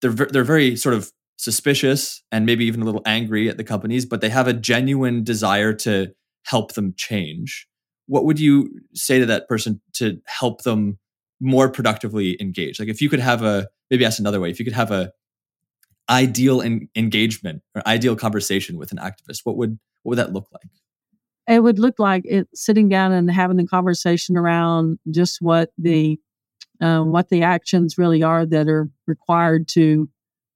they're 0.00 0.12
they're 0.12 0.44
very 0.44 0.76
sort 0.76 0.94
of 0.94 1.12
suspicious 1.36 2.22
and 2.30 2.46
maybe 2.46 2.64
even 2.66 2.82
a 2.82 2.84
little 2.84 3.02
angry 3.04 3.48
at 3.48 3.56
the 3.56 3.64
companies, 3.64 4.06
but 4.06 4.20
they 4.20 4.28
have 4.28 4.46
a 4.46 4.52
genuine 4.52 5.24
desire 5.24 5.72
to 5.72 6.12
help 6.44 6.74
them 6.74 6.94
change 6.96 7.68
what 8.06 8.24
would 8.24 8.38
you 8.38 8.68
say 8.94 9.18
to 9.18 9.26
that 9.26 9.48
person 9.48 9.80
to 9.94 10.20
help 10.26 10.62
them 10.62 10.98
more 11.40 11.68
productively 11.68 12.36
engage? 12.40 12.78
Like 12.78 12.88
if 12.88 13.00
you 13.00 13.08
could 13.08 13.20
have 13.20 13.42
a 13.42 13.68
maybe 13.90 14.04
ask 14.04 14.18
another 14.18 14.40
way, 14.40 14.50
if 14.50 14.58
you 14.58 14.64
could 14.64 14.74
have 14.74 14.90
a 14.90 15.12
ideal 16.10 16.60
engagement 16.60 17.62
or 17.74 17.86
ideal 17.86 18.16
conversation 18.16 18.76
with 18.76 18.92
an 18.92 18.98
activist, 18.98 19.40
what 19.44 19.56
would 19.56 19.78
what 20.02 20.10
would 20.10 20.18
that 20.18 20.32
look 20.32 20.48
like? 20.52 20.70
It 21.48 21.62
would 21.62 21.78
look 21.78 21.98
like 21.98 22.24
it 22.24 22.48
sitting 22.54 22.88
down 22.88 23.12
and 23.12 23.30
having 23.30 23.58
a 23.58 23.66
conversation 23.66 24.36
around 24.36 24.98
just 25.10 25.38
what 25.40 25.70
the 25.76 26.18
um, 26.80 27.12
what 27.12 27.28
the 27.28 27.42
actions 27.42 27.98
really 27.98 28.22
are 28.22 28.46
that 28.46 28.68
are 28.68 28.88
required 29.06 29.68
to 29.68 30.08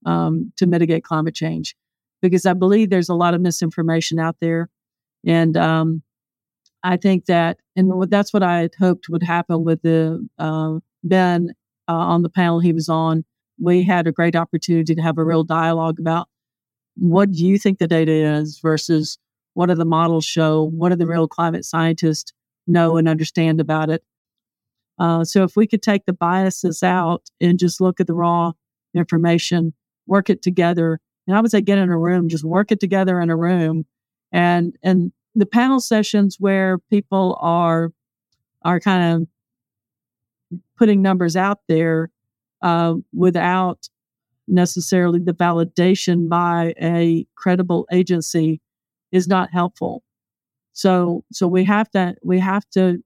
um, 0.05 0.53
to 0.57 0.66
mitigate 0.66 1.05
climate 1.05 1.34
change. 1.34 1.76
because 2.22 2.47
I 2.47 2.53
believe 2.53 2.91
there's 2.91 3.09
a 3.09 3.14
lot 3.14 3.34
of 3.34 3.41
misinformation 3.41 4.18
out 4.18 4.37
there. 4.41 4.68
And 5.26 5.57
um, 5.57 6.03
I 6.82 6.97
think 6.97 7.26
that, 7.26 7.59
and 7.74 8.11
that's 8.11 8.32
what 8.32 8.43
I 8.43 8.61
had 8.61 8.74
hoped 8.78 9.09
would 9.09 9.22
happen 9.22 9.64
with 9.64 9.82
the 9.82 10.26
uh, 10.39 10.78
Ben 11.03 11.51
uh, 11.89 11.93
on 11.93 12.22
the 12.22 12.28
panel 12.28 12.61
he 12.61 12.72
was 12.72 12.89
on. 12.89 13.24
We 13.61 13.82
had 13.82 14.07
a 14.07 14.12
great 14.12 14.37
opportunity 14.37 14.95
to 14.95 15.03
have 15.03 15.18
a 15.18 15.24
real 15.24 15.45
dialogue 15.45 15.99
about 15.99 16.28
what 16.97 17.30
do 17.32 17.45
you 17.45 17.59
think 17.59 17.78
the 17.78 17.87
data 17.87 18.12
is 18.12 18.59
versus 18.61 19.18
what 19.57 19.70
do 19.70 19.74
the 19.74 19.86
models 19.86 20.26
show? 20.26 20.64
What 20.64 20.90
do 20.90 20.96
the 20.96 21.07
real 21.07 21.26
climate 21.26 21.64
scientists 21.64 22.34
know 22.66 22.98
and 22.98 23.09
understand 23.09 23.59
about 23.59 23.88
it? 23.88 24.04
Uh, 24.98 25.24
so 25.24 25.44
if 25.44 25.57
we 25.57 25.66
could 25.66 25.80
take 25.80 26.04
the 26.04 26.12
biases 26.12 26.82
out 26.82 27.30
and 27.40 27.59
just 27.59 27.80
look 27.80 27.98
at 27.98 28.07
the 28.07 28.12
raw 28.12 28.52
information, 28.94 29.72
work 30.07 30.28
it 30.28 30.42
together, 30.42 31.00
and 31.26 31.34
I 31.34 31.40
would 31.40 31.50
say 31.50 31.62
get 31.62 31.78
in 31.78 31.88
a 31.88 31.96
room, 31.96 32.28
just 32.28 32.44
work 32.44 32.70
it 32.70 32.80
together 32.80 33.18
in 33.18 33.30
a 33.30 33.36
room, 33.36 33.86
and 34.30 34.76
and 34.82 35.11
the 35.34 35.46
panel 35.46 35.80
sessions 35.80 36.36
where 36.38 36.76
people 36.90 37.38
are 37.40 37.92
are 38.61 38.78
kind 38.78 39.22
of 40.52 40.59
putting 40.76 41.00
numbers 41.00 41.34
out 41.34 41.61
there 41.66 42.11
uh, 42.61 42.92
without 43.14 43.88
necessarily 44.46 45.18
the 45.18 45.32
validation 45.32 46.28
by 46.28 46.74
a 46.78 47.26
credible 47.36 47.86
agency 47.90 48.61
is 49.12 49.28
not 49.28 49.50
helpful. 49.52 50.02
So 50.72 51.24
so 51.32 51.48
we 51.48 51.64
have 51.64 51.90
to 51.92 52.16
we 52.22 52.38
have 52.40 52.68
to 52.70 53.02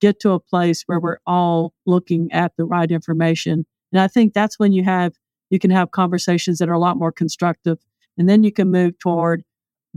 get 0.00 0.18
to 0.20 0.32
a 0.32 0.40
place 0.40 0.82
where 0.86 0.98
we're 0.98 1.18
all 1.26 1.74
looking 1.86 2.30
at 2.32 2.52
the 2.56 2.64
right 2.64 2.90
information. 2.90 3.64
And 3.92 4.00
I 4.00 4.08
think 4.08 4.32
that's 4.32 4.58
when 4.58 4.72
you 4.72 4.84
have 4.84 5.12
you 5.50 5.58
can 5.58 5.70
have 5.70 5.90
conversations 5.90 6.58
that 6.58 6.68
are 6.68 6.74
a 6.74 6.78
lot 6.78 6.96
more 6.96 7.12
constructive. 7.12 7.78
And 8.16 8.28
then 8.28 8.42
you 8.42 8.50
can 8.50 8.70
move 8.70 8.98
toward 8.98 9.44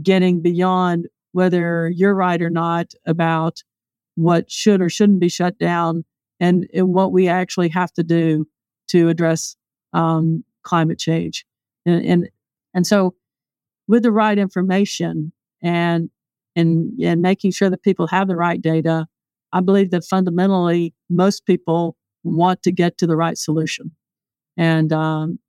getting 0.02 0.42
beyond 0.42 1.08
whether 1.32 1.90
you're 1.90 2.14
right 2.14 2.42
or 2.42 2.50
not 2.50 2.94
about 3.06 3.64
what 4.16 4.52
should 4.52 4.82
or 4.82 4.90
shouldn't 4.90 5.20
be 5.20 5.30
shut 5.30 5.58
down 5.58 6.04
and, 6.40 6.68
and 6.74 6.94
what 6.94 7.12
we 7.12 7.28
actually 7.28 7.70
have 7.70 7.92
to 7.94 8.04
do 8.04 8.46
to 8.88 9.10
address 9.10 9.56
um, 9.94 10.44
climate 10.64 11.00
change. 11.00 11.46
And, 11.86 12.06
and, 12.06 12.30
and 12.74 12.88
so 12.88 13.16
with 13.88 14.04
the 14.04 14.12
right 14.12 14.38
information 14.38 15.32
and 15.62 16.10
and 16.56 16.92
and 17.02 17.22
making 17.22 17.52
sure 17.52 17.70
that 17.70 17.84
people 17.84 18.08
have 18.08 18.28
the 18.28 18.36
right 18.36 18.62
data, 18.62 19.08
I 19.52 19.62
believe 19.62 19.92
that 19.92 20.06
fundamentally 20.06 20.94
most 21.10 21.46
people 21.46 21.98
want 22.24 22.64
to 22.64 22.72
get 22.72 22.98
to 23.00 23.08
the 23.08 23.16
right 23.16 23.38
solution, 23.38 23.92
and 24.58 24.92
um, 24.94 25.40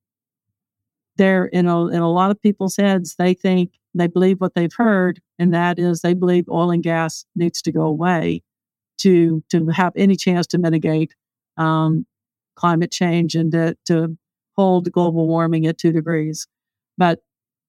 they're 1.16 1.47
in 1.47 1.66
a 1.66 1.87
in 1.89 2.01
a 2.01 2.11
lot 2.11 2.30
of 2.30 2.41
people's 2.41 2.76
heads 2.76 3.14
they 3.18 3.34
think 3.34 3.72
they 3.95 4.07
believe 4.07 4.41
what 4.41 4.55
they've 4.55 4.74
heard, 4.76 5.20
and 5.39 5.55
that 5.55 5.78
is 5.78 6.01
they 6.01 6.14
believe 6.14 6.49
oil 6.51 6.70
and 6.70 6.82
gas 6.82 7.24
needs 7.34 7.62
to 7.62 7.72
go 7.72 7.82
away 7.82 8.43
to 8.99 9.43
to 9.51 9.68
have 9.68 9.93
any 9.97 10.16
chance 10.16 10.47
to 10.49 10.59
mitigate 10.59 11.14
um, 11.57 12.07
climate 12.57 12.91
change 12.91 13.34
and 13.34 13.53
to, 13.53 13.76
to 13.87 14.16
hold 14.57 14.91
global 14.91 15.28
warming 15.28 15.66
at 15.66 15.78
two 15.78 15.93
degrees. 15.93 16.47
But 16.99 17.20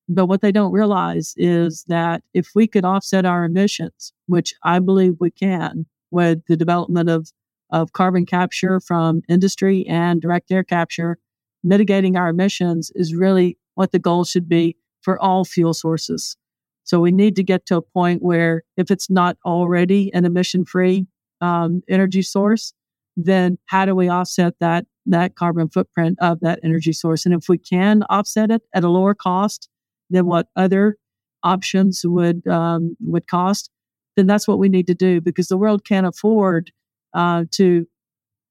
but 0.10 0.28
what 0.28 0.42
they 0.42 0.52
don't 0.52 0.72
realize 0.72 1.34
is 1.38 1.84
that 1.88 2.24
if 2.34 2.52
we 2.56 2.68
could 2.68 2.86
offset 2.86 3.26
our 3.26 3.44
emissions, 3.44 4.14
which 4.28 4.54
I 4.64 4.80
believe 4.80 5.16
we 5.20 5.32
can 5.32 5.86
with 6.12 6.46
the 6.48 6.56
development 6.56 7.10
of, 7.10 7.32
of 7.72 7.92
carbon 7.92 8.26
capture 8.26 8.80
from 8.80 9.22
industry 9.28 9.86
and 9.88 10.22
direct 10.22 10.52
air 10.52 10.64
capture, 10.64 11.18
mitigating 11.64 12.16
our 12.16 12.30
emissions 12.30 12.92
is 12.96 13.14
really 13.14 13.58
what 13.76 13.92
the 13.92 14.00
goal 14.00 14.24
should 14.24 14.48
be 14.48 14.78
for 15.02 15.22
all 15.22 15.44
fuel 15.44 15.74
sources. 15.74 16.38
So 16.84 17.02
we 17.02 17.12
need 17.12 17.36
to 17.36 17.44
get 17.44 17.66
to 17.66 17.78
a 17.78 17.82
point 17.82 18.22
where 18.24 18.64
if 18.78 18.90
it's 18.90 19.10
not 19.10 19.38
already 19.46 20.14
an 20.14 20.24
emission 20.24 20.64
free 20.64 21.06
um, 21.42 21.82
energy 21.90 22.22
source, 22.22 22.74
then 23.18 23.58
how 23.66 23.86
do 23.86 23.94
we 23.94 24.08
offset 24.08 24.54
that 24.60 24.86
that 25.06 25.36
carbon 25.36 25.70
footprint 25.70 26.18
of 26.22 26.40
that 26.42 26.60
energy 26.64 26.94
source? 26.94 27.26
And 27.26 27.34
if 27.34 27.50
we 27.50 27.58
can 27.58 28.04
offset 28.10 28.52
it 28.52 28.62
at 28.74 28.84
a 28.84 28.90
lower 28.90 29.14
cost, 29.14 29.70
than 30.10 30.26
what 30.26 30.48
other 30.56 30.98
options 31.44 32.06
would 32.06 32.46
um, 32.48 32.96
would 33.02 33.28
cost, 33.28 33.70
then 34.16 34.28
that's 34.28 34.48
what 34.48 34.60
we 34.60 34.70
need 34.70 34.88
to 34.88 34.96
do 34.96 35.22
because 35.22 35.48
the 35.48 35.58
world 35.58 35.86
can't 35.86 36.08
afford 36.08 36.72
uh, 37.14 37.46
to 37.52 37.88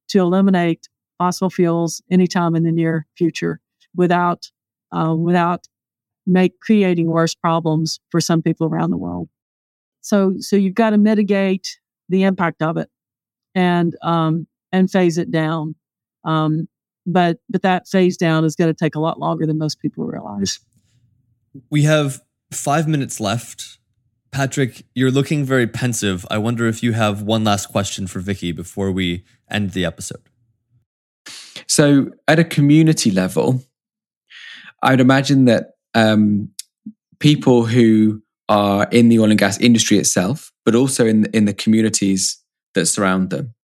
to 0.09 0.19
eliminate 0.19 0.89
fossil 1.19 1.51
fuels 1.51 2.03
anytime 2.11 2.55
in 2.55 2.63
the 2.63 2.73
near 2.73 3.07
future 3.17 3.61
without 3.95 4.51
uh, 4.93 5.15
without 5.15 5.67
make 6.27 6.59
creating 6.61 7.07
worse 7.07 7.35
problems 7.35 8.01
for 8.11 8.21
some 8.21 8.43
people 8.43 8.67
around 8.67 8.91
the 8.91 8.97
world. 8.97 9.29
So 10.01 10.35
so 10.39 10.57
you've 10.57 10.75
got 10.75 10.91
to 10.91 10.99
mitigate 10.99 11.79
the 12.09 12.25
impact 12.25 12.63
of 12.63 12.77
it 12.77 12.89
and 13.55 13.97
um, 14.03 14.47
and 14.73 14.91
phase 14.91 15.19
it 15.19 15.31
down. 15.31 15.75
Um, 16.25 16.69
but 17.07 17.39
but 17.49 17.63
that 17.63 17.89
phase 17.89 18.17
down 18.17 18.45
is 18.45 18.57
going 18.57 18.73
to 18.73 18.85
take 18.85 18.95
a 18.95 19.01
lot 19.01 19.19
longer 19.19 19.47
than 19.47 19.59
most 19.59 19.81
people 19.81 20.05
realize. 20.05 20.61
We 21.71 21.83
have 21.83 22.21
five 22.53 22.89
minutes 22.89 23.21
left. 23.21 23.79
Patrick, 24.31 24.85
you're 24.95 25.11
looking 25.11 25.45
very 25.45 25.67
pensive. 25.67 26.27
I 26.31 26.39
wonder 26.39 26.67
if 26.67 26.83
you 26.83 26.93
have 26.93 27.23
one 27.23 27.45
last 27.45 27.67
question 27.67 28.07
for 28.07 28.21
Vicki 28.21 28.53
before 28.53 28.93
we 28.93 29.25
end 29.51 29.71
the 29.71 29.85
episode. 29.85 30.23
So, 31.67 32.11
at 32.29 32.39
a 32.39 32.45
community 32.45 33.11
level, 33.11 33.63
I'd 34.83 35.01
imagine 35.01 35.47
that 35.47 35.71
um, 35.95 36.51
people 37.19 37.65
who 37.65 38.23
are 38.49 38.87
in 38.93 39.09
the 39.09 39.19
oil 39.19 39.31
and 39.31 39.39
gas 39.39 39.59
industry 39.59 39.99
itself, 39.99 40.53
but 40.65 40.75
also 40.75 41.07
in 41.07 41.27
in 41.33 41.47
the 41.47 41.55
communities 41.55 42.39
that 42.75 42.87
surround 42.87 43.31
them, 43.31 43.55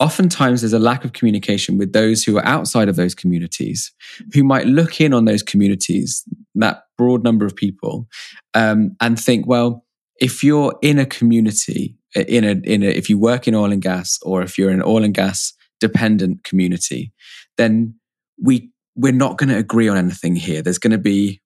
oftentimes 0.00 0.60
there's 0.60 0.72
a 0.72 0.78
lack 0.78 1.04
of 1.04 1.12
communication 1.12 1.76
with 1.76 1.92
those 1.92 2.24
who 2.24 2.38
are 2.38 2.44
outside 2.44 2.88
of 2.88 2.96
those 2.96 3.14
communities 3.14 3.92
who 4.32 4.44
might 4.44 4.66
look 4.66 5.00
in 5.00 5.12
on 5.12 5.24
those 5.24 5.42
communities 5.42 6.24
that 6.60 6.84
broad 6.96 7.22
number 7.22 7.46
of 7.46 7.54
people 7.54 8.06
um, 8.54 8.96
and 9.00 9.18
think 9.18 9.46
well 9.46 9.84
if 10.20 10.42
you're 10.42 10.76
in 10.82 10.98
a 10.98 11.06
community 11.06 11.96
in 12.14 12.44
a 12.44 12.52
in 12.64 12.82
a 12.82 12.86
if 12.86 13.08
you 13.08 13.18
work 13.18 13.46
in 13.46 13.54
oil 13.54 13.72
and 13.72 13.82
gas 13.82 14.18
or 14.22 14.42
if 14.42 14.58
you're 14.58 14.70
an 14.70 14.82
oil 14.82 15.04
and 15.04 15.14
gas 15.14 15.52
dependent 15.80 16.42
community 16.42 17.12
then 17.56 17.94
we 18.42 18.70
we're 18.98 19.12
not 19.12 19.38
going 19.38 19.48
to 19.48 19.56
agree 19.56 19.88
on 19.88 19.96
anything 19.96 20.34
here. 20.34 20.60
There's 20.60 20.78
going 20.78 20.90
to 20.90 20.98
be 20.98 21.40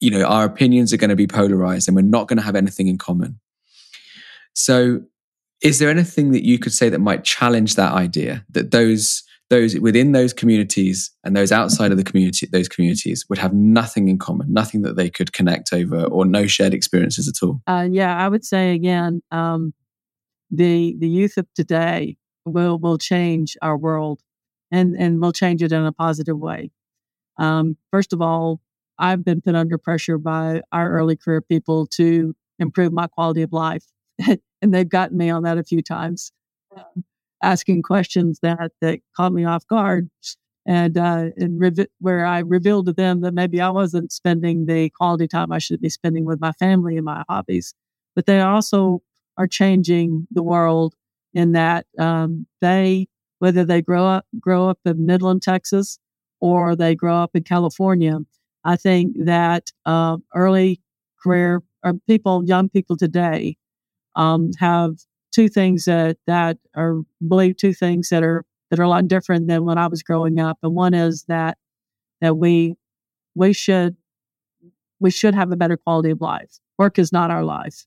you 0.00 0.10
know 0.10 0.24
our 0.24 0.44
opinions 0.44 0.92
are 0.92 0.98
going 0.98 1.10
to 1.10 1.16
be 1.16 1.26
polarized 1.26 1.88
and 1.88 1.96
we're 1.96 2.02
not 2.02 2.28
going 2.28 2.36
to 2.36 2.42
have 2.42 2.56
anything 2.56 2.88
in 2.88 2.98
common. 2.98 3.38
So 4.54 5.00
is 5.62 5.78
there 5.78 5.88
anything 5.88 6.32
that 6.32 6.44
you 6.44 6.58
could 6.58 6.72
say 6.72 6.88
that 6.88 6.98
might 6.98 7.24
challenge 7.24 7.76
that 7.76 7.92
idea? 7.92 8.44
That 8.50 8.72
those 8.72 9.22
those 9.48 9.78
within 9.78 10.12
those 10.12 10.32
communities 10.32 11.10
and 11.24 11.36
those 11.36 11.52
outside 11.52 11.92
of 11.92 11.98
the 11.98 12.04
community 12.04 12.46
those 12.50 12.68
communities 12.68 13.24
would 13.28 13.38
have 13.38 13.52
nothing 13.52 14.08
in 14.08 14.18
common 14.18 14.52
nothing 14.52 14.82
that 14.82 14.96
they 14.96 15.08
could 15.08 15.32
connect 15.32 15.72
over 15.72 16.04
or 16.04 16.24
no 16.24 16.46
shared 16.46 16.74
experiences 16.74 17.28
at 17.28 17.46
all. 17.46 17.60
Uh, 17.66 17.86
yeah 17.90 18.16
i 18.16 18.28
would 18.28 18.44
say 18.44 18.74
again 18.74 19.22
um, 19.30 19.72
the 20.50 20.96
the 20.98 21.08
youth 21.08 21.36
of 21.36 21.46
today 21.54 22.16
will 22.44 22.78
will 22.78 22.98
change 22.98 23.56
our 23.62 23.76
world 23.76 24.20
and 24.70 24.96
and 24.96 25.20
will 25.20 25.32
change 25.32 25.62
it 25.62 25.72
in 25.72 25.84
a 25.84 25.92
positive 25.92 26.38
way. 26.38 26.70
Um, 27.38 27.76
first 27.90 28.12
of 28.12 28.20
all 28.22 28.60
i've 28.98 29.24
been 29.24 29.40
put 29.42 29.54
under 29.54 29.78
pressure 29.78 30.18
by 30.18 30.62
our 30.72 30.90
early 30.90 31.16
career 31.16 31.42
people 31.42 31.86
to 31.86 32.34
improve 32.58 32.92
my 32.92 33.06
quality 33.06 33.42
of 33.42 33.52
life 33.52 33.84
and 34.62 34.74
they've 34.74 34.88
gotten 34.88 35.16
me 35.16 35.30
on 35.30 35.42
that 35.42 35.58
a 35.58 35.64
few 35.64 35.82
times, 35.82 36.32
asking 37.46 37.82
questions 37.82 38.40
that 38.42 38.72
that 38.82 39.00
caught 39.16 39.32
me 39.32 39.44
off 39.44 39.66
guard, 39.68 40.10
and 40.66 40.98
uh, 40.98 41.30
and 41.36 41.60
revi- 41.60 41.88
where 42.00 42.26
I 42.26 42.40
revealed 42.40 42.86
to 42.86 42.92
them 42.92 43.20
that 43.22 43.34
maybe 43.34 43.60
I 43.60 43.70
wasn't 43.70 44.12
spending 44.12 44.66
the 44.66 44.90
quality 44.90 45.28
time 45.28 45.52
I 45.52 45.58
should 45.58 45.80
be 45.80 45.88
spending 45.88 46.24
with 46.24 46.40
my 46.40 46.52
family 46.52 46.96
and 46.96 47.04
my 47.04 47.24
hobbies, 47.28 47.74
but 48.16 48.26
they 48.26 48.40
also 48.40 49.02
are 49.38 49.46
changing 49.46 50.26
the 50.30 50.42
world 50.42 50.94
in 51.34 51.52
that 51.52 51.86
um, 51.98 52.46
they 52.60 53.08
whether 53.38 53.64
they 53.64 53.82
grow 53.82 54.06
up 54.06 54.26
grow 54.40 54.68
up 54.68 54.78
in 54.84 55.06
Midland, 55.06 55.42
Texas, 55.42 55.98
or 56.40 56.74
they 56.76 56.94
grow 56.94 57.16
up 57.16 57.36
in 57.36 57.44
California. 57.44 58.18
I 58.64 58.76
think 58.76 59.16
that 59.24 59.70
uh, 59.84 60.16
early 60.34 60.80
career 61.22 61.62
or 61.84 61.94
people, 62.08 62.44
young 62.44 62.68
people 62.68 62.96
today, 62.96 63.56
um, 64.16 64.50
have 64.58 64.96
two 65.36 65.48
things 65.50 65.84
that 65.84 66.16
that 66.26 66.56
are 66.74 67.02
believe 67.28 67.58
two 67.58 67.74
things 67.74 68.08
that 68.08 68.22
are 68.22 68.42
that 68.70 68.80
are 68.80 68.84
a 68.84 68.88
lot 68.88 69.06
different 69.06 69.46
than 69.48 69.66
when 69.66 69.76
I 69.76 69.86
was 69.86 70.02
growing 70.02 70.40
up. 70.40 70.58
And 70.62 70.74
one 70.74 70.94
is 70.94 71.24
that 71.28 71.58
that 72.22 72.38
we 72.38 72.74
we 73.34 73.52
should 73.52 73.96
we 74.98 75.10
should 75.10 75.34
have 75.34 75.52
a 75.52 75.56
better 75.56 75.76
quality 75.76 76.10
of 76.10 76.22
life. 76.22 76.58
Work 76.78 76.98
is 76.98 77.12
not 77.12 77.30
our 77.30 77.44
life. 77.44 77.84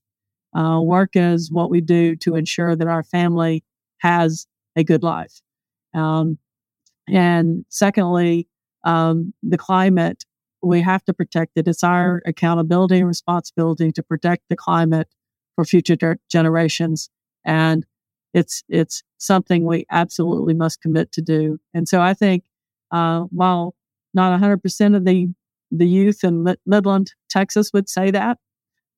Uh, 0.55 0.79
work 0.81 1.11
is 1.15 1.51
what 1.51 1.71
we 1.71 1.81
do 1.81 2.15
to 2.17 2.35
ensure 2.35 2.75
that 2.75 2.87
our 2.87 3.03
family 3.03 3.63
has 3.97 4.45
a 4.75 4.83
good 4.83 5.01
life. 5.01 5.41
Um, 5.95 6.37
and 7.07 7.65
secondly, 7.69 8.47
um, 8.83 9.33
the 9.41 9.57
climate 9.57 10.23
we 10.61 10.81
have 10.81 11.03
to 11.05 11.13
protect 11.13 11.53
it. 11.55 11.67
It's 11.67 11.83
our 11.83 12.21
accountability 12.25 12.97
and 12.97 13.07
responsibility 13.07 13.91
to 13.93 14.03
protect 14.03 14.43
the 14.49 14.55
climate 14.55 15.07
for 15.55 15.65
future 15.65 16.19
generations. 16.29 17.09
And 17.45 17.85
it's, 18.33 18.63
it's 18.69 19.03
something 19.17 19.65
we 19.65 19.85
absolutely 19.89 20.53
must 20.53 20.81
commit 20.81 21.11
to 21.13 21.21
do. 21.21 21.59
And 21.73 21.87
so 21.87 22.01
I 22.01 22.13
think, 22.13 22.43
uh, 22.91 23.21
while 23.31 23.75
not 24.13 24.39
100% 24.39 24.95
of 24.95 25.05
the, 25.05 25.27
the 25.71 25.87
youth 25.87 26.23
in 26.23 26.55
Midland, 26.65 27.13
Texas 27.29 27.71
would 27.73 27.89
say 27.89 28.11
that, 28.11 28.37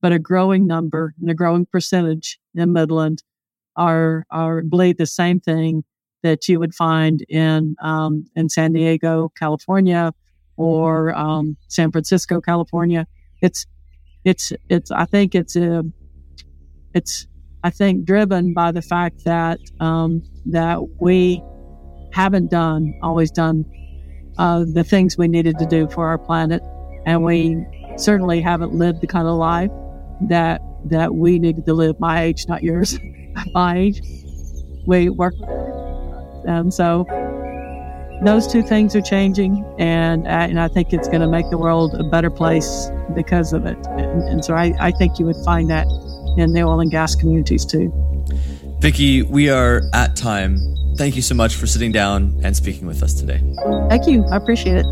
but 0.01 0.13
a 0.13 0.19
growing 0.19 0.67
number 0.67 1.13
and 1.19 1.29
a 1.29 1.33
growing 1.33 1.65
percentage 1.65 2.39
in 2.55 2.73
Midland 2.73 3.23
are, 3.75 4.25
are 4.31 4.61
believe 4.61 4.97
the 4.97 5.05
same 5.05 5.39
thing 5.39 5.83
that 6.23 6.47
you 6.47 6.59
would 6.59 6.73
find 6.73 7.23
in, 7.29 7.75
um, 7.81 8.25
in 8.35 8.49
San 8.49 8.73
Diego, 8.73 9.31
California, 9.37 10.13
or 10.61 11.15
um, 11.15 11.57
San 11.67 11.91
Francisco, 11.91 12.39
California. 12.39 13.07
It's 13.41 13.65
it's 14.23 14.53
it's 14.69 14.91
I 14.91 15.05
think 15.05 15.33
it's 15.33 15.55
a 15.55 15.79
uh, 15.79 15.83
it's 16.93 17.27
I 17.63 17.69
think 17.69 18.05
driven 18.05 18.53
by 18.53 18.71
the 18.71 18.81
fact 18.81 19.23
that 19.25 19.59
um, 19.79 20.23
that 20.47 20.79
we 20.99 21.43
haven't 22.11 22.49
done 22.49 22.93
always 23.01 23.31
done 23.31 23.65
uh, 24.37 24.65
the 24.67 24.83
things 24.83 25.17
we 25.17 25.27
needed 25.27 25.57
to 25.59 25.65
do 25.65 25.87
for 25.89 26.07
our 26.07 26.17
planet, 26.17 26.61
and 27.05 27.23
we 27.23 27.63
certainly 27.97 28.41
haven't 28.41 28.73
lived 28.73 29.01
the 29.01 29.07
kind 29.07 29.27
of 29.27 29.35
life 29.37 29.71
that 30.29 30.61
that 30.85 31.13
we 31.13 31.37
needed 31.37 31.65
to 31.65 31.73
live. 31.73 31.99
My 31.99 32.23
age, 32.23 32.47
not 32.47 32.63
yours. 32.63 32.97
my 33.53 33.77
age. 33.77 34.01
We 34.87 35.09
work, 35.09 35.35
and 36.47 36.73
so 36.73 37.05
those 38.23 38.47
two 38.47 38.63
things 38.63 38.95
are 38.95 39.01
changing, 39.01 39.63
and 39.77 40.25
uh, 40.25 40.47
and 40.49 40.59
I 40.59 40.67
think 40.67 40.93
it's 40.93 41.07
going 41.07 41.21
to 41.21 41.27
make 41.27 41.49
the 41.51 41.57
world 41.57 41.93
a 41.93 42.03
better 42.03 42.31
place 42.31 42.89
because 43.13 43.53
of 43.53 43.67
it. 43.67 43.77
And, 43.87 44.23
and 44.23 44.45
so 44.45 44.55
I, 44.55 44.73
I 44.79 44.91
think 44.91 45.19
you 45.19 45.25
would 45.25 45.43
find 45.45 45.69
that 45.69 45.85
in 46.37 46.53
the 46.53 46.61
oil 46.61 46.79
and 46.79 46.91
gas 46.91 47.15
communities 47.15 47.65
too. 47.65 47.91
Vicki, 48.79 49.21
we 49.21 49.49
are 49.49 49.81
at 49.93 50.15
time. 50.15 50.57
Thank 50.97 51.15
you 51.15 51.21
so 51.21 51.35
much 51.35 51.55
for 51.55 51.67
sitting 51.67 51.91
down 51.91 52.39
and 52.43 52.55
speaking 52.55 52.87
with 52.87 53.03
us 53.03 53.13
today. 53.13 53.41
Thank 53.89 54.07
you. 54.07 54.25
I 54.25 54.37
appreciate 54.37 54.77
it. 54.77 54.85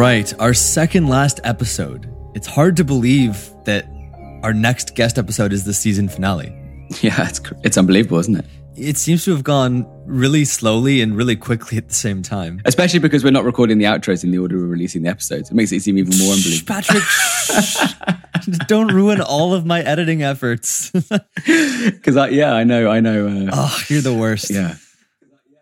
Right, 0.00 0.32
our 0.40 0.54
second 0.54 1.08
last 1.08 1.40
episode. 1.44 2.10
It's 2.34 2.46
hard 2.46 2.74
to 2.78 2.84
believe 2.84 3.52
that 3.66 3.84
our 4.42 4.54
next 4.54 4.94
guest 4.94 5.18
episode 5.18 5.52
is 5.52 5.64
the 5.64 5.74
season 5.74 6.08
finale. 6.08 6.56
Yeah, 7.02 7.28
it's 7.28 7.38
it's 7.64 7.76
unbelievable, 7.76 8.18
isn't 8.18 8.36
it? 8.36 8.46
It 8.76 8.96
seems 8.96 9.26
to 9.26 9.32
have 9.32 9.44
gone 9.44 9.86
really 10.06 10.46
slowly 10.46 11.02
and 11.02 11.14
really 11.14 11.36
quickly 11.36 11.76
at 11.76 11.88
the 11.88 11.94
same 11.94 12.22
time. 12.22 12.62
Especially 12.64 12.98
because 12.98 13.22
we're 13.22 13.30
not 13.30 13.44
recording 13.44 13.76
the 13.76 13.84
outros 13.84 14.24
in 14.24 14.30
the 14.30 14.38
order 14.38 14.56
we're 14.56 14.68
releasing 14.68 15.02
the 15.02 15.10
episodes. 15.10 15.50
It 15.50 15.54
makes 15.54 15.70
it 15.70 15.82
seem 15.82 15.98
even 15.98 16.16
more 16.16 16.32
unbelievable. 16.32 16.74
Patrick, 16.74 18.58
don't 18.68 18.88
ruin 18.94 19.20
all 19.20 19.52
of 19.52 19.66
my 19.66 19.82
editing 19.82 20.22
efforts. 20.22 20.90
Because 21.44 22.16
yeah, 22.32 22.54
I 22.54 22.64
know, 22.64 22.90
I 22.90 23.00
know. 23.00 23.26
Uh, 23.28 23.50
oh, 23.52 23.82
you're 23.88 24.00
the 24.00 24.14
worst. 24.14 24.50
Yeah. 24.50 24.76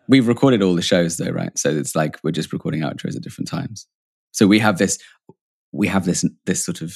We've 0.07 0.28
recorded 0.28 0.62
all 0.62 0.76
the 0.76 0.82
shows 0.82 1.16
though, 1.16 1.30
right? 1.30 1.59
So 1.59 1.70
it's 1.70 1.97
like 1.97 2.20
we're 2.22 2.30
just 2.30 2.53
recording 2.53 2.82
outros 2.82 3.16
at 3.16 3.22
different 3.22 3.49
times. 3.49 3.89
So 4.33 4.47
we 4.47 4.59
have 4.59 4.79
this, 4.79 4.99
we 5.72 5.89
have 5.89 6.05
this 6.05 6.24
this 6.47 6.64
sort 6.64 6.81
of 6.81 6.95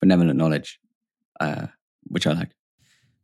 benevolent 0.00 0.38
knowledge, 0.38 0.78
uh, 1.40 1.66
which 2.04 2.26
I 2.26 2.32
like. 2.32 2.50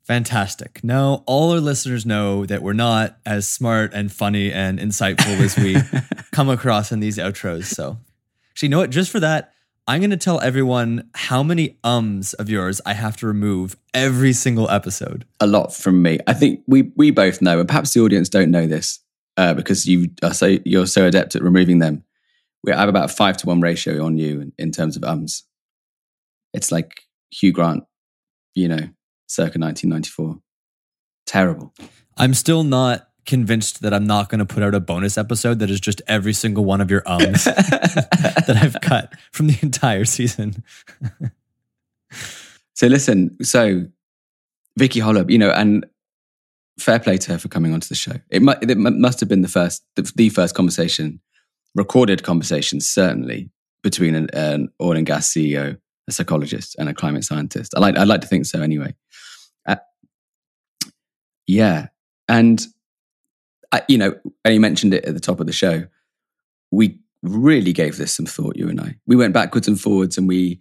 Fantastic. 0.04 0.82
Now, 0.82 1.22
all 1.26 1.52
our 1.52 1.60
listeners 1.60 2.04
know 2.04 2.44
that 2.46 2.62
we're 2.62 2.72
not 2.72 3.18
as 3.24 3.48
smart 3.48 3.94
and 3.94 4.10
funny 4.10 4.52
and 4.52 4.78
insightful 4.78 5.38
as 5.38 5.56
we 5.56 5.76
come 6.32 6.48
across 6.48 6.90
in 6.90 6.98
these 6.98 7.18
outros. 7.18 7.64
So, 7.66 7.98
actually, 8.50 8.66
you 8.66 8.70
know 8.70 8.78
what? 8.78 8.90
Just 8.90 9.12
for 9.12 9.20
that, 9.20 9.52
I'm 9.86 10.00
going 10.00 10.10
to 10.10 10.16
tell 10.16 10.40
everyone 10.40 11.08
how 11.14 11.42
many 11.42 11.78
ums 11.84 12.34
of 12.34 12.48
yours 12.48 12.80
I 12.84 12.94
have 12.94 13.16
to 13.18 13.26
remove 13.26 13.76
every 13.94 14.32
single 14.32 14.68
episode. 14.70 15.24
A 15.40 15.46
lot 15.46 15.72
from 15.72 16.02
me. 16.02 16.18
I 16.26 16.34
think 16.34 16.62
we 16.66 16.92
we 16.96 17.12
both 17.12 17.40
know, 17.40 17.60
and 17.60 17.68
perhaps 17.68 17.94
the 17.94 18.00
audience 18.00 18.28
don't 18.28 18.50
know 18.50 18.66
this 18.66 18.98
uh, 19.36 19.54
because 19.54 19.86
you 19.86 20.08
are 20.22 20.34
so 20.34 20.58
you're 20.64 20.86
so 20.86 21.06
adept 21.06 21.36
at 21.36 21.42
removing 21.42 21.78
them 21.78 22.04
we 22.64 22.72
have 22.72 22.88
about 22.88 23.10
a 23.10 23.12
five 23.12 23.36
to 23.38 23.46
one 23.46 23.60
ratio 23.60 24.04
on 24.04 24.18
you 24.18 24.40
in, 24.40 24.52
in 24.58 24.70
terms 24.70 24.96
of 24.96 25.04
ums. 25.04 25.44
It's 26.54 26.70
like 26.70 27.02
Hugh 27.30 27.52
Grant, 27.52 27.84
you 28.54 28.68
know, 28.68 28.88
circa 29.26 29.58
1994. 29.58 30.38
Terrible. 31.26 31.72
I'm 32.16 32.34
still 32.34 32.62
not 32.62 33.08
convinced 33.24 33.82
that 33.82 33.94
I'm 33.94 34.06
not 34.06 34.28
going 34.28 34.40
to 34.40 34.44
put 34.44 34.62
out 34.62 34.74
a 34.74 34.80
bonus 34.80 35.16
episode 35.16 35.60
that 35.60 35.70
is 35.70 35.80
just 35.80 36.02
every 36.06 36.32
single 36.32 36.64
one 36.64 36.80
of 36.80 36.90
your 36.90 37.02
ums 37.06 37.44
that 37.44 38.58
I've 38.60 38.80
cut 38.82 39.14
from 39.30 39.46
the 39.46 39.58
entire 39.62 40.04
season. 40.04 40.62
so 42.74 42.86
listen, 42.88 43.42
so 43.42 43.86
Vicki 44.76 45.00
Hollub, 45.00 45.30
you 45.30 45.38
know, 45.38 45.50
and 45.50 45.86
fair 46.78 46.98
play 46.98 47.16
to 47.16 47.32
her 47.32 47.38
for 47.38 47.48
coming 47.48 47.72
onto 47.72 47.88
the 47.88 47.94
show. 47.94 48.14
It, 48.28 48.42
mu- 48.42 48.54
it 48.60 48.76
must 48.76 49.20
have 49.20 49.28
been 49.28 49.42
the 49.42 49.48
first, 49.48 49.84
the, 49.94 50.10
the 50.16 50.28
first 50.28 50.54
conversation 50.54 51.20
recorded 51.74 52.22
conversations, 52.22 52.86
certainly 52.88 53.50
between 53.82 54.14
an, 54.14 54.28
an, 54.32 54.68
oil 54.80 54.96
and 54.96 55.06
gas 55.06 55.32
CEO, 55.32 55.78
a 56.08 56.12
psychologist, 56.12 56.76
and 56.78 56.88
a 56.88 56.94
climate 56.94 57.24
scientist. 57.24 57.74
I 57.76 57.80
like, 57.80 57.96
I'd 57.96 58.08
like 58.08 58.20
to 58.20 58.26
think 58.26 58.46
so 58.46 58.60
anyway. 58.60 58.94
Uh, 59.66 59.76
yeah. 61.46 61.88
And, 62.28 62.64
I, 63.72 63.82
you 63.88 63.98
know, 63.98 64.14
and 64.44 64.54
you 64.54 64.60
mentioned 64.60 64.94
it 64.94 65.04
at 65.04 65.14
the 65.14 65.20
top 65.20 65.40
of 65.40 65.46
the 65.46 65.52
show. 65.52 65.86
We 66.70 66.98
really 67.22 67.72
gave 67.72 67.96
this 67.96 68.12
some 68.12 68.26
thought, 68.26 68.56
you 68.56 68.68
and 68.68 68.80
I. 68.80 68.96
We 69.06 69.16
went 69.16 69.34
backwards 69.34 69.68
and 69.68 69.80
forwards 69.80 70.18
and 70.18 70.28
we, 70.28 70.60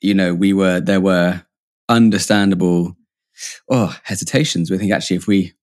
you 0.00 0.14
know, 0.14 0.34
we 0.34 0.52
were, 0.52 0.80
there 0.80 1.00
were 1.00 1.42
understandable, 1.88 2.96
oh, 3.70 3.96
hesitations. 4.04 4.70
We 4.70 4.78
think 4.78 4.92
actually 4.92 5.16
if 5.16 5.26
we, 5.26 5.54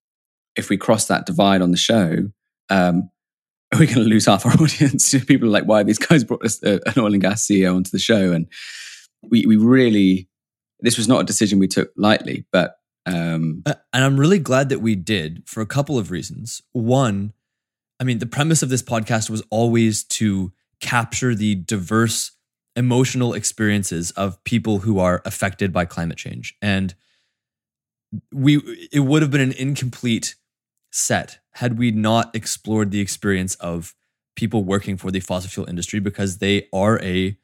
if 0.56 0.70
we 0.70 0.78
cross 0.78 1.08
that 1.08 1.26
divide 1.26 1.62
on 1.62 1.72
the 1.72 1.78
show, 1.78 2.30
um, 2.70 3.10
are 3.80 3.80
we 3.80 3.88
going 3.88 3.98
to 3.98 4.04
lose 4.04 4.26
half 4.26 4.46
our 4.46 4.54
audience? 4.62 5.14
People 5.26 5.48
are 5.48 5.52
like, 5.52 5.66
why 5.66 5.84
these 5.84 5.98
guys 5.98 6.24
brought 6.24 6.46
us 6.46 6.64
uh, 6.64 6.80
an 6.86 6.94
oil 6.98 7.14
and 7.14 7.22
gas 7.22 7.46
CEO 7.46 7.76
onto 7.76 7.92
the 7.92 8.00
show? 8.00 8.32
And 8.32 8.48
we, 9.22 9.46
we 9.46 9.58
really, 9.58 10.30
this 10.80 10.98
was 10.98 11.08
not 11.08 11.22
a 11.22 11.26
decision 11.26 11.60
we 11.60 11.68
took 11.68 11.92
lightly, 11.98 12.46
but. 12.52 12.78
Um, 13.06 13.62
uh, 13.66 13.76
and 13.94 14.04
I'm 14.04 14.20
really 14.20 14.40
glad 14.40 14.70
that 14.70 14.80
we 14.80 14.96
did 14.96 15.44
for 15.46 15.62
a 15.62 15.66
couple 15.66 15.98
of 15.98 16.10
reasons. 16.10 16.62
One, 16.72 17.34
I 18.00 18.04
mean, 18.04 18.20
the 18.20 18.26
premise 18.26 18.64
of 18.64 18.70
this 18.70 18.82
podcast 18.82 19.30
was 19.30 19.44
always 19.52 20.04
to 20.06 20.52
capture 20.80 21.36
the 21.36 21.56
diverse 21.56 22.32
emotional 22.76 23.34
experiences 23.34 24.12
of 24.12 24.44
people 24.44 24.80
who 24.80 25.00
are 25.00 25.22
affected 25.24 25.72
by 25.72 25.86
climate 25.86 26.18
change. 26.18 26.56
And 26.62 26.96
we, 28.34 28.58
it 28.92 29.02
would 29.02 29.22
have 29.22 29.32
been 29.32 29.42
an 29.42 29.54
incomplete 29.54 30.36
set 30.96 31.40
had 31.52 31.78
we 31.78 31.92
not 31.92 32.34
explored 32.34 32.90
the 32.90 33.02
experience 33.02 33.56
of 33.56 33.94
people 34.36 34.64
working 34.64 34.96
for 34.96 35.12
the 35.12 35.20
fossil 35.20 35.50
fuel 35.50 35.70
industry 35.70 36.00
because 36.00 36.38
they 36.38 36.68
are 36.72 37.02
a 37.02 37.38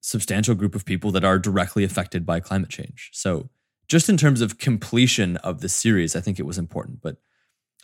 substantial 0.00 0.54
group 0.54 0.74
of 0.74 0.86
people 0.86 1.10
that 1.10 1.24
are 1.24 1.38
directly 1.38 1.84
affected 1.84 2.24
by 2.24 2.40
climate 2.40 2.70
change. 2.70 3.10
So, 3.12 3.50
just 3.86 4.08
in 4.08 4.16
terms 4.16 4.40
of 4.40 4.58
completion 4.58 5.36
of 5.38 5.60
the 5.60 5.68
series, 5.68 6.14
I 6.16 6.20
think 6.20 6.38
it 6.38 6.46
was 6.46 6.58
important. 6.58 7.02
But 7.02 7.16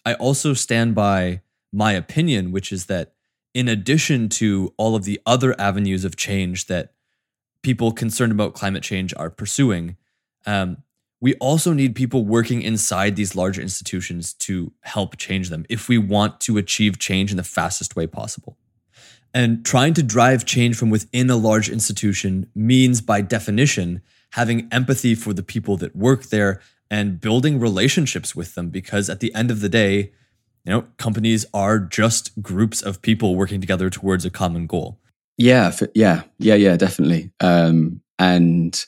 I 0.04 0.14
also 0.14 0.54
stand 0.54 0.94
by 0.94 1.42
my 1.72 1.92
opinion, 1.92 2.52
which 2.52 2.72
is 2.72 2.86
that 2.86 3.12
in 3.52 3.68
addition 3.68 4.28
to 4.28 4.72
all 4.76 4.94
of 4.94 5.04
the 5.04 5.20
other 5.26 5.60
avenues 5.60 6.04
of 6.04 6.16
change 6.16 6.66
that 6.66 6.92
people 7.62 7.90
concerned 7.90 8.32
about 8.32 8.54
climate 8.54 8.84
change 8.84 9.12
are 9.16 9.28
pursuing, 9.28 9.96
um, 10.46 10.78
we 11.20 11.34
also 11.34 11.72
need 11.72 11.94
people 11.94 12.24
working 12.24 12.62
inside 12.62 13.16
these 13.16 13.34
larger 13.34 13.62
institutions 13.62 14.34
to 14.34 14.72
help 14.82 15.16
change 15.16 15.48
them 15.48 15.64
if 15.68 15.88
we 15.88 15.98
want 15.98 16.40
to 16.40 16.58
achieve 16.58 16.98
change 16.98 17.30
in 17.30 17.36
the 17.36 17.42
fastest 17.42 17.96
way 17.96 18.06
possible. 18.06 18.56
And 19.32 19.64
trying 19.64 19.94
to 19.94 20.02
drive 20.02 20.46
change 20.46 20.76
from 20.76 20.90
within 20.90 21.28
a 21.28 21.36
large 21.36 21.68
institution 21.68 22.50
means, 22.54 23.00
by 23.00 23.20
definition, 23.20 24.02
having 24.32 24.68
empathy 24.72 25.14
for 25.14 25.34
the 25.34 25.42
people 25.42 25.76
that 25.78 25.94
work 25.94 26.24
there 26.24 26.60
and 26.90 27.20
building 27.20 27.58
relationships 27.58 28.34
with 28.34 28.54
them. 28.54 28.70
Because 28.70 29.10
at 29.10 29.20
the 29.20 29.34
end 29.34 29.50
of 29.50 29.60
the 29.60 29.68
day, 29.68 30.12
you 30.64 30.72
know, 30.72 30.86
companies 30.96 31.44
are 31.52 31.78
just 31.78 32.40
groups 32.42 32.80
of 32.82 33.02
people 33.02 33.36
working 33.36 33.60
together 33.60 33.90
towards 33.90 34.24
a 34.24 34.30
common 34.30 34.66
goal. 34.66 34.98
Yeah, 35.36 35.70
yeah, 35.94 36.22
yeah, 36.38 36.54
yeah, 36.54 36.76
definitely. 36.76 37.30
Um, 37.40 38.00
and 38.18 38.86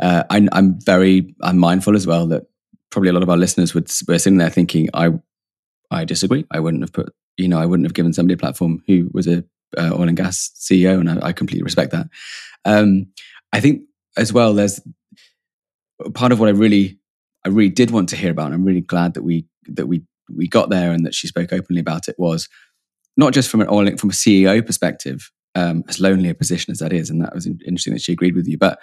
uh, 0.00 0.24
I, 0.30 0.48
am 0.52 0.78
very 0.80 1.34
I'm 1.42 1.58
mindful 1.58 1.94
as 1.94 2.06
well 2.06 2.26
that 2.28 2.44
probably 2.90 3.10
a 3.10 3.12
lot 3.12 3.22
of 3.22 3.30
our 3.30 3.36
listeners 3.36 3.74
would 3.74 3.90
were 4.08 4.18
sitting 4.18 4.38
there 4.38 4.50
thinking, 4.50 4.88
I 4.94 5.10
I 5.90 6.04
disagree. 6.04 6.44
I 6.50 6.60
wouldn't 6.60 6.82
have 6.82 6.92
put, 6.92 7.12
you 7.36 7.48
know, 7.48 7.58
I 7.58 7.66
wouldn't 7.66 7.86
have 7.86 7.94
given 7.94 8.12
somebody 8.12 8.34
a 8.34 8.38
platform 8.38 8.82
who 8.86 9.10
was 9.12 9.26
a 9.26 9.44
uh, 9.76 9.92
oil 9.92 10.08
and 10.08 10.16
gas 10.16 10.50
CEO, 10.56 10.98
and 10.98 11.10
I, 11.10 11.28
I 11.28 11.32
completely 11.32 11.62
respect 11.62 11.92
that. 11.92 12.08
Um, 12.64 13.06
I 13.52 13.60
think 13.60 13.82
as 14.16 14.32
well, 14.32 14.54
there's 14.54 14.80
part 16.14 16.32
of 16.32 16.40
what 16.40 16.48
I 16.48 16.52
really, 16.52 16.98
I 17.44 17.48
really 17.48 17.70
did 17.70 17.90
want 17.90 18.08
to 18.10 18.16
hear 18.16 18.30
about, 18.30 18.46
and 18.46 18.54
I'm 18.54 18.64
really 18.64 18.80
glad 18.80 19.14
that 19.14 19.22
we 19.22 19.46
that 19.66 19.86
we 19.86 20.02
we 20.34 20.48
got 20.48 20.70
there 20.70 20.92
and 20.92 21.04
that 21.04 21.14
she 21.14 21.26
spoke 21.26 21.52
openly 21.52 21.80
about 21.80 22.08
it 22.08 22.18
was 22.18 22.48
not 23.16 23.32
just 23.32 23.50
from 23.50 23.60
an 23.60 23.68
oil 23.68 23.96
from 23.96 24.10
a 24.10 24.14
CEO 24.14 24.64
perspective, 24.64 25.30
um, 25.54 25.84
as 25.88 26.00
lonely 26.00 26.30
a 26.30 26.34
position 26.34 26.70
as 26.70 26.78
that 26.78 26.92
is, 26.92 27.10
and 27.10 27.20
that 27.22 27.34
was 27.34 27.46
interesting 27.46 27.92
that 27.92 28.02
she 28.02 28.12
agreed 28.12 28.34
with 28.34 28.48
you, 28.48 28.56
but 28.56 28.78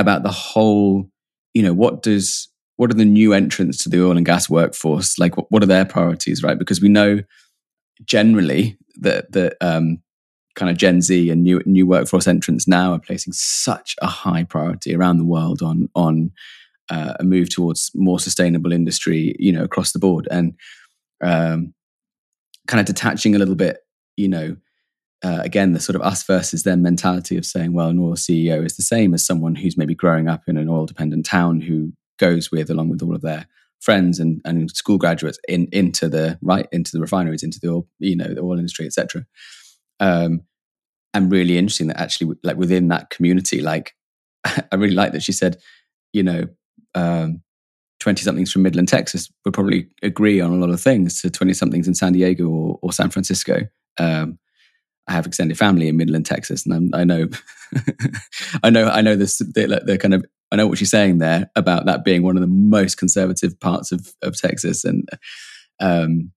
about 0.00 0.22
the 0.22 0.30
whole, 0.30 1.08
you 1.54 1.62
know, 1.62 1.72
what 1.72 2.02
does 2.02 2.48
what 2.76 2.90
are 2.90 2.94
the 2.94 3.04
new 3.04 3.34
entrants 3.34 3.82
to 3.82 3.88
the 3.90 4.02
oil 4.02 4.16
and 4.16 4.26
gas 4.26 4.48
workforce 4.48 5.18
like? 5.18 5.36
What, 5.36 5.50
what 5.50 5.62
are 5.62 5.66
their 5.66 5.84
priorities, 5.84 6.42
right? 6.42 6.58
Because 6.58 6.80
we 6.80 6.88
know 6.88 7.20
generally 8.04 8.78
that 8.96 9.32
that 9.32 9.56
um, 9.60 10.02
kind 10.54 10.70
of 10.70 10.76
Gen 10.76 11.00
Z 11.02 11.30
and 11.30 11.42
new 11.42 11.60
new 11.66 11.86
workforce 11.86 12.26
entrants 12.26 12.66
now 12.66 12.92
are 12.92 12.98
placing 12.98 13.32
such 13.32 13.96
a 14.00 14.06
high 14.06 14.44
priority 14.44 14.94
around 14.94 15.18
the 15.18 15.24
world 15.24 15.62
on 15.62 15.88
on 15.94 16.30
uh, 16.90 17.14
a 17.20 17.24
move 17.24 17.48
towards 17.50 17.90
more 17.94 18.18
sustainable 18.18 18.72
industry, 18.72 19.36
you 19.38 19.52
know, 19.52 19.62
across 19.62 19.92
the 19.92 19.98
board, 19.98 20.26
and 20.30 20.54
um, 21.22 21.72
kind 22.66 22.80
of 22.80 22.86
detaching 22.86 23.34
a 23.34 23.38
little 23.38 23.54
bit, 23.54 23.78
you 24.16 24.28
know, 24.28 24.56
uh, 25.22 25.40
again, 25.42 25.72
the 25.72 25.80
sort 25.80 25.96
of 25.96 26.02
us 26.02 26.22
versus 26.22 26.62
them 26.62 26.82
mentality 26.82 27.36
of 27.36 27.44
saying, 27.44 27.72
well, 27.72 27.88
an 27.88 27.98
oil 27.98 28.14
CEO 28.14 28.64
is 28.64 28.76
the 28.76 28.82
same 28.82 29.12
as 29.12 29.24
someone 29.24 29.54
who's 29.54 29.76
maybe 29.76 29.94
growing 29.94 30.28
up 30.28 30.42
in 30.46 30.56
an 30.56 30.68
oil 30.68 30.86
dependent 30.86 31.26
town 31.26 31.60
who 31.60 31.92
goes 32.18 32.50
with, 32.50 32.70
along 32.70 32.88
with 32.88 33.02
all 33.02 33.14
of 33.14 33.20
their 33.20 33.46
friends 33.80 34.18
and, 34.18 34.40
and 34.44 34.70
school 34.70 34.98
graduates 34.98 35.38
in, 35.48 35.68
into 35.72 36.08
the 36.08 36.38
right 36.42 36.66
into 36.72 36.92
the 36.92 37.00
refineries, 37.00 37.42
into 37.42 37.58
the 37.60 37.68
oil, 37.68 37.86
you 37.98 38.16
know, 38.16 38.32
the 38.32 38.40
oil 38.40 38.58
industry, 38.58 38.86
etc. 38.86 39.26
Um, 39.98 40.42
and 41.12 41.30
really 41.30 41.58
interesting 41.58 41.88
that 41.88 42.00
actually, 42.00 42.36
like 42.42 42.56
within 42.56 42.88
that 42.88 43.10
community, 43.10 43.60
like 43.60 43.94
I 44.44 44.76
really 44.76 44.94
like 44.94 45.12
that 45.12 45.22
she 45.22 45.32
said, 45.32 45.58
you 46.12 46.22
know, 46.22 46.46
um, 46.94 47.42
20 48.00 48.22
somethings 48.22 48.50
from 48.50 48.62
Midland, 48.62 48.88
Texas 48.88 49.30
would 49.44 49.52
probably 49.52 49.88
agree 50.02 50.40
on 50.40 50.50
a 50.50 50.56
lot 50.56 50.70
of 50.70 50.80
things 50.80 51.20
to 51.20 51.30
20 51.30 51.52
somethings 51.52 51.86
in 51.86 51.94
San 51.94 52.14
Diego 52.14 52.48
or, 52.48 52.78
or 52.80 52.92
San 52.92 53.10
Francisco. 53.10 53.60
Um, 53.98 54.38
I 55.10 55.14
have 55.14 55.26
extended 55.26 55.58
family 55.58 55.88
in 55.88 55.96
Midland, 55.96 56.24
Texas, 56.24 56.64
and 56.64 56.72
I'm, 56.72 56.90
i 56.94 57.02
know, 57.02 57.28
I 58.62 58.70
know, 58.70 58.88
I 58.88 59.00
know 59.00 59.16
this. 59.16 59.38
The, 59.38 59.82
the, 59.84 59.98
kind 59.98 60.14
of, 60.14 60.24
I 60.52 60.56
know 60.56 60.68
what 60.68 60.78
she's 60.78 60.90
saying 60.90 61.18
there 61.18 61.50
about 61.56 61.86
that 61.86 62.04
being 62.04 62.22
one 62.22 62.36
of 62.36 62.42
the 62.42 62.46
most 62.46 62.96
conservative 62.96 63.58
parts 63.58 63.90
of 63.90 64.14
of 64.22 64.36
Texas, 64.36 64.84
and 64.84 65.08
um, 65.80 66.30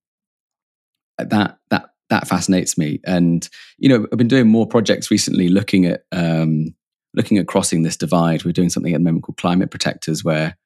that 1.20 1.60
that 1.70 1.90
that 2.10 2.28
fascinates 2.28 2.76
me. 2.76 3.00
And 3.06 3.48
you 3.78 3.90
know, 3.90 4.08
I've 4.12 4.18
been 4.18 4.28
doing 4.28 4.48
more 4.48 4.66
projects 4.66 5.12
recently, 5.12 5.50
looking 5.50 5.86
at 5.86 6.06
um, 6.12 6.74
looking 7.14 7.38
at 7.38 7.48
crossing 7.48 7.84
this 7.84 7.96
divide. 7.96 8.44
We're 8.44 8.54
doing 8.54 8.70
something 8.72 8.92
at 8.92 8.98
the 8.98 9.04
moment 9.04 9.24
called 9.24 9.38
Climate 9.38 9.70
Protectors, 9.70 10.24
where 10.24 10.58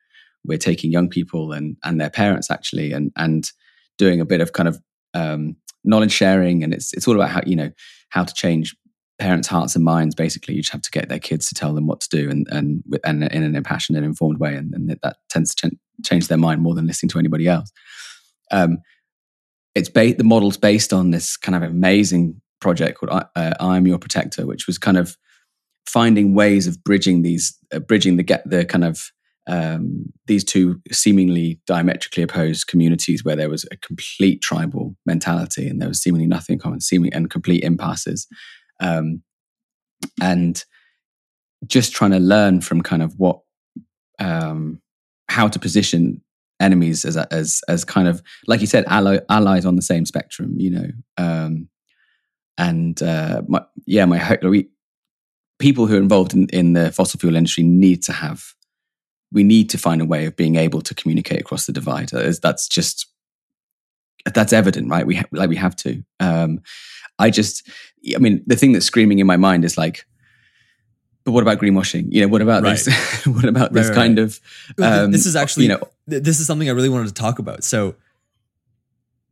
we're 0.46 0.58
taking 0.58 0.94
young 0.94 1.10
people 1.10 1.52
and 1.52 1.76
and 1.84 2.00
their 2.00 2.10
parents 2.10 2.50
actually, 2.50 2.94
and 2.94 3.12
and 3.18 3.52
doing 3.98 4.22
a 4.22 4.26
bit 4.26 4.40
of 4.40 4.54
kind 4.54 4.70
of 4.70 4.80
um, 5.14 5.58
knowledge 5.84 6.14
sharing, 6.14 6.64
and 6.64 6.74
it's 6.74 6.94
it's 6.94 7.06
all 7.06 7.16
about 7.16 7.32
how 7.32 7.42
you 7.46 7.58
know 7.58 7.72
how 8.10 8.24
to 8.24 8.34
change 8.34 8.76
parents' 9.20 9.48
hearts 9.48 9.76
and 9.76 9.84
minds. 9.84 10.16
Basically, 10.16 10.56
you 10.56 10.62
just 10.62 10.74
have 10.74 10.82
to 10.82 10.92
get 10.92 11.10
their 11.10 11.20
kids 11.20 11.48
to 11.48 11.56
tell 11.56 11.74
them 11.74 11.88
what 11.88 12.02
to 12.02 12.10
do, 12.10 12.30
and 12.30 12.48
and 12.52 12.84
and 13.04 13.24
in 13.24 13.44
an 13.44 13.56
impassioned 13.56 13.98
and 13.98 14.06
informed 14.06 14.40
way, 14.40 14.56
and, 14.56 14.74
and 14.74 14.98
that 15.02 15.18
tends 15.30 15.54
to 15.56 15.70
ch- 15.70 15.74
change 16.06 16.28
their 16.28 16.38
mind 16.38 16.62
more 16.62 16.76
than 16.76 16.88
listening 16.88 17.10
to 17.10 17.20
anybody 17.20 17.48
else. 17.48 17.72
Um, 18.52 18.80
it's 19.76 19.90
ba- 19.90 20.16
the 20.16 20.24
model's 20.24 20.58
based 20.58 20.94
on 20.94 21.12
this 21.12 21.38
kind 21.38 21.56
of 21.56 21.64
amazing 21.70 22.42
project 22.60 23.00
called 23.00 23.12
uh, 23.12 23.54
"I 23.60 23.78
Am 23.78 23.88
Your 23.88 24.00
Protector," 24.00 24.46
which 24.46 24.68
was 24.68 24.78
kind 24.78 24.98
of 24.98 25.18
finding 25.88 26.34
ways 26.34 26.68
of 26.68 26.84
bridging 26.84 27.22
these, 27.22 27.58
uh, 27.74 27.80
bridging 27.80 28.18
the 28.18 28.24
get 28.24 28.48
the 28.50 28.66
kind 28.66 28.84
of 28.84 29.12
um, 29.48 30.12
these 30.26 30.44
two 30.44 30.82
seemingly 30.92 31.60
diametrically 31.66 32.24
opposed 32.24 32.68
communities 32.68 33.24
where 33.24 33.36
there 33.36 33.50
was 33.50 33.66
a 33.72 33.78
complete 33.78 34.42
tribal 34.42 34.96
mentality 35.06 35.68
and 35.68 35.82
there 35.82 35.88
was 35.88 36.02
seemingly 36.02 36.28
nothing 36.28 36.56
in 36.56 36.60
common, 36.60 36.82
seeming 36.82 37.14
and 37.14 37.30
complete 37.30 37.64
impasses, 37.64 38.28
um, 38.82 39.22
and 40.22 40.66
just 41.66 41.94
trying 41.94 42.12
to 42.12 42.20
learn 42.20 42.62
from 42.62 42.82
kind 42.82 43.02
of 43.02 43.14
what 43.18 43.40
um, 44.20 44.82
how 45.30 45.48
to 45.48 45.60
position 45.60 46.22
enemies 46.60 47.06
as 47.06 47.18
as 47.18 47.62
as 47.68 47.86
kind 47.86 48.08
of 48.08 48.22
like 48.48 48.62
you 48.62 48.68
said 48.68 48.84
ally, 48.88 49.20
allies 49.30 49.66
on 49.66 49.76
the 49.76 49.82
same 49.82 50.06
spectrum, 50.06 50.56
you 50.58 50.72
know. 50.72 50.88
Um, 51.18 51.70
and 52.58 53.02
uh, 53.04 53.44
my, 53.48 53.64
yeah, 53.86 54.06
my 54.06 54.18
hope 54.18 54.42
people 55.60 55.88
who 55.88 55.96
are 55.96 56.00
involved 56.00 56.34
in, 56.34 56.48
in 56.50 56.74
the 56.74 56.92
fossil 56.92 57.20
fuel 57.20 57.36
industry 57.36 57.64
need 57.64 58.04
to 58.04 58.12
have 58.12 58.44
we 59.32 59.44
need 59.44 59.70
to 59.72 59.78
find 59.78 60.02
a 60.02 60.06
way 60.06 60.26
of 60.26 60.36
being 60.36 60.56
able 60.56 60.82
to 60.82 60.96
communicate 60.96 61.42
across 61.42 61.66
the 61.66 61.74
divide. 61.74 62.10
That's 62.10 62.68
just 62.68 63.08
that's 64.34 64.54
evident, 64.54 64.90
right? 64.90 65.06
We 65.06 65.16
ha- 65.16 65.26
like 65.32 65.50
we 65.50 65.56
have 65.56 65.76
to. 65.78 66.04
Um, 66.20 66.62
I 67.20 67.30
just, 67.30 67.68
I 68.16 68.20
mean, 68.20 68.44
the 68.46 68.56
thing 68.56 68.74
that's 68.74 68.86
screaming 68.86 69.20
in 69.20 69.28
my 69.28 69.38
mind 69.38 69.66
is 69.66 69.78
like, 69.78 70.06
but 71.24 71.32
what 71.32 71.42
about 71.42 71.60
greenwashing? 71.60 72.08
You 72.10 72.22
know, 72.22 72.28
what 72.28 72.42
about 72.42 72.64
right. 72.64 72.78
this? 72.78 73.26
what 73.26 73.46
about 73.46 73.74
this 73.74 73.88
right, 73.88 73.96
kind 73.96 74.18
right. 74.18 74.24
of? 74.24 74.40
Um, 74.82 75.12
this 75.12 75.26
is 75.26 75.36
actually, 75.36 75.64
you 75.64 75.70
know, 75.70 75.82
this 76.06 76.40
is 76.40 76.48
something 76.48 76.70
I 76.70 76.74
really 76.74 76.90
wanted 76.90 77.08
to 77.08 77.14
talk 77.14 77.40
about. 77.40 77.64
So, 77.64 77.96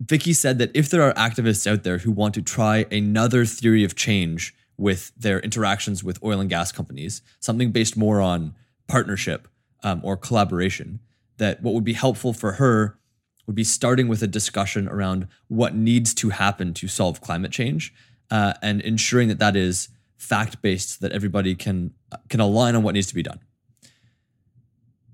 Vicki 0.01 0.33
said 0.33 0.59
that 0.59 0.71
if 0.73 0.89
there 0.89 1.01
are 1.01 1.13
activists 1.13 1.65
out 1.71 1.83
there 1.83 1.99
who 1.99 2.11
want 2.11 2.33
to 2.33 2.41
try 2.41 2.85
another 2.91 3.45
theory 3.45 3.85
of 3.85 3.95
change 3.95 4.53
with 4.77 5.13
their 5.15 5.39
interactions 5.39 6.03
with 6.03 6.21
oil 6.21 6.41
and 6.41 6.49
gas 6.49 6.71
companies, 6.73 7.21
something 7.39 7.71
based 7.71 7.95
more 7.95 8.19
on 8.19 8.53
partnership 8.87 9.47
um, 9.83 10.01
or 10.03 10.17
collaboration, 10.17 10.99
that 11.37 11.61
what 11.61 11.73
would 11.73 11.83
be 11.83 11.93
helpful 11.93 12.33
for 12.33 12.53
her 12.53 12.97
would 13.45 13.55
be 13.55 13.63
starting 13.63 14.07
with 14.07 14.23
a 14.23 14.27
discussion 14.27 14.87
around 14.87 15.27
what 15.47 15.75
needs 15.75 16.13
to 16.15 16.29
happen 16.29 16.73
to 16.73 16.87
solve 16.87 17.21
climate 17.21 17.51
change 17.51 17.93
uh, 18.31 18.53
and 18.61 18.81
ensuring 18.81 19.27
that 19.27 19.39
that 19.39 19.55
is 19.55 19.89
fact 20.17 20.61
based, 20.61 20.99
so 20.99 21.07
that 21.07 21.13
everybody 21.13 21.55
can 21.55 21.91
can 22.29 22.39
align 22.39 22.75
on 22.75 22.83
what 22.83 22.93
needs 22.93 23.07
to 23.07 23.15
be 23.15 23.23
done. 23.23 23.39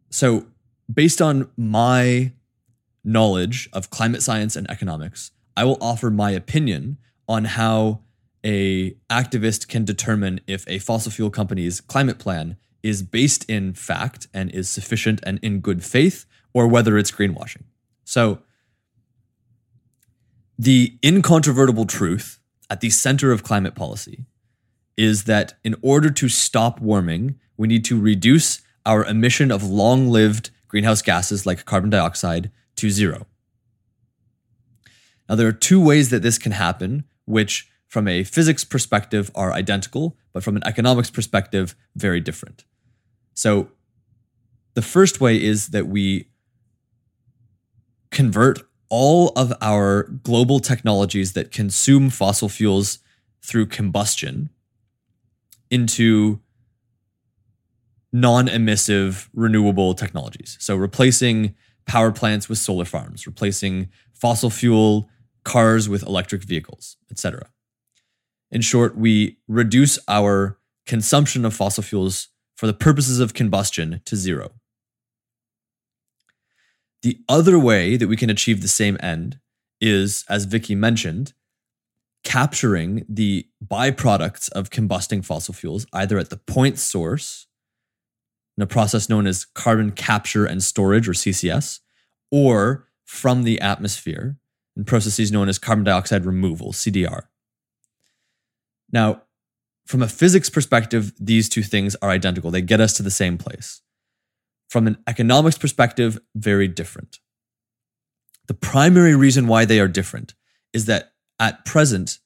So, 0.10 0.48
based 0.92 1.22
on 1.22 1.50
my 1.58 2.34
knowledge 3.04 3.70
of 3.74 3.90
climate 3.90 4.22
science 4.22 4.56
and 4.56 4.70
economics, 4.70 5.32
I 5.58 5.64
will 5.66 5.78
offer 5.82 6.10
my 6.10 6.32
opinion 6.32 6.98
on 7.28 7.46
how 7.46 8.02
a 8.46 8.92
activist 9.10 9.68
can 9.68 9.86
determine 9.86 10.40
if 10.48 10.66
a 10.68 10.80
fossil 10.80 11.12
fuel 11.12 11.30
company's 11.30 11.82
climate 11.82 12.20
plan 12.20 12.58
is 12.84 13.04
based 13.04 13.50
in 13.50 13.74
fact 13.74 14.28
and 14.34 14.50
is 14.52 14.70
sufficient 14.70 15.20
and 15.24 15.40
in 15.42 15.60
good 15.60 15.84
faith, 15.84 16.26
or 16.54 16.68
whether 16.68 16.98
it's 16.98 17.12
greenwashing. 17.12 17.64
So, 18.04 18.40
the 20.58 20.98
incontrovertible 21.04 21.86
truth 21.86 22.40
at 22.70 22.82
the 22.82 22.90
center 22.90 23.32
of 23.32 23.44
climate 23.44 23.76
policy 23.76 24.26
is 24.98 25.24
that 25.24 25.54
in 25.64 25.76
order 25.82 26.10
to 26.12 26.30
stop 26.30 26.80
warming, 26.80 27.40
we 27.58 27.68
need 27.68 27.86
to 27.86 28.00
reduce 28.00 28.62
our 28.86 29.06
emission 29.06 29.52
of 29.52 29.64
long 29.64 30.10
lived 30.10 30.52
greenhouse 30.68 31.02
gases 31.02 31.46
like 31.46 31.66
carbon 31.66 31.90
dioxide 31.90 32.52
to 32.76 32.90
zero. 32.90 33.28
Now, 35.28 35.36
there 35.36 35.48
are 35.48 35.54
two 35.54 35.84
ways 35.84 36.10
that 36.10 36.24
this 36.24 36.38
can 36.38 36.52
happen, 36.52 37.06
which 37.26 37.70
from 37.88 38.08
a 38.08 38.24
physics 38.24 38.64
perspective 38.64 39.32
are 39.36 39.52
identical, 39.52 40.18
but 40.34 40.44
from 40.44 40.56
an 40.56 40.64
economics 40.66 41.10
perspective, 41.10 41.76
very 41.96 42.20
different. 42.20 42.64
So 43.34 43.70
the 44.74 44.82
first 44.82 45.20
way 45.20 45.42
is 45.42 45.68
that 45.70 45.88
we 45.88 46.28
convert 48.12 48.60
all 48.90 49.30
of 49.36 49.54
our 49.62 50.04
global 50.04 50.60
technologies 50.60 51.34
that 51.34 51.52
consume 51.52 52.10
fossil 52.10 52.50
fuels 52.50 53.00
through 53.42 53.66
combustion 53.66 54.50
into 55.70 56.42
non 58.12 58.48
emissive 58.48 59.30
renewable 59.34 59.94
technologies. 59.94 60.58
So 60.60 60.76
replacing 60.76 61.56
power 61.86 62.12
plants 62.12 62.50
with 62.50 62.58
solar 62.58 62.86
farms, 62.86 63.26
replacing 63.26 63.90
fossil 64.14 64.50
fuel 64.50 65.10
cars 65.44 65.90
with 65.90 66.04
electric 66.04 66.44
vehicles, 66.44 66.98
etc. 67.10 67.48
In 68.52 68.62
short, 68.62 68.98
we 68.98 69.38
reduce 69.48 69.98
our 70.08 70.60
consumption 70.86 71.46
of 71.46 71.54
fossil 71.54 71.84
fuels 71.84 72.28
for 72.62 72.68
the 72.68 72.74
purposes 72.74 73.20
of 73.20 73.34
combustion 73.34 74.02
to 74.06 74.16
zero. 74.16 74.52
The 77.02 77.18
other 77.28 77.58
way 77.58 77.98
that 77.98 78.08
we 78.08 78.16
can 78.16 78.30
achieve 78.30 78.62
the 78.62 78.68
same 78.68 79.00
end 79.02 79.40
is, 79.82 80.24
as 80.30 80.46
Vicki 80.46 80.76
mentioned, 80.76 81.34
capturing 82.24 83.04
the 83.10 83.48
byproducts 83.66 84.52
of 84.52 84.70
combusting 84.70 85.26
fossil 85.26 85.56
fuels 85.56 85.88
either 85.92 86.20
at 86.20 86.30
the 86.30 86.38
point 86.38 86.78
source 86.78 87.48
in 88.56 88.62
a 88.62 88.68
process 88.68 89.10
known 89.10 89.26
as 89.26 89.44
carbon 89.44 89.92
capture 89.92 90.46
and 90.46 90.62
storage 90.62 91.10
or 91.10 91.14
CCS, 91.14 91.80
or 92.30 92.88
from 93.06 93.42
the 93.42 93.60
atmosphere 93.60 94.38
in 94.78 94.86
processes 94.86 95.32
known 95.32 95.50
as 95.50 95.58
carbon 95.58 95.84
dioxide 95.84 96.28
removal, 96.28 96.74
CDR. 96.74 97.24
Now, 98.92 99.24
from 99.86 100.02
a 100.02 100.08
physics 100.08 100.50
perspective, 100.50 101.14
these 101.20 101.50
two 101.50 101.64
things 101.64 101.96
are 102.02 102.10
identical. 102.10 102.52
They 102.52 102.62
get 102.62 102.80
us 102.80 102.94
to 102.94 103.04
the 103.04 103.12
same 103.12 103.38
place. 103.38 103.82
From 104.70 104.88
an 104.88 104.98
economics 105.08 105.58
perspective, 105.58 106.20
very 106.36 106.68
different. 106.68 107.20
The 108.48 108.54
primary 108.54 109.16
reason 109.16 109.48
why 109.48 109.66
they 109.66 109.80
are 109.80 109.88
different 109.88 110.34
is 110.74 110.86
that 110.86 111.14
at 111.40 111.66
present, 111.66 112.20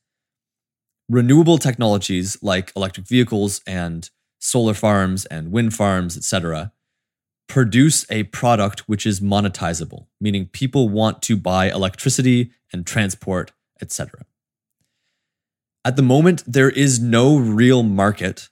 renewable 1.10 1.58
technologies 1.58 2.38
like 2.42 2.72
electric 2.76 3.08
vehicles 3.08 3.62
and 3.66 4.10
solar 4.40 4.74
farms 4.74 5.26
and 5.26 5.52
wind 5.52 5.74
farms, 5.74 6.18
etc., 6.18 6.72
produce 7.48 8.06
a 8.12 8.24
product 8.24 8.82
which 8.90 9.06
is 9.06 9.20
monetizable, 9.20 10.08
meaning 10.20 10.48
people 10.48 10.90
want 10.90 11.22
to 11.24 11.38
buy 11.38 11.70
electricity 11.70 12.52
and 12.74 12.86
transport, 12.86 13.52
etc. 13.82 14.26
At 15.86 15.98
the 15.98 16.02
moment, 16.02 16.44
there 16.48 16.72
is 16.72 17.00
no 17.00 17.38
real 17.38 17.84
market 17.84 18.50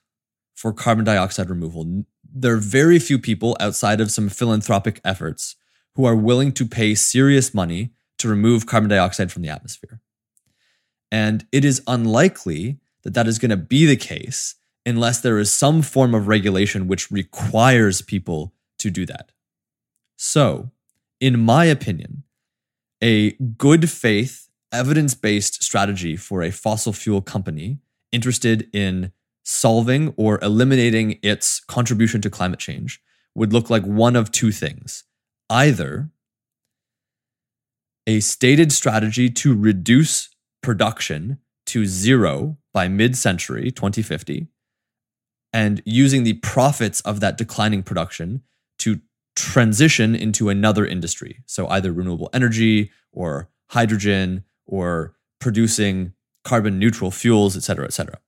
for 0.54 0.72
carbon 0.72 1.04
dioxide 1.04 1.50
removal. 1.50 2.04
There 2.32 2.54
are 2.54 2.58
very 2.58 3.00
few 3.00 3.18
people 3.18 3.56
outside 3.58 4.00
of 4.00 4.12
some 4.12 4.28
philanthropic 4.28 5.00
efforts 5.04 5.56
who 5.96 6.04
are 6.04 6.14
willing 6.14 6.52
to 6.52 6.64
pay 6.64 6.94
serious 6.94 7.52
money 7.52 7.90
to 8.18 8.28
remove 8.28 8.66
carbon 8.66 8.88
dioxide 8.88 9.32
from 9.32 9.42
the 9.42 9.48
atmosphere. 9.48 10.00
And 11.10 11.44
it 11.50 11.64
is 11.64 11.82
unlikely 11.88 12.78
that 13.02 13.14
that 13.14 13.26
is 13.26 13.40
going 13.40 13.50
to 13.50 13.56
be 13.56 13.84
the 13.84 13.96
case 13.96 14.54
unless 14.86 15.20
there 15.20 15.38
is 15.38 15.52
some 15.52 15.82
form 15.82 16.14
of 16.14 16.28
regulation 16.28 16.86
which 16.86 17.10
requires 17.10 18.00
people 18.00 18.54
to 18.78 18.90
do 18.90 19.04
that. 19.06 19.32
So, 20.16 20.70
in 21.20 21.40
my 21.40 21.64
opinion, 21.64 22.22
a 23.02 23.32
good 23.32 23.90
faith, 23.90 24.43
evidence 24.74 25.14
based 25.14 25.62
strategy 25.62 26.16
for 26.16 26.42
a 26.42 26.50
fossil 26.50 26.92
fuel 26.92 27.22
company 27.22 27.78
interested 28.12 28.68
in 28.74 29.12
solving 29.44 30.12
or 30.16 30.38
eliminating 30.42 31.18
its 31.22 31.60
contribution 31.60 32.20
to 32.20 32.30
climate 32.30 32.58
change 32.58 33.00
would 33.34 33.52
look 33.52 33.70
like 33.70 33.84
one 33.84 34.16
of 34.16 34.30
two 34.30 34.52
things. 34.52 35.04
Either 35.48 36.10
a 38.06 38.20
stated 38.20 38.72
strategy 38.72 39.30
to 39.30 39.54
reduce 39.54 40.28
production 40.62 41.38
to 41.66 41.86
zero 41.86 42.56
by 42.72 42.88
mid 42.88 43.16
century 43.16 43.70
2050 43.70 44.48
and 45.52 45.82
using 45.84 46.24
the 46.24 46.34
profits 46.34 47.00
of 47.02 47.20
that 47.20 47.38
declining 47.38 47.82
production 47.82 48.42
to 48.78 49.00
transition 49.36 50.14
into 50.14 50.48
another 50.48 50.84
industry. 50.84 51.42
So 51.46 51.68
either 51.68 51.92
renewable 51.92 52.30
energy 52.32 52.90
or 53.12 53.48
hydrogen 53.70 54.44
or 54.66 55.14
producing 55.40 56.12
carbon 56.44 56.78
neutral 56.78 57.10
fuels, 57.10 57.56
et 57.56 57.62
cetera, 57.62 57.84
et 57.84 57.92
cetera. 57.92 58.18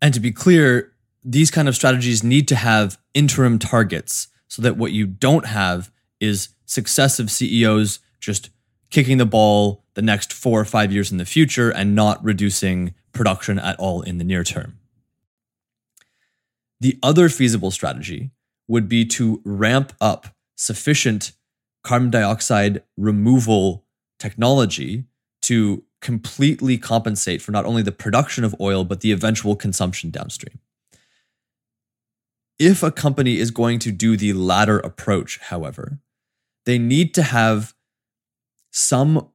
And 0.00 0.14
to 0.14 0.20
be 0.20 0.32
clear, 0.32 0.92
these 1.24 1.50
kind 1.50 1.68
of 1.68 1.74
strategies 1.74 2.22
need 2.22 2.48
to 2.48 2.56
have 2.56 2.98
interim 3.14 3.58
targets 3.58 4.28
so 4.48 4.62
that 4.62 4.76
what 4.76 4.92
you 4.92 5.06
don't 5.06 5.46
have 5.46 5.90
is 6.20 6.50
successive 6.64 7.30
CEOs 7.30 8.00
just 8.20 8.50
kicking 8.90 9.18
the 9.18 9.26
ball 9.26 9.84
the 9.94 10.02
next 10.02 10.32
four 10.32 10.60
or 10.60 10.64
five 10.64 10.92
years 10.92 11.12
in 11.12 11.18
the 11.18 11.24
future 11.24 11.70
and 11.70 11.94
not 11.94 12.22
reducing 12.24 12.94
production 13.12 13.58
at 13.58 13.78
all 13.78 14.02
in 14.02 14.18
the 14.18 14.24
near 14.24 14.44
term. 14.44 14.78
The 16.80 16.98
other 17.02 17.28
feasible 17.28 17.70
strategy 17.70 18.30
would 18.68 18.88
be 18.88 19.04
to 19.04 19.40
ramp 19.44 19.92
up 20.00 20.28
sufficient 20.54 21.32
carbon 21.82 22.10
dioxide 22.10 22.82
removal 22.96 23.84
technology 24.18 25.04
to 25.42 25.84
completely 26.00 26.78
compensate 26.78 27.42
for 27.42 27.52
not 27.52 27.64
only 27.64 27.82
the 27.82 27.92
production 27.92 28.44
of 28.44 28.54
oil, 28.60 28.84
but 28.84 29.00
the 29.00 29.12
eventual 29.12 29.56
consumption 29.56 30.10
downstream. 30.10 30.58
If 32.58 32.82
a 32.82 32.90
company 32.90 33.38
is 33.38 33.50
going 33.50 33.78
to 33.80 33.92
do 33.92 34.16
the 34.16 34.32
latter 34.32 34.78
approach, 34.78 35.38
however, 35.38 36.00
they 36.66 36.78
need 36.78 37.14
to 37.14 37.22
have 37.22 37.74
some 38.70 39.28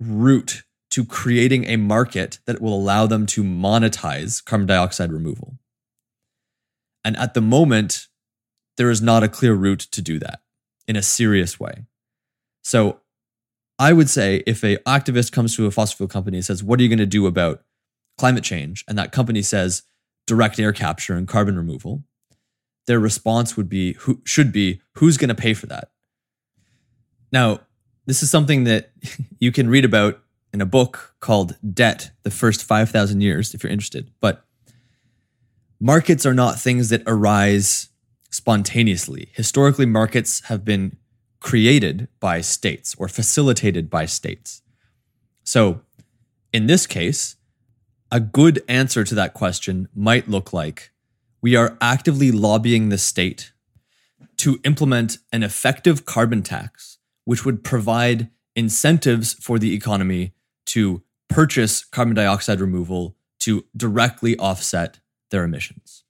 route 0.00 0.62
to 0.90 1.04
creating 1.04 1.64
a 1.64 1.76
market 1.76 2.38
that 2.46 2.60
will 2.60 2.74
allow 2.74 3.06
them 3.06 3.26
to 3.26 3.42
monetize 3.42 4.44
carbon 4.44 4.66
dioxide 4.66 5.12
removal. 5.12 5.58
And 7.04 7.16
at 7.16 7.34
the 7.34 7.40
moment, 7.40 8.06
there 8.76 8.90
is 8.90 9.02
not 9.02 9.22
a 9.22 9.28
clear 9.28 9.54
route 9.54 9.80
to 9.80 10.02
do 10.02 10.18
that 10.20 10.40
in 10.86 10.96
a 10.96 11.02
serious 11.02 11.58
way. 11.58 11.84
So 12.62 13.00
I 13.78 13.92
would 13.92 14.08
say 14.08 14.42
if 14.46 14.62
a 14.62 14.76
activist 14.78 15.32
comes 15.32 15.56
to 15.56 15.66
a 15.66 15.70
fossil 15.70 15.96
fuel 15.96 16.08
company 16.08 16.38
and 16.38 16.44
says, 16.44 16.62
"What 16.62 16.78
are 16.78 16.82
you 16.82 16.88
going 16.88 16.98
to 16.98 17.06
do 17.06 17.26
about 17.26 17.62
climate 18.18 18.44
change?" 18.44 18.84
and 18.86 18.96
that 18.98 19.12
company 19.12 19.42
says 19.42 19.82
direct 20.26 20.58
air 20.58 20.72
capture 20.72 21.14
and 21.14 21.28
carbon 21.28 21.56
removal, 21.56 22.04
their 22.86 23.00
response 23.00 23.56
would 23.56 23.68
be 23.68 23.94
who 23.94 24.20
should 24.24 24.52
be 24.52 24.80
who's 24.94 25.16
going 25.16 25.28
to 25.28 25.34
pay 25.34 25.54
for 25.54 25.66
that? 25.66 25.90
Now, 27.32 27.60
this 28.06 28.22
is 28.22 28.30
something 28.30 28.64
that 28.64 28.92
you 29.38 29.50
can 29.52 29.68
read 29.68 29.84
about 29.84 30.20
in 30.52 30.60
a 30.60 30.66
book 30.66 31.14
called 31.20 31.56
Debt: 31.74 32.10
The 32.22 32.30
First 32.30 32.62
5000 32.62 33.20
Years 33.20 33.54
if 33.54 33.62
you're 33.62 33.72
interested. 33.72 34.10
But 34.20 34.44
markets 35.80 36.24
are 36.24 36.34
not 36.34 36.60
things 36.60 36.90
that 36.90 37.02
arise 37.06 37.88
spontaneously. 38.30 39.30
Historically, 39.32 39.86
markets 39.86 40.40
have 40.46 40.64
been 40.64 40.96
created 41.44 42.08
by 42.20 42.40
states 42.40 42.94
or 42.96 43.06
facilitated 43.06 43.90
by 43.90 44.06
states. 44.06 44.62
So, 45.42 45.82
in 46.54 46.68
this 46.68 46.86
case, 46.86 47.36
a 48.10 48.18
good 48.18 48.64
answer 48.66 49.04
to 49.04 49.14
that 49.16 49.34
question 49.34 49.88
might 49.94 50.26
look 50.26 50.54
like 50.54 50.90
we 51.42 51.54
are 51.54 51.76
actively 51.82 52.32
lobbying 52.32 52.88
the 52.88 52.96
state 52.96 53.52
to 54.38 54.58
implement 54.64 55.18
an 55.34 55.42
effective 55.42 56.06
carbon 56.06 56.42
tax, 56.42 56.96
which 57.26 57.44
would 57.44 57.62
provide 57.62 58.30
incentives 58.56 59.34
for 59.34 59.58
the 59.58 59.74
economy 59.74 60.32
to 60.64 61.02
purchase 61.28 61.84
carbon 61.84 62.14
dioxide 62.14 62.58
removal 62.58 63.16
to 63.40 63.66
directly 63.76 64.34
offset 64.38 64.98
their 65.30 65.44
emissions. 65.44 66.04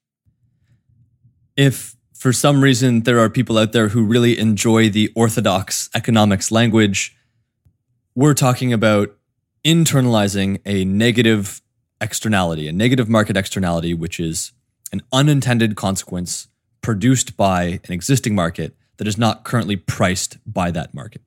If 1.57 1.97
for 2.25 2.33
some 2.33 2.65
reason 2.65 3.03
there 3.03 3.19
are 3.19 3.29
people 3.29 3.59
out 3.59 3.73
there 3.73 3.89
who 3.89 4.03
really 4.03 4.39
enjoy 4.39 4.89
the 4.89 5.13
orthodox 5.15 5.91
economics 5.95 6.51
language, 6.51 7.15
we're 8.15 8.33
talking 8.33 8.73
about 8.73 9.15
internalizing 9.63 10.59
a 10.65 10.87
negative 10.87 11.61
externality, 12.01 12.67
a 12.67 12.73
negative 12.73 13.11
market 13.11 13.37
externality, 13.37 13.93
which 13.93 14.19
is 14.19 14.53
an 14.91 15.03
unintended 15.13 15.77
consequence 15.77 16.49
produced 16.81 17.37
by 17.37 17.79
an 17.85 17.93
existing 17.93 18.35
market 18.35 18.75
that 18.97 19.07
is 19.07 19.19
not 19.19 19.45
currently 19.45 19.77
priced 19.77 20.39
by 20.51 20.71
that 20.71 20.95
market. 20.95 21.21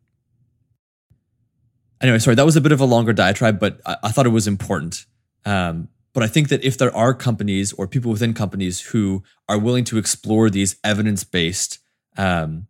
Anyway, 2.02 2.18
sorry, 2.18 2.34
that 2.34 2.46
was 2.46 2.56
a 2.56 2.62
bit 2.62 2.72
of 2.72 2.82
a 2.82 2.86
longer 2.86 3.14
diatribe, 3.14 3.60
but 3.60 3.82
I, 3.86 3.98
I 4.06 4.12
thought 4.12 4.26
it 4.26 4.30
was 4.30 4.48
important. 4.48 5.06
Um, 5.46 5.90
but 6.18 6.24
I 6.24 6.28
think 6.28 6.50
that 6.50 6.64
if 6.64 6.80
there 6.80 6.96
are 6.98 7.14
companies 7.14 7.74
or 7.74 7.88
people 7.88 8.12
within 8.12 8.34
companies 8.34 8.82
who 8.82 9.22
are 9.48 9.60
willing 9.60 9.84
to 9.84 10.00
explore 10.00 10.50
these 10.50 10.76
evidence 10.84 11.24
based, 11.24 11.78
um, 12.18 12.66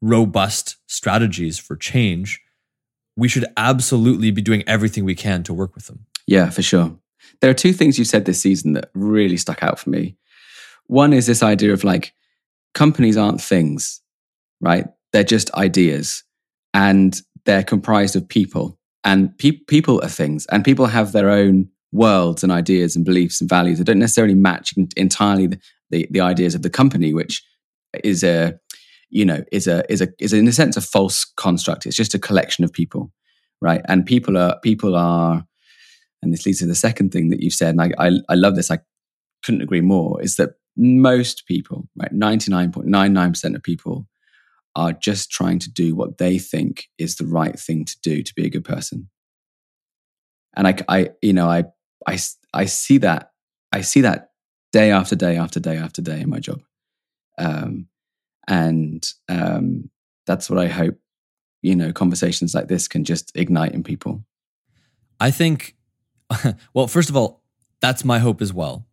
robust 0.00 0.76
strategies 0.86 1.58
for 1.58 1.74
change, 1.74 2.40
we 3.16 3.26
should 3.26 3.46
absolutely 3.56 4.30
be 4.30 4.40
doing 4.40 4.62
everything 4.68 5.04
we 5.04 5.16
can 5.16 5.42
to 5.42 5.52
work 5.52 5.74
with 5.74 5.88
them. 5.88 6.06
Yeah, 6.28 6.50
for 6.50 6.62
sure. 6.62 6.96
There 7.40 7.50
are 7.50 7.54
two 7.54 7.72
things 7.72 7.98
you 7.98 8.04
said 8.04 8.26
this 8.26 8.40
season 8.40 8.74
that 8.74 8.90
really 8.94 9.38
stuck 9.38 9.64
out 9.64 9.80
for 9.80 9.90
me. 9.90 10.16
One 10.86 11.12
is 11.12 11.26
this 11.26 11.42
idea 11.42 11.72
of 11.72 11.82
like 11.82 12.14
companies 12.74 13.16
aren't 13.16 13.40
things, 13.40 14.02
right? 14.60 14.86
They're 15.12 15.24
just 15.24 15.52
ideas 15.54 16.22
and 16.72 17.20
they're 17.44 17.64
comprised 17.64 18.14
of 18.14 18.28
people 18.28 18.78
and 19.02 19.36
pe- 19.36 19.64
people 19.66 20.00
are 20.04 20.08
things 20.08 20.46
and 20.46 20.64
people 20.64 20.86
have 20.86 21.10
their 21.10 21.30
own 21.30 21.70
worlds 21.94 22.42
and 22.42 22.52
ideas 22.52 22.96
and 22.96 23.04
beliefs 23.04 23.40
and 23.40 23.48
values 23.48 23.78
that 23.78 23.84
don't 23.84 24.00
necessarily 24.00 24.34
match 24.34 24.74
entirely 24.96 25.46
the, 25.46 25.58
the, 25.90 26.08
the 26.10 26.20
ideas 26.20 26.54
of 26.54 26.62
the 26.62 26.70
company, 26.70 27.14
which 27.14 27.42
is 28.02 28.24
a 28.24 28.58
you 29.10 29.24
know 29.24 29.44
is 29.52 29.66
a 29.66 29.90
is 29.90 30.02
a 30.02 30.08
is 30.18 30.32
in 30.32 30.48
a 30.48 30.52
sense 30.52 30.76
a 30.76 30.80
false 30.80 31.24
construct. 31.36 31.86
It's 31.86 31.96
just 31.96 32.14
a 32.14 32.18
collection 32.18 32.64
of 32.64 32.72
people, 32.72 33.12
right? 33.60 33.80
And 33.88 34.04
people 34.04 34.36
are 34.36 34.58
people 34.60 34.96
are, 34.96 35.44
and 36.20 36.32
this 36.32 36.44
leads 36.44 36.58
to 36.58 36.66
the 36.66 36.74
second 36.74 37.12
thing 37.12 37.30
that 37.30 37.42
you've 37.42 37.54
said, 37.54 37.76
and 37.76 37.82
I 37.82 37.92
I, 37.98 38.10
I 38.28 38.34
love 38.34 38.56
this. 38.56 38.70
I 38.70 38.80
couldn't 39.44 39.62
agree 39.62 39.80
more. 39.80 40.20
Is 40.20 40.36
that 40.36 40.50
most 40.76 41.46
people, 41.46 41.88
right, 41.96 42.12
ninety 42.12 42.50
nine 42.50 42.72
point 42.72 42.88
nine 42.88 43.12
nine 43.12 43.30
percent 43.30 43.54
of 43.54 43.62
people 43.62 44.08
are 44.76 44.92
just 44.92 45.30
trying 45.30 45.60
to 45.60 45.70
do 45.70 45.94
what 45.94 46.18
they 46.18 46.36
think 46.36 46.88
is 46.98 47.14
the 47.14 47.26
right 47.26 47.56
thing 47.56 47.84
to 47.84 47.96
do 48.02 48.22
to 48.22 48.34
be 48.34 48.44
a 48.44 48.50
good 48.50 48.64
person. 48.64 49.08
And 50.56 50.66
I, 50.66 50.76
I, 50.88 51.10
you 51.22 51.32
know, 51.32 51.48
I 51.48 51.64
I, 52.06 52.18
I 52.52 52.66
see 52.66 52.98
that 52.98 53.32
I 53.72 53.80
see 53.80 54.02
that 54.02 54.30
day 54.72 54.90
after 54.90 55.16
day 55.16 55.36
after 55.36 55.60
day 55.60 55.76
after 55.76 56.02
day 56.02 56.20
in 56.20 56.30
my 56.30 56.38
job, 56.38 56.62
um, 57.38 57.88
and 58.46 59.06
um, 59.28 59.90
that's 60.26 60.48
what 60.48 60.58
I 60.58 60.68
hope 60.68 60.96
you 61.62 61.74
know 61.74 61.92
conversations 61.92 62.54
like 62.54 62.68
this 62.68 62.88
can 62.88 63.04
just 63.04 63.32
ignite 63.36 63.72
in 63.72 63.82
people. 63.82 64.24
I 65.20 65.30
think, 65.30 65.76
well, 66.74 66.86
first 66.86 67.08
of 67.08 67.16
all, 67.16 67.42
that's 67.80 68.04
my 68.04 68.18
hope 68.18 68.42
as 68.42 68.52
well. 68.52 68.86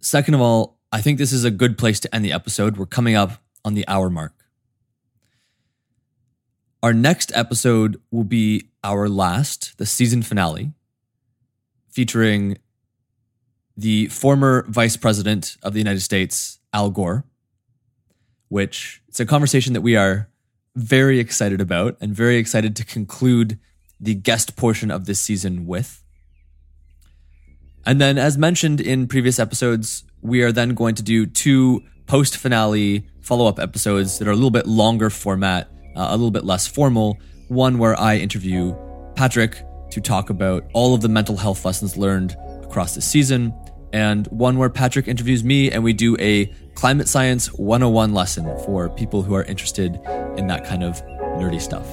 Second 0.00 0.34
of 0.34 0.40
all, 0.40 0.78
I 0.92 1.00
think 1.00 1.18
this 1.18 1.32
is 1.32 1.44
a 1.44 1.50
good 1.50 1.76
place 1.76 2.00
to 2.00 2.14
end 2.14 2.24
the 2.24 2.32
episode. 2.32 2.76
We're 2.76 2.86
coming 2.86 3.16
up 3.16 3.42
on 3.64 3.74
the 3.74 3.86
hour 3.88 4.08
mark. 4.08 4.32
Our 6.82 6.94
next 6.94 7.32
episode 7.34 8.00
will 8.10 8.24
be 8.24 8.70
our 8.84 9.08
last, 9.08 9.76
the 9.78 9.86
season 9.86 10.22
finale, 10.22 10.72
featuring 11.96 12.58
the 13.74 14.06
former 14.08 14.66
vice 14.68 14.98
president 14.98 15.56
of 15.62 15.72
the 15.72 15.78
United 15.78 16.00
States, 16.00 16.60
Al 16.74 16.90
Gore, 16.90 17.24
which 18.48 19.00
it's 19.08 19.18
a 19.18 19.24
conversation 19.24 19.72
that 19.72 19.80
we 19.80 19.96
are 19.96 20.28
very 20.74 21.18
excited 21.18 21.58
about 21.58 21.96
and 21.98 22.14
very 22.14 22.36
excited 22.36 22.76
to 22.76 22.84
conclude 22.84 23.58
the 23.98 24.14
guest 24.14 24.56
portion 24.56 24.90
of 24.90 25.06
this 25.06 25.18
season 25.18 25.66
with. 25.66 26.04
And 27.86 27.98
then, 27.98 28.18
as 28.18 28.36
mentioned 28.36 28.78
in 28.82 29.08
previous 29.08 29.38
episodes, 29.38 30.04
we 30.20 30.42
are 30.42 30.52
then 30.52 30.74
going 30.74 30.96
to 30.96 31.02
do 31.02 31.24
two 31.24 31.82
post 32.06 32.36
finale 32.36 33.08
follow 33.22 33.46
up 33.46 33.58
episodes 33.58 34.18
that 34.18 34.28
are 34.28 34.32
a 34.32 34.34
little 34.34 34.50
bit 34.50 34.66
longer 34.66 35.08
format, 35.08 35.70
uh, 35.96 36.08
a 36.10 36.16
little 36.18 36.30
bit 36.30 36.44
less 36.44 36.66
formal. 36.66 37.18
One 37.48 37.78
where 37.78 37.98
I 37.98 38.18
interview 38.18 38.76
Patrick 39.14 39.62
to 39.90 40.00
talk 40.00 40.30
about 40.30 40.64
all 40.72 40.94
of 40.94 41.00
the 41.00 41.08
mental 41.08 41.36
health 41.36 41.64
lessons 41.64 41.96
learned 41.96 42.36
across 42.62 42.94
the 42.94 43.00
season, 43.00 43.54
and 43.92 44.26
one 44.28 44.58
where 44.58 44.68
Patrick 44.68 45.08
interviews 45.08 45.44
me 45.44 45.70
and 45.70 45.82
we 45.82 45.92
do 45.92 46.16
a 46.18 46.46
climate 46.74 47.08
science 47.08 47.52
101 47.54 48.12
lesson 48.12 48.44
for 48.64 48.90
people 48.90 49.22
who 49.22 49.34
are 49.34 49.44
interested 49.44 49.98
in 50.36 50.46
that 50.48 50.64
kind 50.64 50.84
of 50.84 51.02
nerdy 51.38 51.60
stuff. 51.60 51.86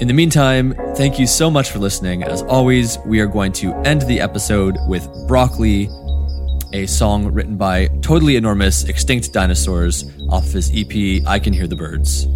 In 0.00 0.08
the 0.08 0.14
meantime, 0.14 0.74
thank 0.96 1.18
you 1.18 1.26
so 1.26 1.50
much 1.50 1.70
for 1.70 1.78
listening. 1.78 2.22
As 2.22 2.40
always, 2.42 2.98
we 3.04 3.20
are 3.20 3.26
going 3.26 3.52
to 3.54 3.74
end 3.84 4.00
the 4.02 4.18
episode 4.18 4.78
with 4.88 5.06
Broccoli, 5.28 5.90
a 6.72 6.86
song 6.86 7.26
written 7.26 7.56
by 7.56 7.88
Totally 8.00 8.36
Enormous 8.36 8.84
Extinct 8.84 9.30
Dinosaurs 9.32 10.10
off 10.30 10.46
his 10.52 10.70
EP 10.74 11.22
I 11.26 11.38
Can 11.38 11.52
Hear 11.52 11.66
the 11.66 11.76
Birds. 11.76 12.26